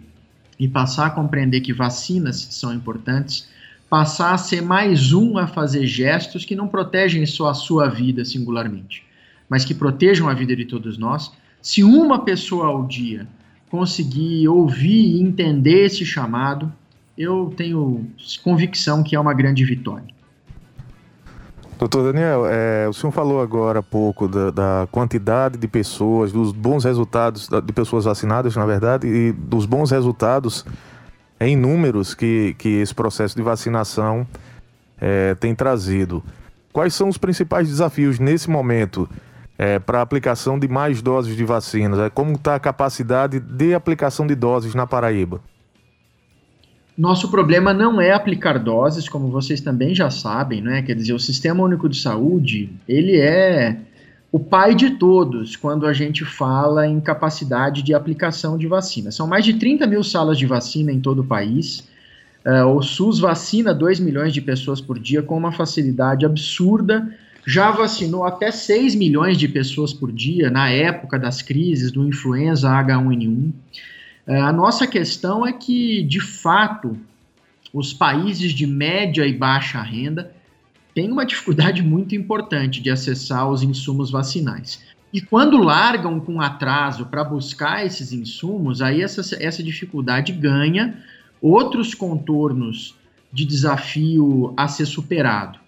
e 0.59 0.67
passar 0.67 1.07
a 1.07 1.09
compreender 1.09 1.61
que 1.61 1.71
vacinas 1.71 2.47
são 2.51 2.73
importantes, 2.73 3.47
passar 3.91 4.33
a 4.33 4.37
ser 4.37 4.61
mais 4.61 5.11
um 5.11 5.37
a 5.37 5.45
fazer 5.45 5.85
gestos 5.85 6.45
que 6.45 6.55
não 6.55 6.65
protegem 6.65 7.25
só 7.25 7.49
a 7.49 7.53
sua 7.53 7.89
vida 7.89 8.23
singularmente, 8.23 9.03
mas 9.49 9.65
que 9.65 9.73
protejam 9.73 10.29
a 10.29 10.33
vida 10.33 10.55
de 10.55 10.63
todos 10.63 10.97
nós. 10.97 11.33
Se 11.61 11.83
uma 11.83 12.23
pessoa 12.23 12.67
ao 12.67 12.85
dia 12.85 13.27
conseguir 13.69 14.47
ouvir 14.47 15.17
e 15.17 15.21
entender 15.21 15.87
esse 15.87 16.05
chamado, 16.05 16.71
eu 17.17 17.53
tenho 17.57 18.07
convicção 18.41 19.03
que 19.03 19.13
é 19.13 19.19
uma 19.19 19.33
grande 19.33 19.65
vitória. 19.65 20.07
Doutor 21.77 22.13
Daniel, 22.13 22.45
é, 22.45 22.87
o 22.87 22.93
senhor 22.93 23.11
falou 23.11 23.41
agora 23.41 23.79
há 23.79 23.83
pouco 23.83 24.25
da, 24.25 24.51
da, 24.51 24.87
quantidade 24.89 25.57
de 25.57 25.67
pessoas, 25.67 26.31
dos 26.31 26.53
bons 26.53 26.85
resultados 26.85 27.49
de 27.49 27.73
pessoas 27.73 28.05
vacinadas, 28.05 28.55
na 28.55 28.65
verdade, 28.65 29.05
e 29.05 29.33
dos 29.33 29.65
bons 29.65 29.91
resultados 29.91 30.63
em 31.41 31.55
números 31.55 32.13
que, 32.13 32.55
que 32.57 32.69
esse 32.69 32.93
processo 32.93 33.35
de 33.35 33.41
vacinação 33.41 34.25
é, 34.99 35.33
tem 35.35 35.55
trazido. 35.55 36.23
Quais 36.71 36.93
são 36.93 37.09
os 37.09 37.17
principais 37.17 37.67
desafios 37.67 38.19
nesse 38.19 38.49
momento 38.49 39.09
é, 39.57 39.79
para 39.79 39.99
a 39.99 40.01
aplicação 40.01 40.57
de 40.59 40.67
mais 40.67 41.01
doses 41.01 41.35
de 41.35 41.43
vacinas? 41.43 41.99
É, 41.99 42.09
como 42.09 42.33
está 42.33 42.55
a 42.55 42.59
capacidade 42.59 43.39
de 43.39 43.73
aplicação 43.73 44.27
de 44.27 44.35
doses 44.35 44.75
na 44.75 44.85
Paraíba? 44.85 45.41
Nosso 46.97 47.31
problema 47.31 47.73
não 47.73 47.99
é 47.99 48.11
aplicar 48.11 48.59
doses, 48.59 49.09
como 49.09 49.29
vocês 49.29 49.59
também 49.59 49.95
já 49.95 50.11
sabem, 50.11 50.61
né? 50.61 50.83
Quer 50.83 50.93
dizer, 50.93 51.13
o 51.13 51.19
Sistema 51.19 51.63
Único 51.63 51.89
de 51.89 51.99
Saúde, 51.99 52.69
ele 52.87 53.17
é 53.17 53.77
o 54.32 54.39
pai 54.39 54.73
de 54.73 54.91
todos 54.91 55.57
quando 55.57 55.86
a 55.86 55.91
gente 55.91 56.23
fala 56.23 56.88
em 56.88 57.01
capacidade 57.01 57.84
de 57.84 57.93
aplicação 57.93 58.57
de 58.57 58.65
vacina. 58.65 59.11
São 59.11 59.27
mais 59.27 59.43
de 59.43 59.55
30 59.55 59.86
mil 59.86 60.03
salas 60.03 60.38
de 60.38 60.45
vacina 60.45 60.91
em 60.91 61.01
todo 61.01 61.19
o 61.19 61.25
país. 61.25 61.89
Uh, 62.45 62.65
o 62.65 62.82
SUS 62.82 63.19
vacina 63.19 63.73
2 63.73 63.99
milhões 63.99 64.34
de 64.34 64.41
pessoas 64.41 64.79
por 64.79 64.97
dia 64.97 65.21
com 65.21 65.38
uma 65.38 65.51
facilidade 65.51 66.25
absurda. 66.25 67.13
Já 67.45 67.71
vacinou 67.71 68.23
até 68.23 68.51
6 68.51 68.95
milhões 68.95 69.38
de 69.38 69.49
pessoas 69.49 69.93
por 69.93 70.11
dia 70.11 70.49
na 70.49 70.69
época 70.69 71.19
das 71.19 71.41
crises 71.41 71.91
do 71.91 72.07
influenza 72.07 72.69
H1N1. 72.69 73.51
É, 74.27 74.39
a 74.39 74.53
nossa 74.53 74.88
questão 74.88 75.45
é 75.45 75.51
que, 75.51 76.03
de 76.03 76.21
fato, 76.21 76.95
os 77.73 77.93
países 77.93 78.53
de 78.53 78.65
média 78.65 79.25
e 79.25 79.34
baixa 79.34 79.82
renda 79.82 80.32
têm 80.93 81.11
uma 81.11 81.25
dificuldade 81.25 81.81
muito 81.81 82.15
importante 82.15 82.81
de 82.81 82.89
acessar 82.89 83.49
os 83.49 83.63
insumos 83.63 84.11
vacinais. 84.11 84.81
E 85.13 85.19
quando 85.19 85.57
largam 85.57 86.19
com 86.19 86.39
atraso 86.39 87.05
para 87.05 87.23
buscar 87.23 87.85
esses 87.85 88.13
insumos, 88.13 88.81
aí 88.81 89.01
essa, 89.01 89.21
essa 89.43 89.61
dificuldade 89.61 90.31
ganha 90.31 90.97
outros 91.41 91.93
contornos 91.93 92.95
de 93.31 93.45
desafio 93.45 94.53
a 94.55 94.67
ser 94.67 94.85
superado. 94.85 95.59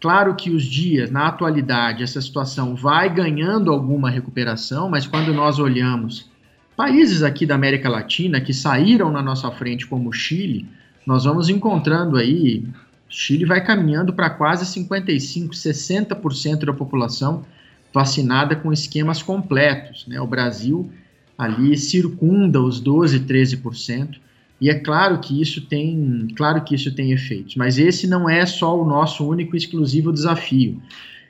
Claro 0.00 0.36
que 0.36 0.50
os 0.50 0.64
dias, 0.64 1.10
na 1.10 1.26
atualidade, 1.26 2.04
essa 2.04 2.20
situação 2.20 2.76
vai 2.76 3.12
ganhando 3.12 3.72
alguma 3.72 4.10
recuperação, 4.10 4.88
mas 4.88 5.06
quando 5.06 5.32
nós 5.32 5.58
olhamos 5.58 6.30
Países 6.78 7.24
aqui 7.24 7.44
da 7.44 7.56
América 7.56 7.88
Latina 7.88 8.40
que 8.40 8.54
saíram 8.54 9.10
na 9.10 9.20
nossa 9.20 9.50
frente, 9.50 9.84
como 9.84 10.10
o 10.10 10.12
Chile, 10.12 10.64
nós 11.04 11.24
vamos 11.24 11.48
encontrando 11.48 12.16
aí. 12.16 12.64
Chile 13.08 13.44
vai 13.44 13.64
caminhando 13.64 14.12
para 14.12 14.30
quase 14.30 14.66
55, 14.66 15.54
60% 15.54 16.64
da 16.64 16.72
população 16.72 17.44
vacinada 17.92 18.54
com 18.54 18.72
esquemas 18.72 19.22
completos. 19.22 20.06
Né? 20.06 20.20
O 20.20 20.26
Brasil 20.26 20.90
ali 21.36 21.76
circunda 21.76 22.60
os 22.60 22.80
12, 22.80 23.20
13%. 23.20 24.18
E 24.60 24.68
é 24.68 24.74
claro 24.74 25.20
que 25.20 25.40
isso 25.40 25.60
tem, 25.66 26.26
claro 26.36 26.62
que 26.62 26.74
isso 26.74 26.92
tem 26.92 27.12
efeitos, 27.12 27.54
mas 27.54 27.78
esse 27.78 28.08
não 28.08 28.28
é 28.28 28.44
só 28.44 28.76
o 28.80 28.84
nosso 28.84 29.26
único 29.28 29.54
e 29.54 29.58
exclusivo 29.58 30.12
desafio. 30.12 30.82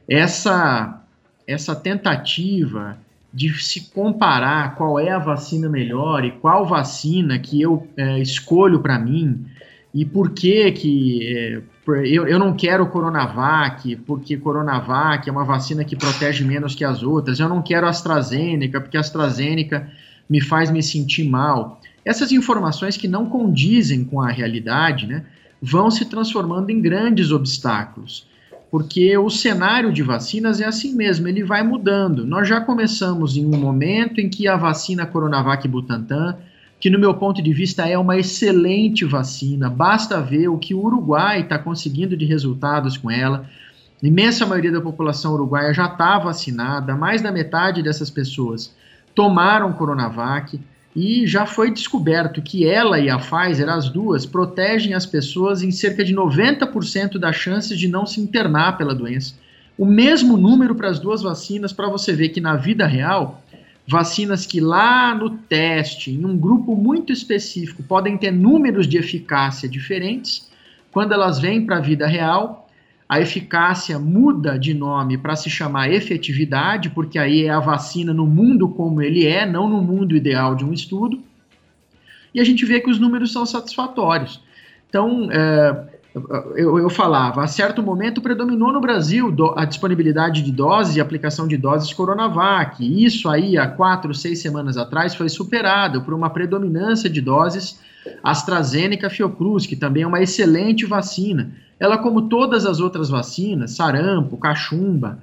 Essa 0.09 1.05
essa 1.47 1.75
tentativa 1.75 2.99
de 3.33 3.53
se 3.63 3.91
comparar 3.91 4.75
qual 4.77 4.99
é 4.99 5.11
a 5.11 5.19
vacina 5.19 5.69
melhor 5.69 6.25
e 6.25 6.33
qual 6.33 6.67
vacina 6.67 7.39
que 7.39 7.61
eu 7.61 7.89
é, 7.97 8.19
escolho 8.19 8.81
para 8.81 8.99
mim 8.99 9.47
e 9.95 10.05
por 10.05 10.31
que 10.31 10.71
que 10.73 11.27
é, 11.27 11.63
eu, 12.05 12.27
eu 12.27 12.39
não 12.39 12.55
quero 12.55 12.87
Coronavac, 12.89 13.97
porque 14.07 14.37
Coronavac 14.37 15.29
é 15.29 15.33
uma 15.33 15.45
vacina 15.45 15.85
que 15.85 15.97
protege 15.97 16.45
menos 16.45 16.75
que 16.75 16.85
as 16.85 17.03
outras, 17.03 17.41
eu 17.41 17.49
não 17.49 17.63
quero 17.63 17.87
AstraZeneca, 17.87 18.81
porque 18.81 18.97
AstraZeneca 18.97 19.91
me 20.29 20.41
faz 20.41 20.71
me 20.71 20.83
sentir 20.83 21.29
mal. 21.29 21.81
Essas 22.05 22.33
informações 22.33 22.97
que 22.97 23.09
não 23.09 23.27
condizem 23.27 24.05
com 24.05 24.21
a 24.21 24.31
realidade, 24.31 25.07
né, 25.07 25.25
vão 25.61 25.91
se 25.91 26.05
transformando 26.05 26.71
em 26.71 26.81
grandes 26.81 27.33
obstáculos 27.33 28.29
porque 28.71 29.17
o 29.17 29.31
cenário 29.31 29.93
de 29.93 30.03
vacinas 30.03 30.61
é 30.61 30.65
assim 30.65 30.95
mesmo, 30.95 31.27
ele 31.27 31.43
vai 31.43 31.63
mudando. 31.63 32.27
Nós 32.27 32.47
já 32.47 32.61
começamos 32.61 33.37
em 33.37 33.45
um 33.45 33.57
momento 33.59 34.21
em 34.21 34.29
que 34.29 34.47
a 34.47 34.57
vacina 34.57 35.07
Coronavac 35.07 35.67
Butantan, 35.67 36.37
que 36.81 36.91
no 36.91 36.99
meu 36.99 37.15
ponto 37.15 37.43
de 37.43 37.53
vista 37.53 37.89
é 37.89 37.99
uma 37.99 38.17
excelente 38.17 39.05
vacina, 39.05 39.69
basta 39.69 40.21
ver 40.21 40.49
o 40.49 40.59
que 40.59 40.75
o 40.75 40.85
Uruguai 40.85 41.41
está 41.41 41.59
conseguindo 41.59 42.17
de 42.17 42.25
resultados 42.25 42.97
com 42.97 43.11
ela. 43.11 43.49
A 44.03 44.07
imensa 44.07 44.47
maioria 44.47 44.71
da 44.71 44.81
população 44.81 45.35
uruguaia 45.35 45.75
já 45.75 45.87
está 45.87 46.19
vacinada, 46.19 46.95
mais 46.95 47.21
da 47.21 47.33
metade 47.33 47.83
dessas 47.83 48.11
pessoas 48.11 48.73
tomaram 49.19 49.73
Coronavac. 49.73 50.61
E 50.95 51.27
já 51.27 51.45
foi 51.45 51.73
descoberto 51.73 52.41
que 52.41 52.67
ela 52.67 52.99
e 52.99 53.11
a 53.11 53.19
Pfizer, 53.19 53.69
as 53.69 53.89
duas, 53.89 54.25
protegem 54.25 54.95
as 54.95 55.05
pessoas 55.05 55.63
em 55.63 55.71
cerca 55.71 56.05
de 56.05 56.15
90% 56.15 57.19
das 57.19 57.37
chances 57.37 57.79
de 57.79 57.89
não 57.89 58.07
se 58.07 58.21
internar 58.21 58.79
pela 58.79 58.95
doença. 58.95 59.35
O 59.77 59.85
mesmo 59.85 60.37
número 60.37 60.75
para 60.75 60.89
as 60.89 60.99
duas 60.99 61.23
vacinas, 61.23 61.73
para 61.73 61.89
você 61.89 62.13
ver 62.13 62.31
que 62.31 62.41
na 62.41 62.57
vida 62.57 62.87
real, 62.87 63.43
vacinas 63.89 64.45
que 64.45 64.61
lá 64.61 65.15
no 65.15 65.31
teste, 65.31 66.11
em 66.11 66.23
um 66.23 66.37
grupo 66.37 66.77
muito 66.77 67.11
específico, 67.11 67.83
podem 67.83 68.19
ter 68.19 68.31
números 68.31 68.87
de 68.87 68.99
eficácia 68.99 69.67
diferentes, 69.67 70.51
quando 70.93 71.13
elas 71.13 71.39
vêm 71.39 71.65
para 71.65 71.79
a 71.79 71.81
vida 71.81 72.07
real, 72.07 72.69
a 73.09 73.19
eficácia 73.19 73.99
muda 73.99 74.59
de 74.59 74.75
nome 74.75 75.17
para 75.17 75.35
se 75.35 75.49
chamar 75.49 75.91
efetividade, 75.91 76.91
porque 76.91 77.19
aí 77.19 77.45
é 77.45 77.51
a 77.51 77.61
vacina 77.61 78.13
no 78.13 78.27
mundo 78.27 78.69
como 78.69 79.01
ele 79.01 79.25
é, 79.25 79.47
não 79.47 79.67
no 79.67 79.81
mundo 79.81 80.15
ideal 80.15 80.55
de 80.55 80.67
um 80.67 80.73
estudo. 80.73 81.23
e 82.35 82.41
a 82.41 82.45
gente 82.45 82.67
vê 82.67 82.81
que 82.81 82.91
os 82.91 82.99
números 82.99 83.33
são 83.33 83.47
satisfatórios. 83.47 84.43
Então, 84.87 85.31
é, 85.33 85.98
eu, 86.57 86.79
eu, 86.79 86.91
falava, 86.91 87.43
a 87.43 87.47
certo 87.47 87.83
momento 87.83 88.21
predominou 88.21 88.73
no 88.73 88.81
Brasil 88.81 89.31
do, 89.31 89.59
a 89.59 89.65
disponibilidade 89.65 90.43
de 90.43 90.53
doses 90.53 90.97
e 90.97 91.01
aplicação 91.01 91.47
de 91.47 91.57
doses 91.57 91.93
Coronavac. 91.93 92.83
Isso 93.05 93.29
aí, 93.29 93.57
há 93.59 93.67
quatro, 93.67 94.15
seis 94.15 94.41
semanas 94.41 94.77
atrás, 94.77 95.15
foi 95.15 95.29
superado 95.29 96.03
por 96.03 96.15
uma 96.15 96.31
predominância 96.31 97.09
de 97.09 97.21
doses 97.21 97.81
AstraZeneca 98.23 99.11
Fiocruz, 99.11 99.67
que 99.67 99.77
também 99.77 100.03
é 100.03 100.07
uma 100.07 100.23
excelente 100.23 100.87
vacina. 100.87 101.53
Ela, 101.79 101.99
como 101.99 102.23
todas 102.23 102.67
as 102.67 102.81
outras 102.81 103.09
vacinas, 103.09 103.73
sarampo, 103.73 104.37
cachumba, 104.37 105.19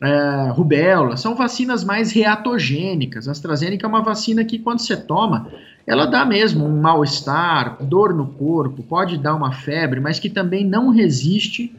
é, 0.00 0.50
rubéola, 0.50 1.16
são 1.16 1.34
vacinas 1.34 1.82
mais 1.82 2.12
reatogênicas. 2.12 3.26
A 3.26 3.32
AstraZeneca 3.32 3.86
é 3.86 3.88
uma 3.88 4.02
vacina 4.02 4.44
que, 4.44 4.58
quando 4.58 4.80
você 4.80 4.96
toma, 4.96 5.48
ela 5.88 6.04
dá 6.04 6.24
mesmo 6.24 6.66
um 6.66 6.80
mal-estar, 6.80 7.82
dor 7.82 8.12
no 8.12 8.26
corpo, 8.26 8.82
pode 8.82 9.16
dar 9.16 9.34
uma 9.34 9.52
febre, 9.52 10.00
mas 10.00 10.18
que 10.18 10.28
também 10.28 10.62
não 10.62 10.90
resiste 10.90 11.74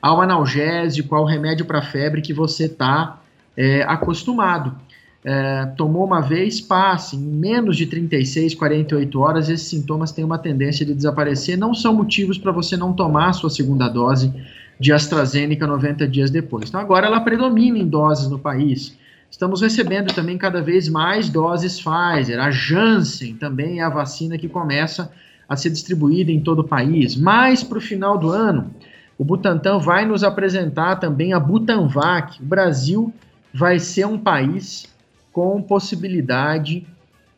ao 0.00 0.22
analgésico, 0.22 1.14
ao 1.14 1.26
remédio 1.26 1.66
para 1.66 1.82
febre 1.82 2.22
que 2.22 2.32
você 2.32 2.64
está 2.64 3.20
é, 3.54 3.82
acostumado. 3.82 4.74
É, 5.22 5.66
tomou 5.76 6.06
uma 6.06 6.22
vez, 6.22 6.58
passe, 6.58 7.16
em 7.16 7.20
menos 7.20 7.76
de 7.76 7.84
36, 7.84 8.54
48 8.54 9.20
horas, 9.20 9.50
esses 9.50 9.68
sintomas 9.68 10.10
têm 10.10 10.24
uma 10.24 10.38
tendência 10.38 10.86
de 10.86 10.94
desaparecer, 10.94 11.58
não 11.58 11.74
são 11.74 11.92
motivos 11.92 12.38
para 12.38 12.52
você 12.52 12.78
não 12.78 12.94
tomar 12.94 13.28
a 13.28 13.32
sua 13.34 13.50
segunda 13.50 13.86
dose 13.86 14.32
de 14.80 14.90
AstraZeneca 14.90 15.66
90 15.66 16.08
dias 16.08 16.30
depois. 16.30 16.70
Então, 16.70 16.80
agora 16.80 17.06
ela 17.06 17.20
predomina 17.20 17.76
em 17.76 17.86
doses 17.86 18.30
no 18.30 18.38
país. 18.38 18.98
Estamos 19.30 19.60
recebendo 19.60 20.12
também 20.12 20.36
cada 20.36 20.60
vez 20.60 20.88
mais 20.88 21.28
doses 21.28 21.80
Pfizer. 21.80 22.40
A 22.40 22.50
Janssen 22.50 23.36
também 23.36 23.78
é 23.78 23.82
a 23.82 23.88
vacina 23.88 24.36
que 24.36 24.48
começa 24.48 25.10
a 25.48 25.56
ser 25.56 25.70
distribuída 25.70 26.32
em 26.32 26.40
todo 26.40 26.60
o 26.60 26.68
país. 26.68 27.16
Mais 27.16 27.62
para 27.62 27.78
o 27.78 27.80
final 27.80 28.18
do 28.18 28.28
ano, 28.30 28.74
o 29.16 29.24
Butantan 29.24 29.78
vai 29.78 30.04
nos 30.04 30.24
apresentar 30.24 30.96
também 30.96 31.32
a 31.32 31.38
Butanvac. 31.38 32.42
O 32.42 32.44
Brasil 32.44 33.12
vai 33.54 33.78
ser 33.78 34.06
um 34.06 34.18
país 34.18 34.86
com 35.32 35.62
possibilidade 35.62 36.86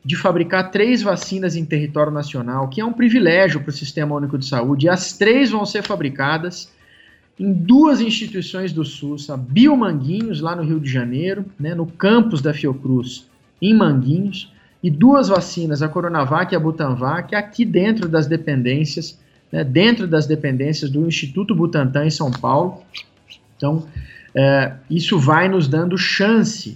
de 0.05 0.17
fabricar 0.17 0.71
três 0.71 1.03
vacinas 1.03 1.55
em 1.55 1.65
território 1.65 2.11
nacional, 2.11 2.69
que 2.69 2.81
é 2.81 2.85
um 2.85 2.93
privilégio 2.93 3.61
para 3.61 3.71
o 3.71 3.73
Sistema 3.73 4.15
Único 4.15 4.39
de 4.39 4.47
Saúde. 4.47 4.87
E 4.87 4.89
as 4.89 5.13
três 5.13 5.51
vão 5.51 5.65
ser 5.65 5.83
fabricadas 5.83 6.73
em 7.39 7.53
duas 7.53 8.01
instituições 8.01 8.73
do 8.73 8.85
SUS, 8.85 9.31
a 9.31 9.37
Biomanguinhos, 9.37 10.41
lá 10.41 10.55
no 10.55 10.63
Rio 10.63 10.79
de 10.79 10.91
Janeiro, 10.91 11.45
né, 11.59 11.75
no 11.75 11.87
campus 11.87 12.41
da 12.41 12.53
Fiocruz, 12.53 13.27
em 13.61 13.75
Manguinhos, 13.75 14.53
e 14.83 14.91
duas 14.91 15.29
vacinas, 15.29 15.81
a 15.81 15.89
Coronavac 15.89 16.53
e 16.53 16.57
a 16.57 16.61
Butanvac, 16.61 17.35
aqui 17.35 17.65
dentro 17.65 18.09
das 18.09 18.27
dependências, 18.27 19.19
né, 19.51 19.63
dentro 19.63 20.07
das 20.07 20.27
dependências 20.27 20.91
do 20.91 21.07
Instituto 21.07 21.55
Butantan 21.55 22.07
em 22.07 22.11
São 22.11 22.31
Paulo. 22.31 22.83
Então, 23.57 23.87
é, 24.35 24.73
isso 24.91 25.19
vai 25.19 25.49
nos 25.49 25.69
dando 25.69 25.97
chance, 25.97 26.75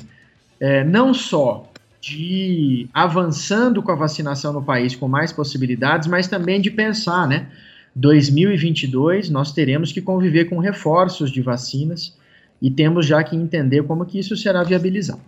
é, 0.60 0.84
não 0.84 1.12
só 1.12 1.68
de 2.00 2.88
avançando 2.94 3.82
com 3.82 3.90
a 3.90 3.96
vacinação 3.96 4.52
no 4.52 4.62
país 4.62 4.94
com 4.94 5.08
mais 5.08 5.32
possibilidades, 5.32 6.06
mas 6.06 6.28
também 6.28 6.60
de 6.60 6.70
pensar, 6.70 7.26
né? 7.26 7.48
2022 7.96 9.30
nós 9.30 9.52
teremos 9.52 9.90
que 9.90 10.02
conviver 10.02 10.44
com 10.44 10.58
reforços 10.58 11.32
de 11.32 11.40
vacinas 11.40 12.14
e 12.60 12.70
temos 12.70 13.06
já 13.06 13.24
que 13.24 13.34
entender 13.34 13.82
como 13.84 14.04
que 14.04 14.18
isso 14.18 14.36
será 14.36 14.62
viabilizado. 14.62 15.22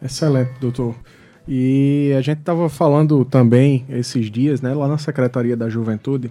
Excelente, 0.00 0.52
doutor. 0.60 0.94
E 1.48 2.14
a 2.16 2.20
gente 2.20 2.38
estava 2.38 2.68
falando 2.68 3.24
também 3.24 3.84
esses 3.88 4.30
dias, 4.30 4.60
né, 4.60 4.72
lá 4.72 4.86
na 4.86 4.98
Secretaria 4.98 5.56
da 5.56 5.68
Juventude, 5.68 6.30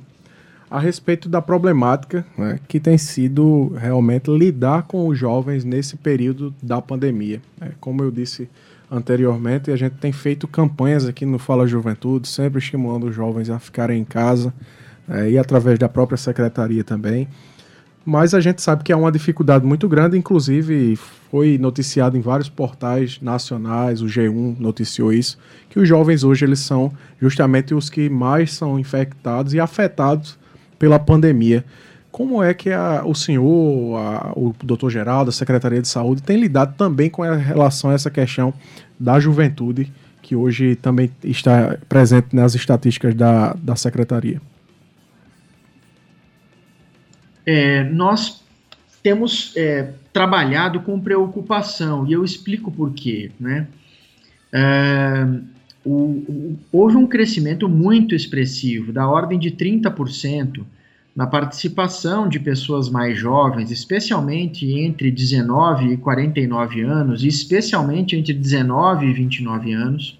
a 0.71 0.79
respeito 0.79 1.27
da 1.27 1.41
problemática 1.41 2.25
né, 2.37 2.57
que 2.69 2.79
tem 2.79 2.97
sido 2.97 3.73
realmente 3.77 4.31
lidar 4.31 4.83
com 4.83 5.07
os 5.07 5.17
jovens 5.17 5.65
nesse 5.65 5.97
período 5.97 6.55
da 6.63 6.81
pandemia. 6.81 7.41
É, 7.59 7.71
como 7.81 8.01
eu 8.01 8.11
disse 8.11 8.47
anteriormente, 8.89 9.69
e 9.69 9.73
a 9.73 9.75
gente 9.75 9.95
tem 9.95 10.11
feito 10.11 10.47
campanhas 10.47 11.05
aqui 11.05 11.25
no 11.25 11.37
Fala 11.37 11.67
Juventude, 11.67 12.27
sempre 12.27 12.59
estimulando 12.59 13.07
os 13.07 13.15
jovens 13.15 13.49
a 13.49 13.59
ficarem 13.59 14.01
em 14.01 14.05
casa 14.05 14.53
é, 15.07 15.31
e 15.31 15.37
através 15.37 15.77
da 15.77 15.89
própria 15.89 16.17
secretaria 16.17 16.83
também. 16.83 17.27
Mas 18.05 18.33
a 18.33 18.39
gente 18.39 18.61
sabe 18.61 18.85
que 18.85 18.91
é 18.93 18.95
uma 18.95 19.11
dificuldade 19.11 19.65
muito 19.65 19.87
grande, 19.89 20.17
inclusive 20.17 20.95
foi 21.29 21.57
noticiado 21.57 22.17
em 22.17 22.21
vários 22.21 22.47
portais 22.47 23.19
nacionais, 23.21 24.01
o 24.01 24.05
G1 24.05 24.57
noticiou 24.57 25.11
isso, 25.11 25.37
que 25.69 25.77
os 25.77 25.89
jovens 25.89 26.23
hoje 26.23 26.45
eles 26.45 26.59
são 26.59 26.89
justamente 27.21 27.73
os 27.73 27.89
que 27.89 28.09
mais 28.09 28.53
são 28.53 28.79
infectados 28.79 29.53
e 29.53 29.59
afetados 29.59 30.39
pela 30.79 30.97
pandemia. 30.97 31.65
Como 32.17 32.41
é 32.41 32.51
que 32.51 32.71
a, 32.71 33.03
o 33.05 33.13
senhor, 33.13 33.95
a, 33.95 34.33
o 34.35 34.51
doutor 34.63 34.89
Geraldo, 34.89 35.29
a 35.29 35.31
Secretaria 35.31 35.79
de 35.79 35.87
Saúde, 35.87 36.23
tem 36.23 36.35
lidado 36.35 36.75
também 36.75 37.11
com 37.11 37.21
a 37.21 37.35
relação 37.35 37.91
a 37.91 37.93
essa 37.93 38.09
questão 38.09 38.51
da 38.99 39.19
juventude, 39.19 39.93
que 40.19 40.35
hoje 40.35 40.75
também 40.77 41.11
está 41.23 41.77
presente 41.87 42.35
nas 42.35 42.55
estatísticas 42.55 43.13
da, 43.13 43.53
da 43.53 43.75
Secretaria? 43.75 44.41
É, 47.45 47.83
nós 47.83 48.43
temos 49.03 49.53
é, 49.55 49.91
trabalhado 50.11 50.79
com 50.79 50.99
preocupação, 50.99 52.07
e 52.07 52.13
eu 52.13 52.25
explico 52.25 52.71
por 52.71 52.93
quê. 52.93 53.29
Né? 53.39 53.67
É, 54.51 55.23
o, 55.85 55.91
o, 55.93 56.59
houve 56.71 56.95
um 56.95 57.05
crescimento 57.05 57.69
muito 57.69 58.15
expressivo, 58.15 58.91
da 58.91 59.07
ordem 59.07 59.37
de 59.37 59.51
30%, 59.51 60.65
na 61.17 61.25
participação 61.25 62.29
de 62.29 62.39
pessoas 62.39 62.91
mais 62.91 63.17
jovens, 63.17 63.71
especialmente 63.71 64.71
entre 64.71 65.09
19 65.09 65.93
e 65.93 65.97
49 65.97 66.81
anos, 66.83 67.23
e 67.23 67.27
especialmente 67.27 68.15
entre 68.15 68.35
19 68.35 69.07
e 69.07 69.13
29 69.13 69.73
anos, 69.73 70.19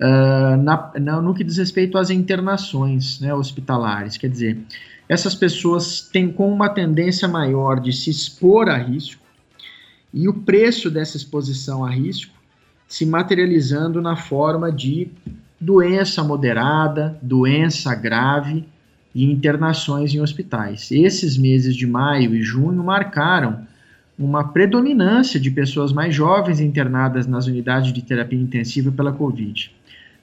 uh, 0.00 0.56
na, 0.56 0.90
na, 0.98 1.20
no 1.20 1.34
que 1.34 1.44
diz 1.44 1.58
respeito 1.58 1.98
às 1.98 2.08
internações 2.08 3.20
né, 3.20 3.34
hospitalares. 3.34 4.16
Quer 4.16 4.30
dizer, 4.30 4.58
essas 5.06 5.34
pessoas 5.34 6.00
têm 6.00 6.32
com 6.32 6.50
uma 6.50 6.70
tendência 6.70 7.28
maior 7.28 7.78
de 7.78 7.92
se 7.92 8.08
expor 8.08 8.70
a 8.70 8.78
risco, 8.78 9.22
e 10.14 10.26
o 10.30 10.32
preço 10.32 10.90
dessa 10.90 11.18
exposição 11.18 11.84
a 11.84 11.90
risco 11.90 12.32
se 12.88 13.04
materializando 13.04 14.00
na 14.00 14.16
forma 14.16 14.72
de 14.72 15.10
doença 15.60 16.24
moderada, 16.24 17.18
doença 17.20 17.94
grave 17.94 18.64
e 19.16 19.24
internações 19.24 20.14
em 20.14 20.20
hospitais. 20.20 20.90
Esses 20.92 21.38
meses 21.38 21.74
de 21.74 21.86
maio 21.86 22.34
e 22.34 22.42
junho 22.42 22.84
marcaram 22.84 23.66
uma 24.18 24.44
predominância 24.52 25.40
de 25.40 25.50
pessoas 25.50 25.90
mais 25.90 26.14
jovens 26.14 26.60
internadas 26.60 27.26
nas 27.26 27.46
unidades 27.46 27.94
de 27.94 28.02
terapia 28.02 28.38
intensiva 28.38 28.92
pela 28.92 29.10
Covid. 29.10 29.74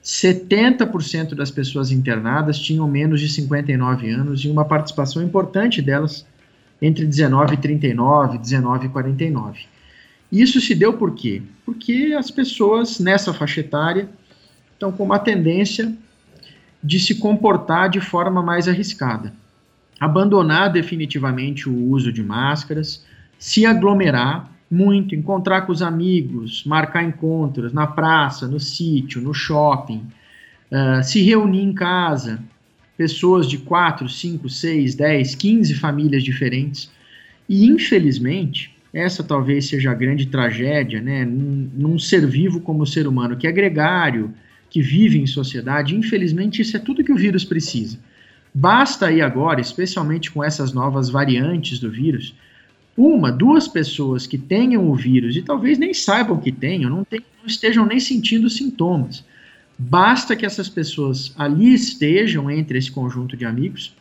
70% 0.03 1.33
das 1.33 1.49
pessoas 1.49 1.91
internadas 1.91 2.59
tinham 2.59 2.87
menos 2.87 3.19
de 3.19 3.29
59 3.29 4.11
anos 4.11 4.45
e 4.45 4.49
uma 4.49 4.63
participação 4.63 5.23
importante 5.23 5.81
delas 5.81 6.23
entre 6.79 7.03
19 7.07 7.55
e 7.55 7.57
39, 7.57 8.37
19 8.37 8.85
e 8.85 8.89
49. 8.89 9.59
Isso 10.31 10.61
se 10.61 10.75
deu 10.75 10.93
por 10.93 11.15
quê? 11.15 11.41
Porque 11.65 12.15
as 12.15 12.29
pessoas 12.29 12.99
nessa 12.99 13.33
faixa 13.33 13.61
etária 13.61 14.07
estão 14.73 14.91
com 14.91 15.03
uma 15.03 15.17
tendência 15.17 15.91
de 16.83 16.99
se 16.99 17.15
comportar 17.15 17.89
de 17.89 18.01
forma 18.01 18.43
mais 18.43 18.67
arriscada. 18.67 19.33
Abandonar 19.99 20.71
definitivamente 20.71 21.69
o 21.69 21.89
uso 21.89 22.11
de 22.11 22.21
máscaras, 22.21 23.05
se 23.39 23.65
aglomerar 23.65 24.51
muito, 24.69 25.15
encontrar 25.15 25.61
com 25.61 25.71
os 25.71 25.81
amigos, 25.81 26.63
marcar 26.65 27.03
encontros 27.03 27.71
na 27.71 27.85
praça, 27.85 28.47
no 28.47 28.59
sítio, 28.59 29.21
no 29.21 29.33
shopping, 29.33 30.05
uh, 30.71 31.03
se 31.03 31.21
reunir 31.21 31.61
em 31.61 31.73
casa, 31.73 32.39
pessoas 32.97 33.47
de 33.47 33.59
4, 33.59 34.09
5, 34.09 34.49
6, 34.49 34.95
10, 34.95 35.35
15 35.35 35.75
famílias 35.75 36.23
diferentes. 36.23 36.91
E, 37.47 37.65
infelizmente, 37.65 38.75
essa 38.93 39.23
talvez 39.23 39.67
seja 39.67 39.91
a 39.91 39.95
grande 39.95 40.27
tragédia, 40.27 41.01
né? 41.01 41.25
Num, 41.25 41.69
num 41.73 41.99
ser 41.99 42.25
vivo 42.27 42.59
como 42.59 42.83
o 42.83 42.87
ser 42.87 43.07
humano, 43.07 43.37
que 43.37 43.47
é 43.47 43.51
gregário, 43.51 44.33
que 44.73 44.81
vive 44.81 45.19
em 45.19 45.27
sociedade, 45.27 45.95
infelizmente 45.95 46.63
isso 46.63 46.75
é 46.75 46.79
tudo 46.79 47.03
que 47.03 47.11
o 47.11 47.15
vírus 47.15 47.45
precisa. 47.45 47.99
Basta 48.51 49.05
aí 49.05 49.21
agora, 49.21 49.61
especialmente 49.61 50.31
com 50.31 50.43
essas 50.43 50.73
novas 50.73 51.11
variantes 51.11 51.77
do 51.79 51.91
vírus, 51.91 52.33
uma, 52.97 53.31
duas 53.31 53.67
pessoas 53.67 54.25
que 54.25 54.35
tenham 54.35 54.89
o 54.89 54.95
vírus 54.95 55.35
e 55.35 55.43
talvez 55.43 55.77
nem 55.77 55.93
saibam 55.93 56.39
que 56.39 56.51
tenham, 56.51 56.89
não, 56.89 57.03
tem, 57.03 57.21
não 57.39 57.45
estejam 57.45 57.85
nem 57.85 57.99
sentindo 57.99 58.49
sintomas. 58.49 59.23
Basta 59.77 60.35
que 60.35 60.45
essas 60.45 60.67
pessoas 60.67 61.35
ali 61.37 61.71
estejam 61.71 62.49
entre 62.49 62.79
esse 62.79 62.91
conjunto 62.91 63.37
de 63.37 63.45
amigos 63.45 63.95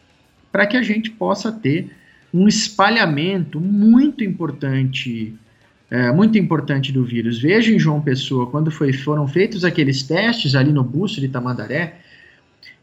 para 0.50 0.66
que 0.66 0.78
a 0.78 0.82
gente 0.82 1.10
possa 1.10 1.52
ter 1.52 1.90
um 2.32 2.48
espalhamento 2.48 3.60
muito 3.60 4.24
importante 4.24 5.34
é, 5.92 6.10
muito 6.10 6.38
importante 6.38 6.90
do 6.90 7.04
vírus. 7.04 7.38
Veja 7.38 7.70
em 7.70 7.78
João 7.78 8.00
Pessoa, 8.00 8.46
quando 8.46 8.70
foi, 8.70 8.94
foram 8.94 9.28
feitos 9.28 9.62
aqueles 9.62 10.02
testes 10.02 10.54
ali 10.54 10.72
no 10.72 10.82
busto 10.82 11.20
de 11.20 11.28
Tamandaré, 11.28 11.98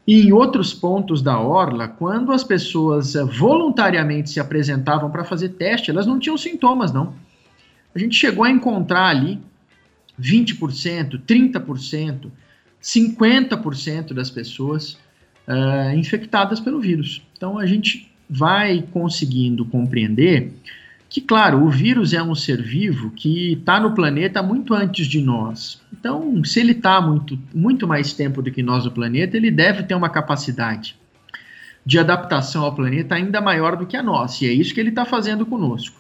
e 0.05 0.27
em 0.27 0.31
outros 0.31 0.75
pontos 0.75 1.19
da 1.19 1.39
Orla, 1.39 1.87
quando 1.87 2.31
as 2.31 2.43
pessoas 2.43 3.15
é, 3.15 3.23
voluntariamente 3.23 4.29
se 4.29 4.39
apresentavam 4.39 5.09
para 5.09 5.23
fazer 5.23 5.49
teste, 5.49 5.89
elas 5.89 6.05
não 6.05 6.19
tinham 6.19 6.37
sintomas, 6.37 6.93
não. 6.93 7.15
A 7.95 7.97
gente 7.97 8.15
chegou 8.15 8.43
a 8.43 8.51
encontrar 8.51 9.07
ali 9.07 9.39
20%, 10.21 11.19
30%, 11.27 12.27
50% 12.79 14.13
das 14.13 14.29
pessoas 14.29 14.99
uh, 15.47 15.95
infectadas 15.95 16.59
pelo 16.59 16.79
vírus. 16.79 17.23
Então 17.35 17.57
a 17.57 17.65
gente 17.65 18.11
vai 18.29 18.83
conseguindo 18.91 19.65
compreender 19.65 20.53
que, 21.09 21.19
claro, 21.19 21.63
o 21.63 21.69
vírus 21.71 22.13
é 22.13 22.21
um 22.21 22.35
ser 22.35 22.61
vivo 22.61 23.09
que 23.09 23.53
está 23.53 23.79
no 23.79 23.95
planeta 23.95 24.43
muito 24.43 24.75
antes 24.75 25.07
de 25.07 25.19
nós. 25.19 25.81
Então, 25.91 26.43
se 26.45 26.59
ele 26.59 26.73
está 26.73 27.01
muito, 27.01 27.37
muito 27.53 27.87
mais 27.87 28.13
tempo 28.13 28.43
do 28.43 28.51
que 28.51 28.61
nós 28.61 28.85
no 28.85 28.91
planeta, 28.91 29.35
ele 29.35 29.49
deve 29.49 29.81
ter 29.81 29.95
uma 29.95 30.09
capacidade 30.09 30.95
de 31.83 31.97
adaptação 31.97 32.63
ao 32.63 32.75
planeta 32.75 33.15
ainda 33.15 33.41
maior 33.41 33.75
do 33.75 33.87
que 33.87 33.97
a 33.97 34.03
nossa. 34.03 34.45
E 34.45 34.49
é 34.49 34.53
isso 34.53 34.71
que 34.71 34.79
ele 34.79 34.89
está 34.89 35.03
fazendo 35.03 35.47
conosco. 35.47 35.99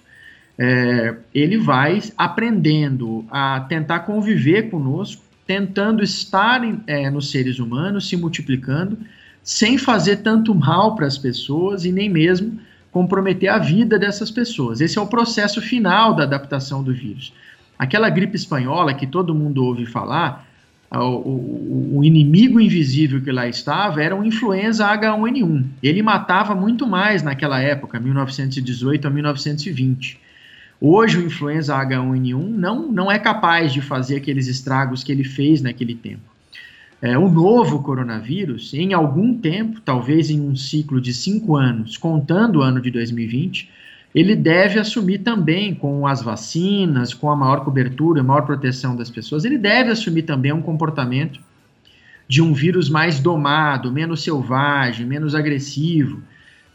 É, 0.55 1.15
ele 1.33 1.57
vai 1.57 1.99
aprendendo 2.15 3.25
a 3.31 3.61
tentar 3.61 4.01
conviver 4.01 4.69
conosco, 4.69 5.23
tentando 5.47 6.03
estar 6.03 6.61
é, 6.85 7.09
nos 7.09 7.31
seres 7.31 7.57
humanos, 7.57 8.07
se 8.07 8.15
multiplicando, 8.15 8.99
sem 9.41 9.79
fazer 9.79 10.17
tanto 10.17 10.53
mal 10.53 10.95
para 10.95 11.07
as 11.07 11.17
pessoas 11.17 11.83
e 11.83 11.91
nem 11.91 12.07
mesmo 12.07 12.59
comprometer 12.99 13.47
a 13.49 13.57
vida 13.57 13.97
dessas 13.97 14.29
pessoas. 14.29 14.81
Esse 14.81 14.97
é 14.97 15.01
o 15.01 15.07
processo 15.07 15.61
final 15.61 16.13
da 16.13 16.23
adaptação 16.23 16.83
do 16.83 16.93
vírus. 16.93 17.31
Aquela 17.77 18.09
gripe 18.09 18.35
espanhola 18.35 18.93
que 18.93 19.07
todo 19.07 19.33
mundo 19.33 19.63
ouve 19.63 19.85
falar, 19.85 20.45
o, 20.91 20.97
o, 20.97 21.97
o, 21.99 22.03
inimigo 22.03 22.59
invisível 22.59 23.21
que 23.21 23.31
lá 23.31 23.47
estava 23.47 24.03
era 24.03 24.13
o 24.13 24.25
influenza 24.25 24.85
H1N1. 24.85 25.63
Ele 25.81 26.01
matava 26.01 26.53
muito 26.53 26.85
mais 26.85 27.23
naquela 27.23 27.61
época, 27.61 28.01
1918 28.01 29.07
a 29.07 29.09
1920. 29.09 30.19
Hoje 30.81 31.19
o 31.19 31.25
influenza 31.25 31.77
H1N1 31.77 32.49
não, 32.49 32.91
não 32.91 33.09
é 33.09 33.17
capaz 33.17 33.71
de 33.71 33.81
fazer 33.81 34.17
aqueles 34.17 34.47
estragos 34.47 35.05
que 35.05 35.11
ele 35.13 35.23
fez 35.23 35.61
naquele 35.61 35.95
tempo 35.95 36.28
é, 37.01 37.17
o 37.17 37.29
novo 37.29 37.81
coronavírus, 37.81 38.73
em 38.73 38.93
algum 38.93 39.33
tempo, 39.33 39.79
talvez 39.79 40.29
em 40.29 40.41
um 40.41 40.55
ciclo 40.55 40.99
de 40.99 41.13
cinco 41.13 41.55
anos, 41.55 41.97
contando 41.97 42.57
o 42.57 42.61
ano 42.61 42.81
de 42.81 42.91
2020, 42.91 43.69
ele 44.13 44.35
deve 44.35 44.79
assumir 44.79 45.19
também, 45.19 45.73
com 45.73 46.05
as 46.05 46.21
vacinas, 46.21 47.13
com 47.13 47.29
a 47.31 47.35
maior 47.35 47.63
cobertura, 47.63 48.23
maior 48.23 48.41
proteção 48.41 48.95
das 48.95 49.09
pessoas, 49.09 49.45
ele 49.45 49.57
deve 49.57 49.91
assumir 49.91 50.23
também 50.23 50.51
um 50.51 50.61
comportamento 50.61 51.39
de 52.27 52.41
um 52.41 52.53
vírus 52.53 52.89
mais 52.89 53.19
domado, 53.19 53.91
menos 53.91 54.21
selvagem, 54.21 55.05
menos 55.05 55.33
agressivo. 55.33 56.21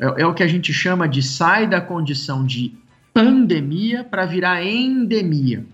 É, 0.00 0.22
é 0.22 0.26
o 0.26 0.32
que 0.32 0.42
a 0.42 0.48
gente 0.48 0.72
chama 0.72 1.06
de 1.06 1.22
sai 1.22 1.66
da 1.66 1.80
condição 1.80 2.46
de 2.46 2.72
pandemia 3.12 4.02
para 4.02 4.24
virar 4.24 4.64
endemia 4.64 5.66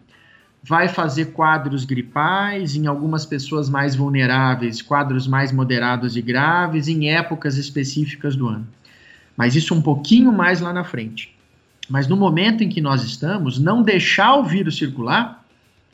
vai 0.63 0.89
fazer 0.89 1.33
quadros 1.33 1.85
gripais, 1.85 2.77
em 2.77 2.87
algumas 2.87 3.25
pessoas 3.25 3.69
mais 3.69 3.95
vulneráveis, 3.95 4.83
quadros 4.83 5.27
mais 5.27 5.51
moderados 5.51 6.17
e 6.17 6.23
graves, 6.23 6.87
em 6.87 7.11
épocas 7.11 7.57
específicas 7.57 8.37
do 8.37 8.49
ano. 8.49 8.67
Mas 9.37 9.57
isso 9.57 9.75
um 9.75 9.81
pouquinho 9.81 10.33
mais 10.33 10.61
lá 10.61 10.73
na 10.73 10.85
frente. 10.85 11.35
Mas 11.89 12.07
no 12.07 12.17
momento 12.17 12.63
em 12.63 12.69
que 12.69 12.81
nós 12.81 13.03
estamos, 13.03 13.59
não 13.59 13.83
deixar 13.83 14.37
o 14.37 14.45
vírus 14.45 14.77
circular 14.77 15.45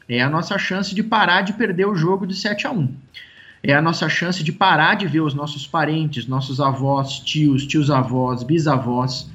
é 0.09 0.23
a 0.23 0.29
nossa 0.29 0.59
chance 0.59 0.95
de 0.95 1.03
parar 1.03 1.43
de 1.43 1.53
perder 1.53 1.87
o 1.87 1.95
jogo 1.95 2.27
de 2.27 2.35
7 2.35 2.67
a 2.67 2.73
1. 2.73 2.95
É 3.62 3.75
a 3.75 3.83
nossa 3.83 4.09
chance 4.09 4.45
de 4.45 4.53
parar 4.53 4.95
de 4.95 5.07
ver 5.07 5.21
os 5.21 5.35
nossos 5.35 5.67
parentes, 5.67 6.27
nossos 6.27 6.61
avós, 6.61 7.19
tios, 7.19 7.67
tios-avós, 7.67 8.43
bisavós, 8.43 9.29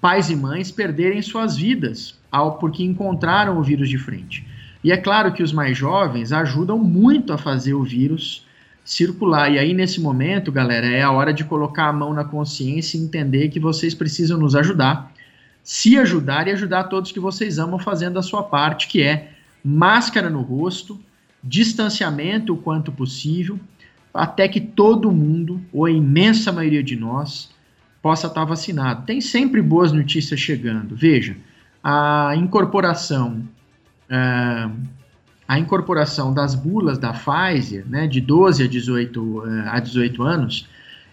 pais 0.00 0.30
e 0.30 0.36
mães 0.36 0.70
perderem 0.70 1.22
suas 1.22 1.56
vidas 1.56 2.18
ao 2.30 2.58
porque 2.58 2.82
encontraram 2.82 3.58
o 3.58 3.62
vírus 3.62 3.88
de 3.88 3.98
frente. 3.98 4.44
E 4.82 4.92
é 4.92 4.96
claro 4.96 5.32
que 5.32 5.42
os 5.42 5.52
mais 5.52 5.76
jovens 5.76 6.32
ajudam 6.32 6.78
muito 6.78 7.32
a 7.32 7.38
fazer 7.38 7.74
o 7.74 7.82
vírus 7.82 8.46
circular. 8.84 9.52
E 9.52 9.58
aí, 9.58 9.74
nesse 9.74 10.00
momento, 10.00 10.50
galera, 10.50 10.86
é 10.86 11.02
a 11.02 11.10
hora 11.10 11.32
de 11.32 11.44
colocar 11.44 11.88
a 11.88 11.92
mão 11.92 12.14
na 12.14 12.24
consciência 12.24 12.96
e 12.96 13.02
entender 13.02 13.48
que 13.48 13.60
vocês 13.60 13.94
precisam 13.94 14.38
nos 14.38 14.54
ajudar, 14.54 15.12
se 15.62 15.98
ajudar 15.98 16.48
e 16.48 16.52
ajudar 16.52 16.84
todos 16.84 17.12
que 17.12 17.20
vocês 17.20 17.58
amam 17.58 17.78
fazendo 17.78 18.18
a 18.18 18.22
sua 18.22 18.42
parte, 18.42 18.88
que 18.88 19.02
é 19.02 19.32
máscara 19.62 20.30
no 20.30 20.40
rosto, 20.40 20.98
distanciamento 21.42 22.54
o 22.54 22.56
quanto 22.56 22.90
possível, 22.90 23.60
até 24.14 24.48
que 24.48 24.60
todo 24.60 25.12
mundo, 25.12 25.60
ou 25.72 25.84
a 25.84 25.90
imensa 25.90 26.50
maioria 26.50 26.82
de 26.82 26.96
nós, 26.96 27.50
possa 28.00 28.26
estar 28.26 28.44
vacinado. 28.44 29.04
Tem 29.04 29.20
sempre 29.20 29.60
boas 29.60 29.92
notícias 29.92 30.40
chegando. 30.40 30.96
Veja, 30.96 31.36
a 31.84 32.32
incorporação 32.36 33.42
a 35.48 35.58
incorporação 35.58 36.32
das 36.32 36.54
bulas 36.54 36.98
da 36.98 37.14
Pfizer, 37.14 37.84
né, 37.88 38.06
de 38.06 38.20
12 38.20 38.62
a 38.62 38.68
18, 38.68 39.20
uh, 39.22 39.44
a 39.68 39.80
18 39.80 40.22
anos, 40.22 40.68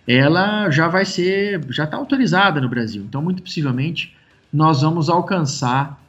ela 0.05 0.69
já 0.69 0.89
vai 0.89 1.05
ser, 1.05 1.61
já 1.69 1.85
está 1.85 1.95
autorizada 1.95 2.59
no 2.59 2.67
Brasil. 2.67 3.03
Então, 3.07 3.21
muito 3.21 3.41
possivelmente, 3.41 4.13
nós 4.51 4.81
vamos 4.81 5.09
alcançar, 5.09 5.99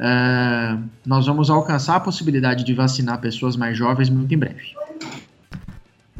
uh, 0.00 0.82
nós 1.06 1.26
vamos 1.26 1.48
alcançar 1.48 1.96
a 1.96 2.00
possibilidade 2.00 2.64
de 2.64 2.74
vacinar 2.74 3.20
pessoas 3.20 3.56
mais 3.56 3.78
jovens 3.78 4.10
muito 4.10 4.34
em 4.34 4.38
breve. 4.38 4.74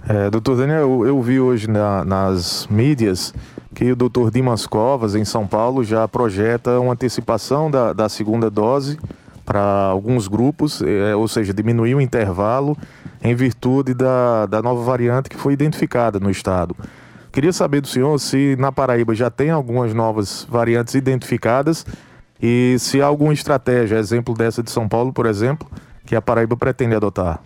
É, 0.09 0.31
doutor 0.31 0.57
Daniel, 0.57 0.79
eu, 0.79 1.07
eu 1.07 1.21
vi 1.21 1.41
hoje 1.41 1.69
na, 1.69 2.05
nas 2.05 2.69
mídias 2.71 3.35
que 3.75 3.91
o 3.91 3.97
doutor 3.97 4.31
Dimas 4.31 4.65
Covas, 4.69 5.17
em 5.17 5.25
São 5.25 5.49
Paulo, 5.49 5.83
já 5.83 6.07
projeta 6.07 6.79
uma 6.79 6.93
antecipação 6.93 7.69
da, 7.69 7.93
da 7.93 8.09
segunda 8.09 8.49
dose 8.49 8.97
para 9.47 9.63
alguns 9.63 10.27
grupos, 10.27 10.83
é, 10.83 11.15
ou 11.15 11.29
seja, 11.29 11.55
diminuir 11.55 11.95
o 11.95 12.01
intervalo 12.01 12.77
em 13.23 13.35
virtude 13.35 13.95
da, 13.95 14.45
da 14.47 14.61
nova 14.61 14.83
variante 14.83 15.31
que 15.31 15.37
foi 15.37 15.53
identificada 15.53 16.19
no 16.19 16.29
estado. 16.29 16.77
Queria 17.33 17.53
saber 17.53 17.81
do 17.81 17.87
senhor 17.87 18.19
se 18.19 18.57
na 18.59 18.73
Paraíba 18.73 19.15
já 19.15 19.31
tem 19.31 19.51
algumas 19.51 19.95
novas 19.95 20.47
variantes 20.51 20.95
identificadas 20.95 21.87
e 22.43 22.77
se 22.79 23.01
há 23.01 23.07
alguma 23.07 23.33
estratégia, 23.33 23.97
exemplo 23.97 24.35
dessa 24.35 24.63
de 24.63 24.71
São 24.71 24.89
Paulo, 24.89 25.13
por 25.13 25.27
exemplo, 25.27 25.69
que 26.05 26.17
a 26.17 26.21
Paraíba 26.21 26.57
pretende 26.57 26.95
adotar. 26.95 27.41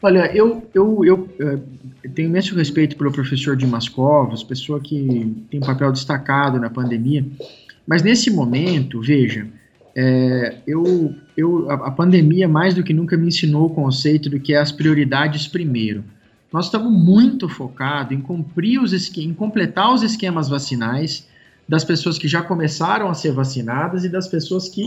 Olha, 0.00 0.30
eu, 0.34 0.62
eu, 0.72 1.04
eu, 1.04 1.28
eu 1.38 1.58
eh, 2.04 2.08
tenho 2.08 2.28
imenso 2.28 2.54
respeito 2.54 2.96
pelo 2.96 3.10
professor 3.10 3.56
Dimas 3.56 3.88
Covas, 3.88 4.44
pessoa 4.44 4.78
que 4.78 5.44
tem 5.50 5.58
um 5.58 5.66
papel 5.66 5.90
destacado 5.90 6.60
na 6.60 6.70
pandemia. 6.70 7.24
Mas 7.88 8.02
nesse 8.02 8.30
momento, 8.30 9.00
veja, 9.00 9.48
é, 9.96 10.58
eu, 10.66 11.14
eu, 11.34 11.70
a, 11.70 11.90
pandemia 11.90 12.46
mais 12.46 12.74
do 12.74 12.84
que 12.84 12.92
nunca 12.92 13.16
me 13.16 13.28
ensinou 13.28 13.64
o 13.64 13.70
conceito 13.70 14.28
do 14.28 14.38
que 14.38 14.52
é 14.52 14.58
as 14.58 14.70
prioridades 14.70 15.48
primeiro. 15.48 16.04
Nós 16.52 16.66
estamos 16.66 16.92
muito 16.92 17.48
focados 17.48 18.12
em 18.12 18.20
cumprir 18.20 18.78
os 18.78 18.92
em 19.16 19.32
completar 19.32 19.90
os 19.94 20.02
esquemas 20.02 20.50
vacinais 20.50 21.26
das 21.66 21.82
pessoas 21.82 22.18
que 22.18 22.28
já 22.28 22.42
começaram 22.42 23.08
a 23.08 23.14
ser 23.14 23.32
vacinadas 23.32 24.04
e 24.04 24.10
das 24.10 24.28
pessoas 24.28 24.68
que 24.68 24.86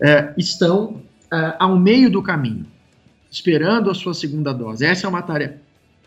é, 0.00 0.32
estão 0.38 1.02
é, 1.32 1.56
ao 1.58 1.76
meio 1.76 2.08
do 2.08 2.22
caminho, 2.22 2.64
esperando 3.28 3.90
a 3.90 3.94
sua 3.94 4.14
segunda 4.14 4.52
dose. 4.52 4.84
Essa 4.84 5.08
é 5.08 5.10
uma 5.10 5.22
tarefa 5.22 5.56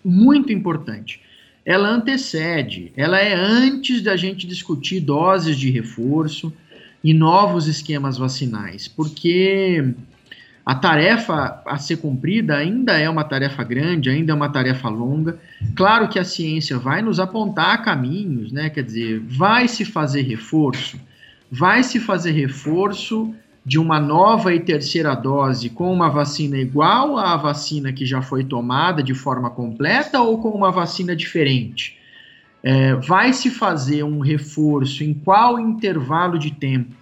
muito 0.06 0.54
importante 0.54 1.20
ela 1.66 1.90
antecede, 1.90 2.92
ela 2.96 3.20
é 3.20 3.34
antes 3.34 4.02
da 4.02 4.16
gente 4.18 4.46
discutir 4.46 5.00
doses 5.00 5.58
de 5.58 5.70
reforço 5.70 6.54
e 7.04 7.14
novos 7.14 7.68
esquemas 7.68 8.18
vacinais, 8.18 8.88
porque 8.88 9.94
a 10.66 10.76
tarefa 10.76 11.62
a 11.66 11.78
ser 11.78 11.98
cumprida 11.98 12.56
ainda 12.56 12.98
é 12.98 13.10
uma 13.10 13.24
tarefa 13.24 13.64
grande, 13.64 14.10
ainda 14.10 14.32
é 14.32 14.36
uma 14.36 14.50
tarefa 14.50 14.88
longa. 14.88 15.38
Claro 15.76 16.08
que 16.08 16.18
a 16.18 16.24
ciência 16.24 16.78
vai 16.78 17.02
nos 17.02 17.20
apontar 17.20 17.84
caminhos, 17.84 18.52
né? 18.52 18.70
Quer 18.70 18.84
dizer, 18.84 19.20
vai 19.20 19.68
se 19.68 19.84
fazer 19.84 20.22
reforço, 20.22 20.98
vai 21.52 21.84
se 21.84 22.00
fazer 22.00 22.32
reforço 22.32 23.34
de 23.66 23.80
uma 23.80 24.00
nova 24.00 24.54
e 24.54 24.60
terceira 24.60 25.16
dose 25.16 25.70
com 25.70 25.92
uma 25.92 26.10
vacina 26.10 26.58
igual 26.58 27.18
à 27.18 27.38
vacina 27.38 27.94
que 27.94 28.06
já 28.06 28.22
foi 28.22 28.44
tomada 28.44 29.02
de 29.02 29.14
forma 29.14 29.50
completa 29.50 30.22
ou 30.22 30.38
com 30.38 30.50
uma 30.50 30.72
vacina 30.72 31.16
diferente? 31.16 31.98
É, 32.62 32.96
vai 32.96 33.34
se 33.34 33.50
fazer 33.50 34.04
um 34.04 34.20
reforço 34.20 35.04
em 35.04 35.14
qual 35.14 35.60
intervalo 35.60 36.38
de 36.38 36.52
tempo? 36.52 36.96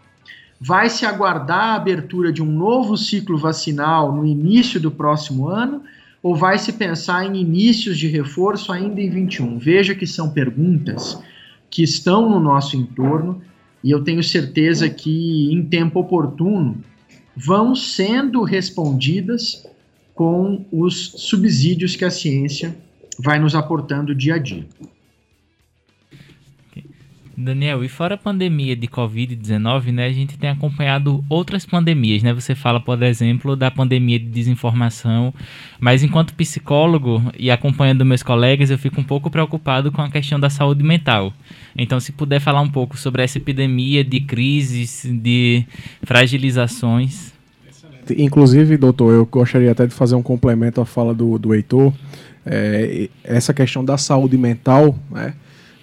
Vai 0.59 0.89
se 0.89 1.05
aguardar 1.05 1.69
a 1.69 1.75
abertura 1.75 2.31
de 2.31 2.41
um 2.41 2.51
novo 2.51 2.95
ciclo 2.95 3.37
vacinal 3.37 4.11
no 4.11 4.25
início 4.25 4.79
do 4.79 4.91
próximo 4.91 5.47
ano? 5.47 5.81
Ou 6.21 6.35
vai 6.35 6.59
se 6.59 6.73
pensar 6.73 7.25
em 7.25 7.41
inícios 7.41 7.97
de 7.97 8.07
reforço 8.07 8.71
ainda 8.71 9.01
em 9.01 9.09
21? 9.09 9.57
Veja 9.57 9.95
que 9.95 10.05
são 10.05 10.29
perguntas 10.29 11.19
que 11.67 11.81
estão 11.81 12.29
no 12.29 12.39
nosso 12.39 12.77
entorno 12.77 13.41
e 13.83 13.91
eu 13.91 14.03
tenho 14.03 14.23
certeza 14.23 14.89
que, 14.89 15.51
em 15.51 15.63
tempo 15.65 15.99
oportuno, 15.99 16.77
vão 17.35 17.75
sendo 17.75 18.43
respondidas 18.43 19.65
com 20.13 20.65
os 20.71 21.13
subsídios 21.17 21.95
que 21.95 22.05
a 22.05 22.11
ciência 22.11 22.75
vai 23.17 23.39
nos 23.39 23.55
aportando 23.55 24.13
dia 24.13 24.35
a 24.35 24.37
dia. 24.37 24.65
Daniel, 27.35 27.83
e 27.83 27.89
fora 27.89 28.15
a 28.15 28.17
pandemia 28.17 28.75
de 28.75 28.87
Covid-19, 28.87 29.91
né, 29.91 30.05
a 30.05 30.13
gente 30.13 30.37
tem 30.37 30.49
acompanhado 30.49 31.25
outras 31.27 31.65
pandemias, 31.65 32.21
né? 32.21 32.31
Você 32.33 32.53
fala, 32.53 32.79
por 32.79 33.01
exemplo, 33.01 33.55
da 33.55 33.71
pandemia 33.71 34.19
de 34.19 34.25
desinformação, 34.25 35.33
mas 35.79 36.03
enquanto 36.03 36.35
psicólogo 36.35 37.21
e 37.37 37.49
acompanhando 37.49 38.05
meus 38.05 38.21
colegas, 38.21 38.69
eu 38.69 38.77
fico 38.77 39.01
um 39.01 39.03
pouco 39.03 39.31
preocupado 39.31 39.91
com 39.91 40.01
a 40.01 40.11
questão 40.11 40.39
da 40.39 40.49
saúde 40.49 40.83
mental. 40.83 41.33
Então, 41.77 41.99
se 41.99 42.11
puder 42.11 42.39
falar 42.39 42.61
um 42.61 42.69
pouco 42.69 42.97
sobre 42.97 43.23
essa 43.23 43.37
epidemia 43.37 44.03
de 44.03 44.19
crises, 44.19 45.05
de 45.05 45.65
fragilizações. 46.03 47.31
Inclusive, 48.17 48.77
doutor, 48.77 49.13
eu 49.13 49.25
gostaria 49.25 49.71
até 49.71 49.85
de 49.85 49.93
fazer 49.93 50.15
um 50.15 50.23
complemento 50.23 50.81
à 50.81 50.85
fala 50.85 51.13
do, 51.13 51.37
do 51.37 51.53
Heitor. 51.53 51.93
É, 52.45 53.09
essa 53.23 53.53
questão 53.53 53.85
da 53.85 53.97
saúde 53.97 54.37
mental, 54.37 54.97
né? 55.09 55.33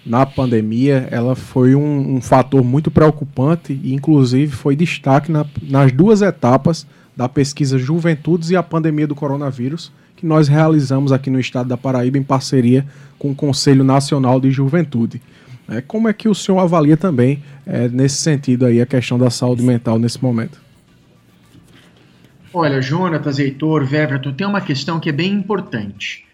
na 0.05 0.25
pandemia, 0.25 1.07
ela 1.11 1.35
foi 1.35 1.75
um, 1.75 2.15
um, 2.15 2.21
fator 2.21 2.63
muito 2.63 2.89
preocupante 2.89 3.79
e, 3.83 3.93
inclusive, 3.93 4.51
foi 4.51 4.75
destaque 4.75 5.31
na, 5.31 5.45
nas 5.61 5.91
duas 5.91 6.21
etapas 6.21 6.87
da 7.15 7.27
pesquisa 7.27 7.77
Juventudes 7.77 8.49
e 8.49 8.55
a 8.55 8.63
pandemia 8.63 9.05
do 9.05 9.15
coronavírus, 9.15 9.91
que 10.15 10.25
nós 10.25 10.47
realizamos 10.47 11.11
aqui 11.11 11.29
no 11.29 11.39
estado 11.39 11.69
da 11.69 11.77
Paraíba 11.77 12.17
em 12.17 12.23
parceria 12.23 12.85
com 13.17 13.31
o 13.31 13.35
Conselho 13.35 13.83
Nacional 13.83 14.39
de 14.39 14.51
Juventude. 14.51 15.21
É, 15.69 15.81
como 15.81 16.09
é 16.09 16.13
que 16.13 16.27
o 16.27 16.33
senhor 16.33 16.59
avalia 16.59 16.97
também, 16.97 17.43
é, 17.65 17.87
nesse 17.87 18.17
sentido, 18.17 18.65
aí, 18.65 18.81
a 18.81 18.85
questão 18.85 19.19
da 19.19 19.29
saúde 19.29 19.61
mental 19.61 19.99
nesse 19.99 20.21
momento? 20.21 20.59
Olha, 22.51 22.81
Jonatas, 22.81 23.37
Heitor, 23.37 23.83
Weverton, 23.83 24.33
tem 24.33 24.47
uma 24.47 24.61
questão 24.61 24.99
que 24.99 25.09
é 25.09 25.11
bem 25.11 25.31
importante. 25.31 26.25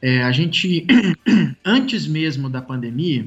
É, 0.00 0.22
a 0.22 0.30
gente, 0.30 0.86
antes 1.64 2.06
mesmo 2.06 2.48
da 2.48 2.62
pandemia, 2.62 3.26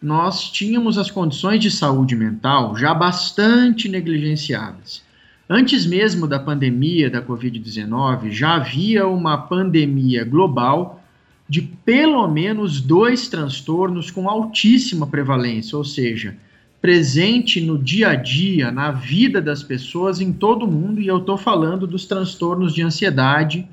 nós 0.00 0.50
tínhamos 0.50 0.96
as 0.96 1.10
condições 1.10 1.60
de 1.60 1.70
saúde 1.70 2.16
mental 2.16 2.76
já 2.76 2.94
bastante 2.94 3.88
negligenciadas. 3.88 5.02
Antes 5.48 5.86
mesmo 5.86 6.26
da 6.26 6.38
pandemia 6.38 7.10
da 7.10 7.22
Covid-19, 7.22 8.30
já 8.30 8.54
havia 8.54 9.06
uma 9.06 9.36
pandemia 9.36 10.24
global 10.24 11.02
de 11.48 11.62
pelo 11.62 12.26
menos 12.26 12.80
dois 12.80 13.28
transtornos 13.28 14.10
com 14.10 14.28
altíssima 14.28 15.06
prevalência, 15.06 15.78
ou 15.78 15.84
seja, 15.84 16.36
presente 16.80 17.60
no 17.60 17.78
dia 17.78 18.10
a 18.10 18.14
dia, 18.14 18.70
na 18.70 18.90
vida 18.90 19.40
das 19.40 19.62
pessoas 19.62 20.20
em 20.20 20.32
todo 20.32 20.66
mundo, 20.66 21.00
e 21.00 21.06
eu 21.06 21.18
estou 21.18 21.36
falando 21.36 21.86
dos 21.86 22.04
transtornos 22.06 22.74
de 22.74 22.82
ansiedade 22.82 23.68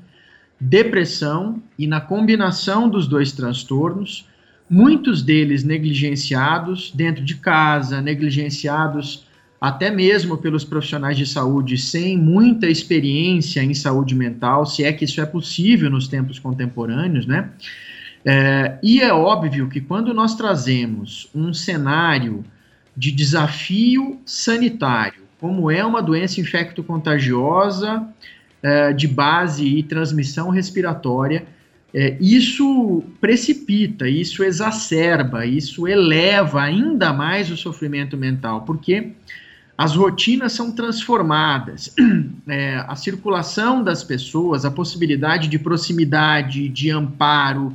depressão 0.60 1.62
e 1.78 1.86
na 1.86 2.00
combinação 2.00 2.88
dos 2.88 3.06
dois 3.06 3.32
transtornos, 3.32 4.26
muitos 4.68 5.22
deles 5.22 5.62
negligenciados 5.62 6.90
dentro 6.94 7.24
de 7.24 7.36
casa, 7.36 8.00
negligenciados 8.00 9.23
até 9.64 9.90
mesmo 9.90 10.36
pelos 10.36 10.62
profissionais 10.62 11.16
de 11.16 11.24
saúde 11.24 11.78
sem 11.78 12.18
muita 12.18 12.66
experiência 12.66 13.62
em 13.62 13.72
saúde 13.72 14.14
mental, 14.14 14.66
se 14.66 14.84
é 14.84 14.92
que 14.92 15.06
isso 15.06 15.22
é 15.22 15.24
possível 15.24 15.88
nos 15.88 16.06
tempos 16.06 16.38
contemporâneos, 16.38 17.24
né? 17.24 17.48
É, 18.26 18.78
e 18.82 19.00
é 19.00 19.10
óbvio 19.10 19.66
que 19.70 19.80
quando 19.80 20.12
nós 20.12 20.34
trazemos 20.34 21.30
um 21.34 21.54
cenário 21.54 22.44
de 22.94 23.10
desafio 23.10 24.20
sanitário, 24.26 25.22
como 25.40 25.70
é 25.70 25.82
uma 25.82 26.02
doença 26.02 26.42
infecto-contagiosa, 26.42 28.06
é, 28.62 28.92
de 28.92 29.08
base 29.08 29.66
e 29.66 29.82
transmissão 29.82 30.50
respiratória, 30.50 31.46
é, 31.94 32.18
isso 32.20 33.02
precipita, 33.18 34.06
isso 34.06 34.44
exacerba, 34.44 35.46
isso 35.46 35.88
eleva 35.88 36.60
ainda 36.60 37.14
mais 37.14 37.50
o 37.50 37.56
sofrimento 37.56 38.14
mental, 38.14 38.60
porque 38.62 39.12
as 39.76 39.96
rotinas 39.96 40.52
são 40.52 40.70
transformadas, 40.70 41.92
é, 42.46 42.84
a 42.86 42.94
circulação 42.94 43.82
das 43.82 44.04
pessoas, 44.04 44.64
a 44.64 44.70
possibilidade 44.70 45.48
de 45.48 45.58
proximidade, 45.58 46.68
de 46.68 46.90
amparo, 46.90 47.74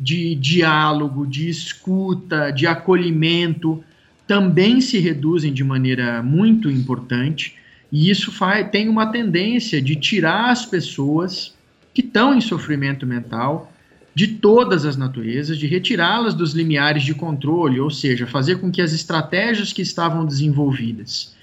de 0.00 0.34
diálogo, 0.34 1.26
de 1.26 1.48
escuta, 1.48 2.50
de 2.50 2.66
acolhimento, 2.66 3.84
também 4.26 4.80
se 4.80 4.98
reduzem 4.98 5.52
de 5.52 5.62
maneira 5.62 6.22
muito 6.22 6.70
importante. 6.70 7.56
E 7.92 8.10
isso 8.10 8.32
faz, 8.32 8.70
tem 8.70 8.88
uma 8.88 9.06
tendência 9.06 9.82
de 9.82 9.96
tirar 9.96 10.50
as 10.50 10.64
pessoas 10.64 11.54
que 11.92 12.00
estão 12.00 12.34
em 12.34 12.40
sofrimento 12.40 13.06
mental 13.06 13.70
de 14.14 14.28
todas 14.28 14.84
as 14.86 14.96
naturezas, 14.96 15.58
de 15.58 15.66
retirá-las 15.66 16.34
dos 16.34 16.52
limiares 16.52 17.02
de 17.02 17.14
controle, 17.14 17.80
ou 17.80 17.90
seja, 17.90 18.26
fazer 18.26 18.60
com 18.60 18.70
que 18.70 18.80
as 18.80 18.92
estratégias 18.92 19.72
que 19.72 19.82
estavam 19.82 20.24
desenvolvidas 20.24 21.34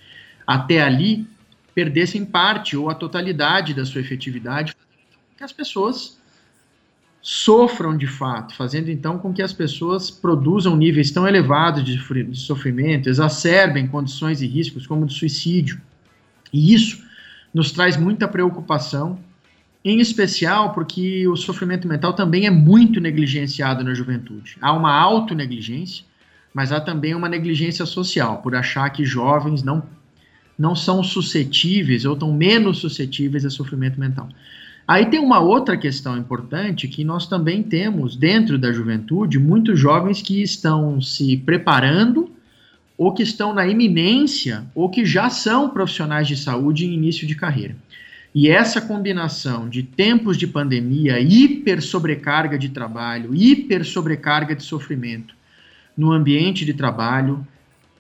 até 0.48 0.82
ali 0.82 1.28
perdessem 1.74 2.26
parte 2.26 2.76
ou 2.76 2.90
a 2.90 2.96
totalidade 2.96 3.74
da 3.74 3.86
sua 3.86 4.02
efetividade, 4.02 4.76
que 5.38 5.44
as 5.44 5.52
pessoas 5.52 6.20
sofram 7.22 7.96
de 7.96 8.08
fato, 8.08 8.56
fazendo 8.56 8.90
então 8.90 9.18
com 9.20 9.32
que 9.32 9.42
as 9.42 9.54
pessoas 9.54 10.10
produzam 10.10 10.76
níveis 10.76 11.12
tão 11.12 11.28
elevados 11.28 11.84
de 11.84 11.98
sofrimento, 12.36 13.08
exacerbem 13.08 13.88
condições 13.88 14.42
e 14.42 14.48
riscos 14.48 14.88
como 14.88 15.04
o 15.04 15.06
de 15.06 15.14
suicídio. 15.14 15.80
E 16.52 16.74
isso 16.74 17.04
nos 17.54 17.72
traz 17.72 17.96
muita 17.96 18.28
preocupação, 18.28 19.20
em 19.84 20.00
especial 20.00 20.74
porque 20.74 21.28
o 21.28 21.36
sofrimento 21.36 21.88
mental 21.88 22.14
também 22.14 22.46
é 22.46 22.52
muito 22.52 23.00
negligenciado 23.00 23.84
na 23.84 23.94
juventude. 23.94 24.58
Há 24.62 24.74
uma 24.74 24.94
autonegligência, 24.94 26.06
mas 26.54 26.72
há 26.72 26.80
também 26.80 27.16
uma 27.16 27.30
negligência 27.30 27.86
social, 27.86 28.38
por 28.38 28.56
achar 28.56 28.90
que 28.90 29.04
jovens 29.04 29.64
não, 29.64 29.84
não 30.58 30.76
são 30.76 31.04
suscetíveis 31.04 32.06
ou 32.06 32.14
estão 32.14 32.34
menos 32.34 32.80
suscetíveis 32.80 33.46
a 33.46 33.50
sofrimento 33.50 34.00
mental. 34.00 34.30
Aí 34.88 35.06
tem 35.06 35.20
uma 35.20 35.40
outra 35.40 35.78
questão 35.78 36.18
importante 36.18 36.88
que 36.88 37.04
nós 37.04 37.26
também 37.26 37.64
temos 37.64 38.16
dentro 38.16 38.58
da 38.58 38.72
juventude 38.72 39.40
muitos 39.40 39.80
jovens 39.80 40.22
que 40.22 40.42
estão 40.42 41.02
se 41.02 41.38
preparando 41.38 42.30
ou 42.98 43.12
que 43.14 43.24
estão 43.24 43.52
na 43.52 43.66
iminência, 43.66 44.64
ou 44.76 44.88
que 44.88 45.04
já 45.04 45.28
são 45.28 45.70
profissionais 45.70 46.28
de 46.28 46.38
saúde 46.38 46.86
em 46.86 46.94
início 46.94 47.26
de 47.26 47.34
carreira. 47.34 47.76
E 48.34 48.50
essa 48.50 48.80
combinação 48.80 49.68
de 49.68 49.84
tempos 49.84 50.38
de 50.38 50.48
pandemia, 50.48 51.20
hiper 51.20 51.82
sobrecarga 51.82 52.58
de 52.58 52.70
trabalho, 52.70 53.36
hiper 53.36 53.86
sobrecarga 53.86 54.56
de 54.56 54.64
sofrimento 54.64 55.36
no 55.98 56.12
ambiente 56.12 56.64
de 56.64 56.74
trabalho, 56.74 57.46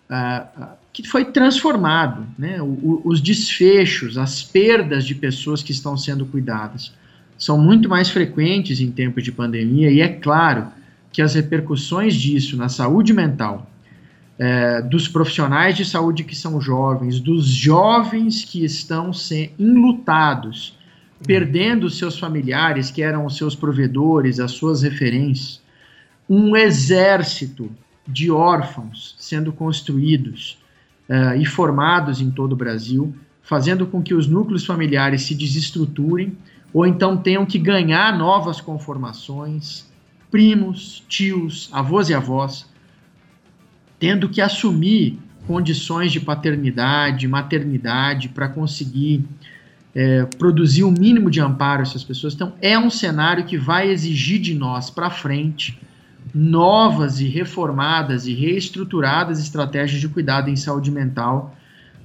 uh, 0.10 0.68
que 0.94 1.08
foi 1.08 1.26
transformado, 1.26 2.26
né? 2.38 2.62
O, 2.62 2.66
o, 2.66 3.02
os 3.06 3.22
desfechos, 3.22 4.18
as 4.18 4.44
perdas 4.44 5.06
de 5.06 5.16
pessoas 5.16 5.62
que 5.62 5.72
estão 5.72 5.98
sendo 5.98 6.26
cuidadas 6.26 6.94
são 7.38 7.58
muito 7.58 7.90
mais 7.90 8.10
frequentes 8.10 8.80
em 8.80 8.92
tempos 8.92 9.24
de 9.24 9.32
pandemia, 9.32 9.90
e 9.90 10.00
é 10.00 10.08
claro 10.08 10.68
que 11.12 11.22
as 11.22 11.34
repercussões 11.34 12.14
disso 12.16 12.56
na 12.56 12.70
saúde 12.70 13.14
mental 13.14 13.70
é, 14.44 14.82
dos 14.82 15.08
profissionais 15.08 15.78
de 15.78 15.86
saúde 15.86 16.24
que 16.24 16.36
são 16.36 16.60
jovens, 16.60 17.20
dos 17.20 17.46
jovens 17.46 18.44
que 18.44 18.66
estão 18.66 19.14
se, 19.14 19.52
enlutados, 19.60 20.70
uhum. 21.20 21.28
perdendo 21.28 21.88
seus 21.92 22.18
familiares, 22.18 22.89
que 22.89 23.04
eram 23.04 23.24
os 23.28 23.38
seus 23.38 23.56
provedores, 23.56 24.39
as 24.39 24.50
suas 24.54 24.82
referências, 24.82 25.62
um 26.28 26.56
exército 26.56 27.70
de 28.08 28.32
órfãos 28.32 29.16
sendo 29.20 29.54
construídos 29.54 30.58
uh, 31.08 31.39
e 31.39 31.46
formados 31.46 32.20
em 32.20 32.32
todo 32.32 32.54
o 32.54 32.58
Brasil, 32.58 33.14
fazendo 33.44 33.86
com 33.86 34.02
que 34.02 34.16
os 34.16 34.26
núcleos 34.26 34.66
familiares 34.66 35.22
se 35.22 35.36
desestruturem 35.36 36.36
ou 36.74 36.88
então 36.88 37.16
tenham 37.16 37.46
que 37.46 37.60
ganhar 37.60 38.18
novas 38.18 38.60
conformações, 38.60 39.86
primos, 40.32 41.04
tios, 41.08 41.70
avós 41.72 42.10
e 42.10 42.16
avós, 42.16 42.70
tendo 44.02 44.28
que 44.28 44.41
assumir 44.41 45.20
condições 45.45 46.12
de 46.12 46.20
paternidade, 46.20 47.28
maternidade, 47.28 48.30
para 48.30 48.49
conseguir 48.49 49.24
é, 49.93 50.26
produzir 50.39 50.84
o 50.84 50.88
um 50.88 50.91
mínimo 50.91 51.30
de 51.30 51.39
amparo 51.39 51.82
a 51.82 51.84
essas 51.84 52.04
pessoas. 52.04 52.34
Então, 52.34 52.54
é 52.60 52.80
um 52.80 52.89
cenário 52.89 53.45
que 53.45 53.60
vai 53.60 53.91
exigir 53.91 54.41
de 54.41 54.56
nós 54.56 54.89
para 54.89 55.12
frente 55.12 55.80
novas 56.34 57.22
e 57.22 57.28
reformadas 57.28 58.26
e 58.26 58.34
reestruturadas 58.34 59.39
estratégias 59.39 60.02
de 60.02 60.10
cuidado 60.10 60.49
em 60.49 60.56
saúde 60.56 60.89
mental 60.89 61.56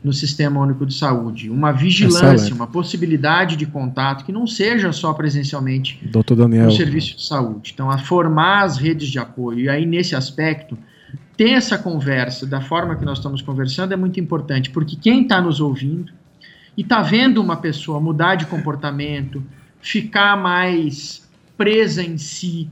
no 0.04 0.12
Sistema 0.12 0.60
Único 0.60 0.84
de 0.84 0.92
Saúde. 0.92 1.48
Uma 1.48 1.72
vigilância, 1.72 2.54
uma 2.54 2.66
possibilidade 2.66 3.56
de 3.56 3.64
contato 3.64 4.26
que 4.26 4.32
não 4.32 4.46
seja 4.46 4.92
só 4.92 5.14
presencialmente 5.14 5.98
Dr. 6.02 6.34
Daniel. 6.34 6.66
no 6.66 6.72
serviço 6.72 7.16
de 7.16 7.26
saúde. 7.26 7.70
Então, 7.72 7.90
a 7.90 7.96
formar 7.96 8.64
as 8.64 8.76
redes 8.76 9.08
de 9.08 9.18
apoio. 9.18 9.60
E 9.60 9.68
aí, 9.70 9.86
nesse 9.86 10.14
aspecto, 10.14 10.76
ter 11.36 11.50
essa 11.50 11.76
conversa 11.76 12.46
da 12.46 12.60
forma 12.60 12.96
que 12.96 13.04
nós 13.04 13.18
estamos 13.18 13.42
conversando 13.42 13.92
é 13.92 13.96
muito 13.96 14.18
importante, 14.18 14.70
porque 14.70 14.96
quem 14.96 15.22
está 15.22 15.40
nos 15.40 15.60
ouvindo 15.60 16.12
e 16.76 16.82
está 16.82 17.02
vendo 17.02 17.42
uma 17.42 17.56
pessoa 17.56 18.00
mudar 18.00 18.36
de 18.36 18.46
comportamento, 18.46 19.42
ficar 19.80 20.36
mais 20.36 21.28
presa 21.56 22.02
em 22.02 22.16
si, 22.16 22.68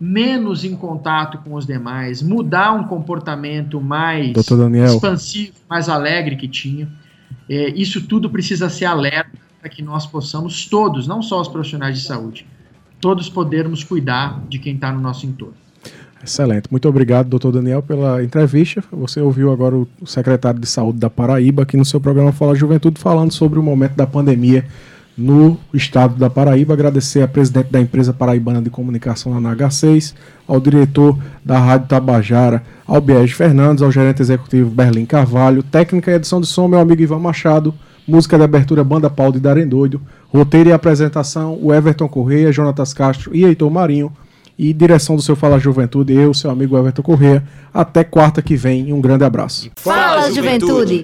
menos 0.00 0.64
em 0.64 0.74
contato 0.74 1.38
com 1.38 1.54
os 1.54 1.66
demais, 1.66 2.22
mudar 2.22 2.72
um 2.72 2.84
comportamento 2.84 3.80
mais 3.80 4.32
expansivo, 4.94 5.52
mais 5.68 5.88
alegre 5.88 6.36
que 6.36 6.48
tinha, 6.48 6.88
é, 7.48 7.70
isso 7.70 8.06
tudo 8.06 8.30
precisa 8.30 8.68
ser 8.68 8.86
alerta 8.86 9.38
para 9.60 9.68
que 9.68 9.82
nós 9.82 10.06
possamos 10.06 10.66
todos, 10.66 11.06
não 11.06 11.22
só 11.22 11.40
os 11.40 11.48
profissionais 11.48 11.98
de 11.98 12.04
saúde, 12.04 12.46
todos 13.00 13.28
podermos 13.28 13.84
cuidar 13.84 14.42
de 14.48 14.58
quem 14.58 14.74
está 14.74 14.90
no 14.90 15.00
nosso 15.00 15.26
entorno. 15.26 15.54
Excelente. 16.22 16.68
Muito 16.70 16.86
obrigado, 16.88 17.28
doutor 17.28 17.52
Daniel, 17.52 17.82
pela 17.82 18.22
entrevista. 18.22 18.84
Você 18.92 19.20
ouviu 19.20 19.50
agora 19.50 19.74
o 19.74 19.88
secretário 20.04 20.60
de 20.60 20.66
Saúde 20.66 20.98
da 20.98 21.08
Paraíba 21.08 21.62
aqui 21.62 21.76
no 21.76 21.84
seu 21.84 22.00
programa 22.00 22.30
Fala 22.30 22.54
Juventude 22.54 23.00
falando 23.00 23.32
sobre 23.32 23.58
o 23.58 23.62
momento 23.62 23.94
da 23.94 24.06
pandemia 24.06 24.66
no 25.16 25.58
estado 25.72 26.16
da 26.16 26.28
Paraíba. 26.28 26.74
Agradecer 26.74 27.22
a 27.22 27.28
presidente 27.28 27.70
da 27.70 27.80
empresa 27.80 28.12
paraibana 28.12 28.60
de 28.60 28.68
comunicação, 28.68 29.40
na 29.40 29.56
NH6, 29.56 30.14
ao 30.46 30.60
diretor 30.60 31.18
da 31.42 31.58
Rádio 31.58 31.88
Tabajara, 31.88 32.62
ao 32.86 33.00
Biege 33.00 33.34
Fernandes, 33.34 33.82
ao 33.82 33.90
gerente 33.90 34.20
executivo 34.20 34.68
Berlim 34.68 35.06
Carvalho, 35.06 35.62
técnica 35.62 36.10
e 36.10 36.14
edição 36.14 36.40
de 36.40 36.46
som, 36.46 36.68
meu 36.68 36.80
amigo 36.80 37.00
Ivan 37.00 37.18
Machado, 37.18 37.74
música 38.06 38.36
de 38.36 38.44
abertura 38.44 38.84
Banda 38.84 39.08
Paulo 39.08 39.32
de 39.32 39.40
Darem 39.40 39.66
Doido, 39.66 40.02
roteiro 40.28 40.68
e 40.68 40.72
apresentação, 40.72 41.58
o 41.60 41.72
Everton 41.72 42.08
Correia, 42.08 42.52
Jonatas 42.52 42.92
Castro 42.92 43.34
e 43.34 43.44
Heitor 43.44 43.70
Marinho 43.70 44.12
e 44.62 44.74
direção 44.74 45.16
do 45.16 45.22
seu 45.22 45.34
Fala 45.34 45.58
Juventude, 45.58 46.12
eu, 46.12 46.34
seu 46.34 46.50
amigo 46.50 46.76
Everton 46.76 47.00
Corrêa. 47.00 47.42
Até 47.72 48.04
quarta 48.04 48.42
que 48.42 48.56
vem, 48.56 48.92
um 48.92 49.00
grande 49.00 49.24
abraço. 49.24 49.70
Fala, 49.76 50.30
Juventude! 50.30 50.98